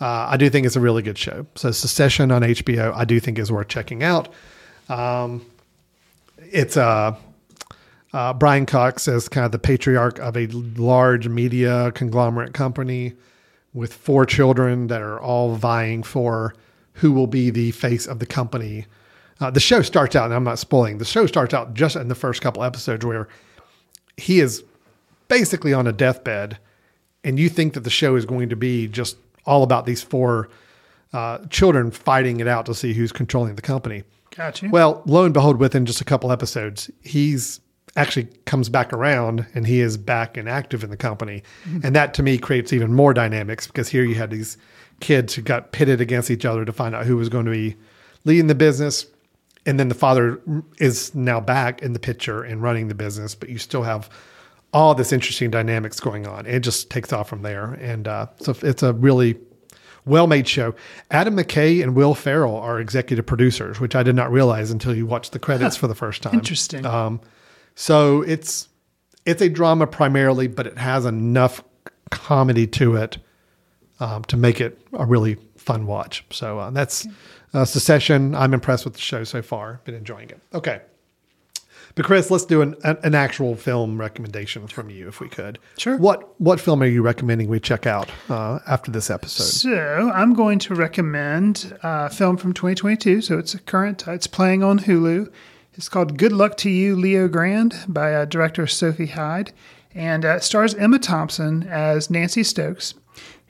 [0.00, 1.46] Uh, I do think it's a really good show.
[1.56, 4.28] So Succession on HBO, I do think is worth checking out.
[4.88, 5.44] Um,
[6.38, 7.16] it's uh,
[8.12, 13.14] uh, Brian Cox as kind of the patriarch of a large media conglomerate company
[13.74, 16.54] with four children that are all vying for
[16.94, 18.86] who will be the face of the company.
[19.40, 20.98] Uh, the show starts out, and I'm not spoiling.
[20.98, 23.28] The show starts out just in the first couple episodes where
[24.16, 24.64] he is
[25.28, 26.58] basically on a deathbed,
[27.24, 30.48] and you think that the show is going to be just all about these four
[31.12, 34.04] uh, children fighting it out to see who's controlling the company.
[34.36, 34.68] Gotcha.
[34.70, 37.60] Well, lo and behold, within just a couple episodes, he's
[37.96, 41.42] actually comes back around and he is back and active in the company.
[41.82, 44.56] And that to me creates even more dynamics because here you had these
[45.00, 47.76] kids who got pitted against each other to find out who was going to be
[48.24, 49.06] leading the business.
[49.66, 50.40] And then the father
[50.78, 54.08] is now back in the picture and running the business, but you still have
[54.72, 56.46] all this interesting dynamics going on.
[56.46, 57.72] It just takes off from there.
[57.74, 59.36] And uh, so it's a really
[60.04, 60.74] well made show.
[61.10, 65.06] Adam McKay and Will Ferrell are executive producers, which I did not realize until you
[65.06, 65.80] watched the credits Huh.
[65.80, 66.34] for the first time.
[66.34, 66.84] Interesting.
[66.86, 67.20] Um,
[67.74, 68.68] so it's
[69.26, 71.62] it's a drama primarily, but it has enough
[72.10, 73.18] comedy to it
[74.00, 76.24] um, to make it a really fun watch.
[76.30, 77.06] So uh, that's
[77.54, 78.34] uh, Succession.
[78.34, 79.80] I'm impressed with the show so far.
[79.84, 80.40] Been enjoying it.
[80.54, 80.80] Okay.
[81.98, 85.58] But Chris, let's do an, an, actual film recommendation from you, if we could.
[85.78, 85.96] Sure.
[85.96, 89.42] What what film are you recommending we check out uh, after this episode?
[89.42, 93.20] So I'm going to recommend a film from 2022.
[93.22, 94.06] So it's a current.
[94.06, 95.28] It's playing on Hulu.
[95.74, 99.52] It's called Good Luck to You, Leo Grande by uh, director Sophie Hyde.
[99.92, 102.94] And uh, stars Emma Thompson as Nancy Stokes,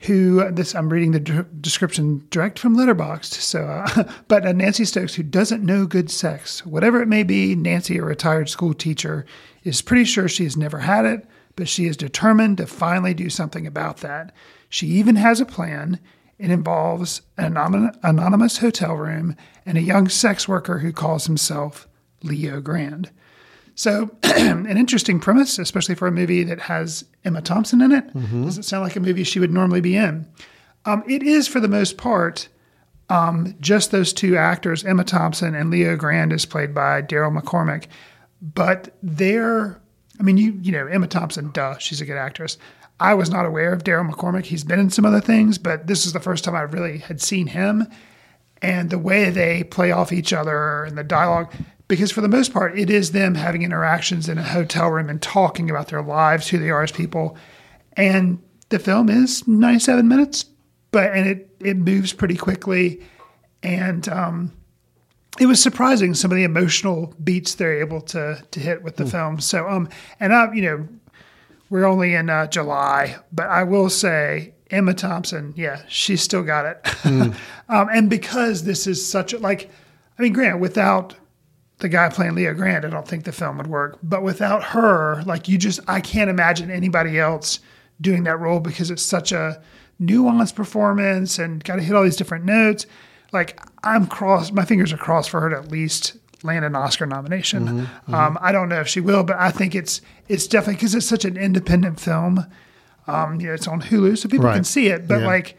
[0.01, 3.33] who this I'm reading the d- description direct from Letterboxd.
[3.33, 7.55] So, uh, but uh, Nancy Stokes, who doesn't know good sex, whatever it may be,
[7.55, 9.25] Nancy, a retired school teacher,
[9.63, 13.29] is pretty sure she has never had it, but she is determined to finally do
[13.29, 14.33] something about that.
[14.69, 15.99] She even has a plan.
[16.37, 19.35] It involves an anonymous hotel room
[19.65, 21.89] and a young sex worker who calls himself
[22.23, 23.09] Leo Grande.
[23.79, 28.13] So, an interesting premise, especially for a movie that has Emma Thompson in it.
[28.13, 28.43] Mm-hmm.
[28.43, 30.27] Doesn't sound like a movie she would normally be in.
[30.83, 32.49] Um, it is, for the most part,
[33.07, 37.85] um, just those two actors, Emma Thompson and Leo Grande, is played by Daryl McCormack.
[38.41, 39.79] But they're,
[40.19, 42.57] I mean, you you know, Emma Thompson, duh, she's a good actress.
[42.99, 44.43] I was not aware of Daryl McCormack.
[44.43, 47.21] He's been in some other things, but this is the first time I really had
[47.21, 47.87] seen him.
[48.61, 51.53] And the way they play off each other and the dialogue,
[51.89, 55.21] because for the most part, it is them having interactions in a hotel room and
[55.21, 57.35] talking about their lives, who they are as people.
[57.93, 60.45] And the film is 97 minutes,
[60.91, 63.01] but and it it moves pretty quickly,
[63.63, 64.53] and um,
[65.39, 69.05] it was surprising some of the emotional beats they're able to to hit with the
[69.05, 69.39] film.
[69.41, 69.89] So um,
[70.19, 70.87] and I you know
[71.71, 76.65] we're only in uh, July, but I will say Emma Thompson, yeah, she's still got
[76.65, 77.05] it.
[77.69, 79.71] um, and because this is such a like,
[80.17, 81.15] I mean, Grant, without
[81.79, 83.97] the guy playing Leo Grande, I don't think the film would work.
[84.03, 87.59] But without her, like you just, I can't imagine anybody else
[88.01, 89.61] doing that role because it's such a
[90.01, 92.85] nuanced performance and got to hit all these different notes.
[93.31, 97.05] Like I'm crossed, my fingers are crossed for her to at least land an Oscar
[97.05, 97.67] nomination.
[97.67, 100.95] Mm-hmm, Um, I don't know if she will, but I think it's it's definitely because
[100.95, 102.45] it's such an independent film.
[103.07, 104.55] Um, you know, it's on Hulu, so people Right.
[104.55, 105.07] can see it.
[105.07, 105.27] But Yeah.
[105.27, 105.57] like,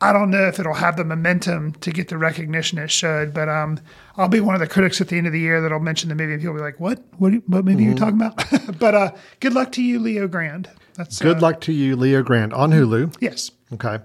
[0.00, 3.34] I don't know if it'll have the momentum to get the recognition it should.
[3.34, 3.80] But um,
[4.16, 6.14] I'll be one of the critics at the end of the year that'll mention the
[6.14, 7.02] movie, and people will be like, "What?
[7.18, 7.32] What?
[7.48, 8.36] What movie are you talking about?"
[8.78, 9.10] but uh,
[9.40, 10.68] good luck to you, Leo Grande.
[10.94, 11.28] That's Mm-hmm.
[11.28, 13.16] Good uh, luck to you, Leo Grande, on Hulu.
[13.20, 13.50] Yes.
[13.72, 13.98] Okay.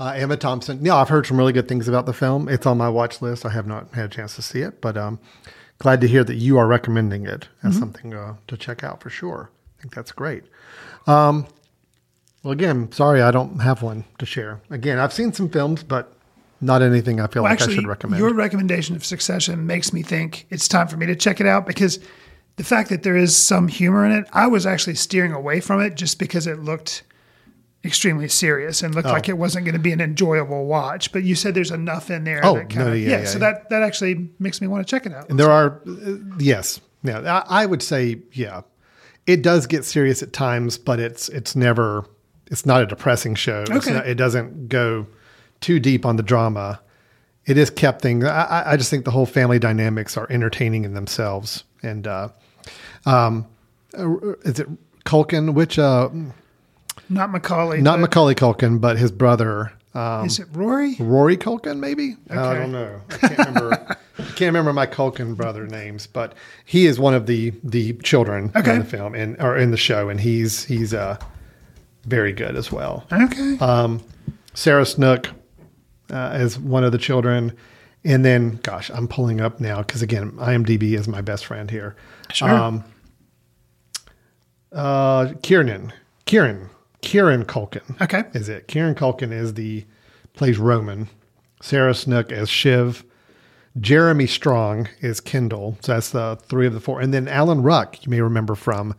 [0.00, 0.84] Uh, Emma Thompson.
[0.84, 2.48] Yeah, I've heard some really good things about the film.
[2.48, 3.46] It's on my watch list.
[3.46, 5.20] I have not had a chance to see it, but um,
[5.78, 7.78] glad to hear that you are recommending it as Mhm.
[7.78, 9.50] something uh, to check out for sure.
[9.78, 10.44] I think that's great.
[11.06, 11.46] Um,
[12.44, 14.60] well, again, sorry I don't have one to share.
[14.70, 16.12] Again, I've seen some films, but
[16.60, 18.20] not anything I feel Well, like actually, I should recommend.
[18.20, 21.66] your recommendation of Succession makes me think it's time for me to check it out
[21.66, 21.98] because
[22.56, 25.80] the fact that there is some humor in it, I was actually steering away from
[25.80, 27.02] it just because it looked
[27.84, 29.12] extremely serious and looked Oh.
[29.12, 31.12] like it wasn't going to be an enjoyable watch.
[31.12, 32.40] But you said there's enough in there.
[32.44, 33.38] Oh, no, of, yeah, yeah, yeah, So yeah.
[33.52, 35.28] that that actually makes me want to check it out.
[35.28, 37.42] And there are, uh, yes, yeah.
[37.48, 38.62] I, I would say, yeah,
[39.26, 42.06] it does get serious at times, but it's it's never,
[42.54, 43.64] it's not a depressing show.
[43.68, 43.92] Okay.
[43.92, 45.06] not- it doesn't go
[45.60, 46.80] too deep on the drama.
[47.46, 48.24] It is kept things.
[48.24, 51.64] I, I- just think the whole family dynamics are entertaining in themselves.
[51.82, 52.28] And uh,
[53.06, 53.46] um,
[53.98, 54.68] uh, is it
[55.04, 55.52] Culkin?
[55.54, 56.08] Which uh,
[57.10, 57.82] Not Macaulay.
[57.82, 59.72] not Macaulay Culkin, but his brother.
[59.94, 60.96] Um, Is it Rory?
[60.98, 62.16] Rory Culkin, maybe?
[62.30, 63.00] I don't know.
[63.10, 63.72] I can't remember.
[64.18, 68.50] I can't remember my Culkin brother names, but he is one of the the children
[68.56, 68.72] Okay.
[68.72, 71.16] in the film and or in the show, and he's he's uh
[72.04, 73.06] very good as well.
[73.12, 73.58] Okay.
[73.58, 74.02] Um,
[74.54, 75.28] Sarah Snook
[76.10, 77.56] uh, as one of the children,
[78.04, 81.96] and then gosh, I'm pulling up now because again, IMDb is my best friend here.
[82.32, 82.48] Sure.
[82.48, 82.84] Um,
[84.72, 85.92] uh, Kieran,
[86.26, 86.68] Kieran,
[87.00, 88.00] Kieran Culkin.
[88.00, 88.24] Okay.
[88.32, 89.84] Is it Kieran Culkin is the
[90.34, 91.08] plays Roman,
[91.62, 93.04] Sarah Snook as Shiv,
[93.80, 95.76] Jeremy Strong is Kendall.
[95.80, 98.94] So that's the three of the four, and then Alan Ruck, you may remember from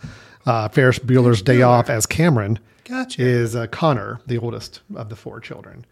[0.45, 2.59] uh, Ferris Bueller's Day Off as Cameron.
[2.85, 3.21] Gotcha.
[3.21, 5.85] Is uh, Connor the oldest of the four children?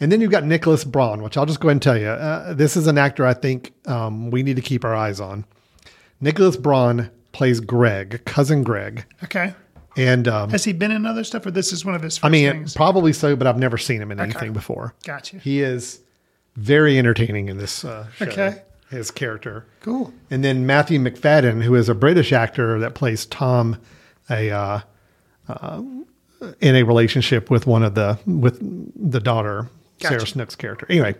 [0.00, 2.06] And then you've got Nicholas Braun, which I'll just go ahead and tell you.
[2.06, 5.44] Uh, this is an actor I think um, we need to keep our eyes on.
[6.22, 9.52] Nicholas Braun plays Greg, cousin Greg, Okay.
[9.96, 12.24] and um, Has he been in other stuff, or this is one of his first
[12.24, 12.74] I mean, things?
[12.74, 14.30] probably so, but I've never seen him in Okay.
[14.30, 14.94] anything before.
[15.04, 15.38] Gotcha.
[15.38, 16.00] He is
[16.56, 18.24] very entertaining in this uh, show.
[18.26, 18.62] Okay.
[18.90, 19.66] His character.
[19.80, 20.14] Cool.
[20.30, 23.76] And then Matthew Macfadyen, who is a British actor that plays Tom,
[24.30, 24.80] a uh,
[25.46, 25.82] uh,
[26.60, 28.58] in a relationship with one of the with
[29.10, 29.68] the daughter,
[30.00, 30.86] Sarah Snook's character.
[30.88, 31.14] Anyway,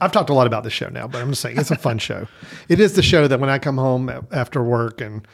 [0.00, 1.98] I've talked a lot about this show now, but I'm just saying it's a fun
[1.98, 2.26] show.
[2.68, 5.26] It is the show that when I come home after work and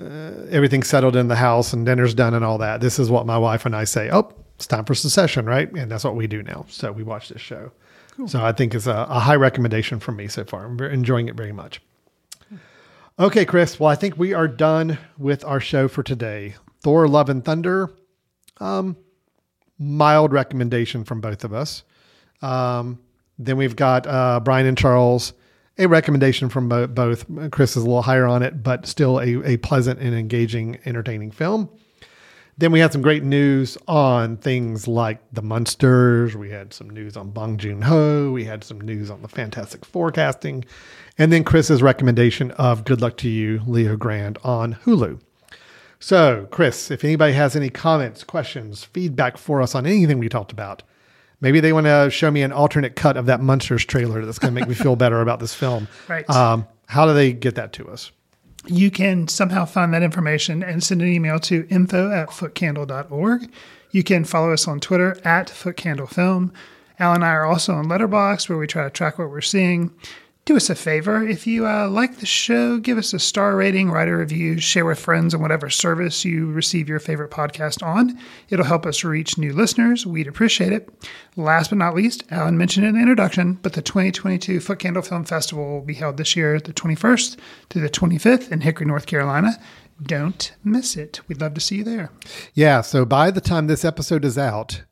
[0.00, 3.26] uh, everything's settled in the house and dinner's done and all that, this is what
[3.26, 4.10] my wife and I say.
[4.12, 5.70] Oh, it's time for Succession, right?
[5.72, 6.64] And that's what we do now.
[6.68, 7.72] So we watch this show.
[8.26, 10.66] So I think it's a, a high recommendation from me so far.
[10.66, 11.80] I'm enjoying it very much.
[13.18, 13.80] Okay, Chris.
[13.80, 16.54] Well, I think we are done with our show for today.
[16.82, 17.90] Thor: Love and Thunder.
[18.62, 18.96] Um,
[19.78, 21.82] mild recommendation from both of us.
[22.40, 23.00] Um,
[23.38, 25.32] then we've got uh, Brian and Charles
[25.78, 27.24] a recommendation from bo- both.
[27.50, 31.30] Chris is a little higher on it, but still a, a pleasant and engaging, entertaining
[31.30, 31.68] film.
[32.58, 36.36] Then we had some great news on things like the Munsters.
[36.36, 38.30] We had some news on Bong Joon Ho.
[38.30, 40.64] We had some news on the Fantastic Four casting.
[41.16, 45.20] And then Chris's recommendation of Good Luck to You, Leo Grande on Hulu.
[46.02, 50.50] So, Chris, if anybody has any comments, questions, feedback for us on anything we talked
[50.50, 50.82] about,
[51.40, 54.52] maybe they want to show me an alternate cut of that Munsters trailer that's going
[54.52, 55.86] to make me feel better about this film.
[56.08, 56.28] Right.
[56.28, 58.10] Um, how do they get that to us?
[58.66, 63.48] You can somehow find that information and send an email to info at footcandle.org.
[63.92, 66.50] You can follow us on Twitter at footcandlefilm.
[66.98, 69.92] Al and I are also on Letterboxd where we try to track what we're seeing.
[70.44, 71.22] Do us a favor.
[71.22, 74.84] If you uh, like the show, give us a star rating, write a review, share
[74.84, 78.18] with friends on whatever service you receive your favorite podcast on.
[78.50, 80.04] It'll help us reach new listeners.
[80.04, 80.88] We'd appreciate it.
[81.36, 85.24] Last but not least, Alan mentioned in the introduction, but the 2022 Foot Candle Film
[85.24, 87.36] Festival will be held this year, the 21st
[87.68, 89.52] to the 25th in Hickory, North Carolina.
[90.02, 91.20] Don't miss it.
[91.28, 92.10] We'd love to see you there.
[92.52, 92.80] Yeah.
[92.80, 94.82] So by the time this episode is out,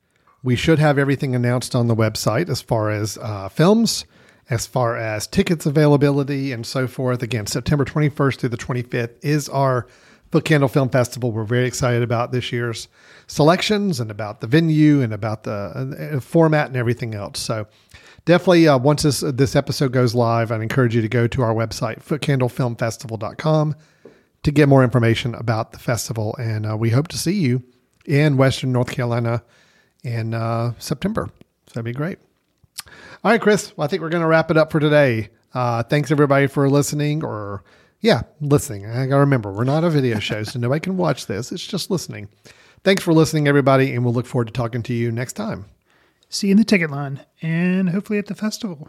[0.44, 4.04] we should have everything announced on the website as far as uh, films,
[4.50, 7.22] as far as tickets availability, and so forth.
[7.22, 9.86] Again, September 21st through the 25th is our
[10.32, 11.32] Foot Candle Film Festival.
[11.32, 12.88] We're very excited about this year's
[13.26, 17.40] selections and about the venue and about the uh, format and everything else.
[17.40, 17.66] So
[18.24, 21.54] definitely, uh, once this this episode goes live, I'd encourage you to go to our
[21.54, 23.74] website, footcandlefilmfestival.com,
[24.42, 26.36] to get more information about the festival.
[26.36, 27.62] And uh, we hope to see you
[28.04, 29.42] in Western North Carolina
[30.04, 31.28] in uh, September.
[31.66, 32.18] So that'd be great.
[33.22, 33.76] All right, Chris.
[33.76, 35.28] Well, I think we're going to wrap it up for today.
[35.52, 37.62] Uh, thanks everybody for listening or
[38.00, 38.86] yeah, listening.
[38.86, 41.52] I got to remember, we're not a video show, so nobody can watch this.
[41.52, 42.28] It's just listening.
[42.82, 45.66] Thanks for listening, everybody, and we'll look forward to talking to you next time.
[46.30, 48.88] See you in the ticket line and hopefully at the festival.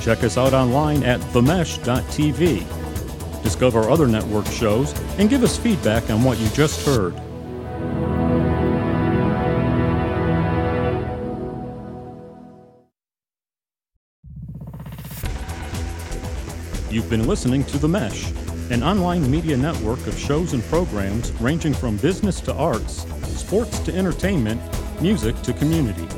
[0.00, 2.64] Check us out online at themesh.tv.
[3.42, 7.14] Discover other network shows and give us feedback on what you just heard.
[16.90, 18.32] You've been listening to The Mesh,
[18.70, 23.06] an online media network of shows and programs ranging from business to arts,
[23.38, 24.60] sports to entertainment,
[25.00, 26.17] music to community.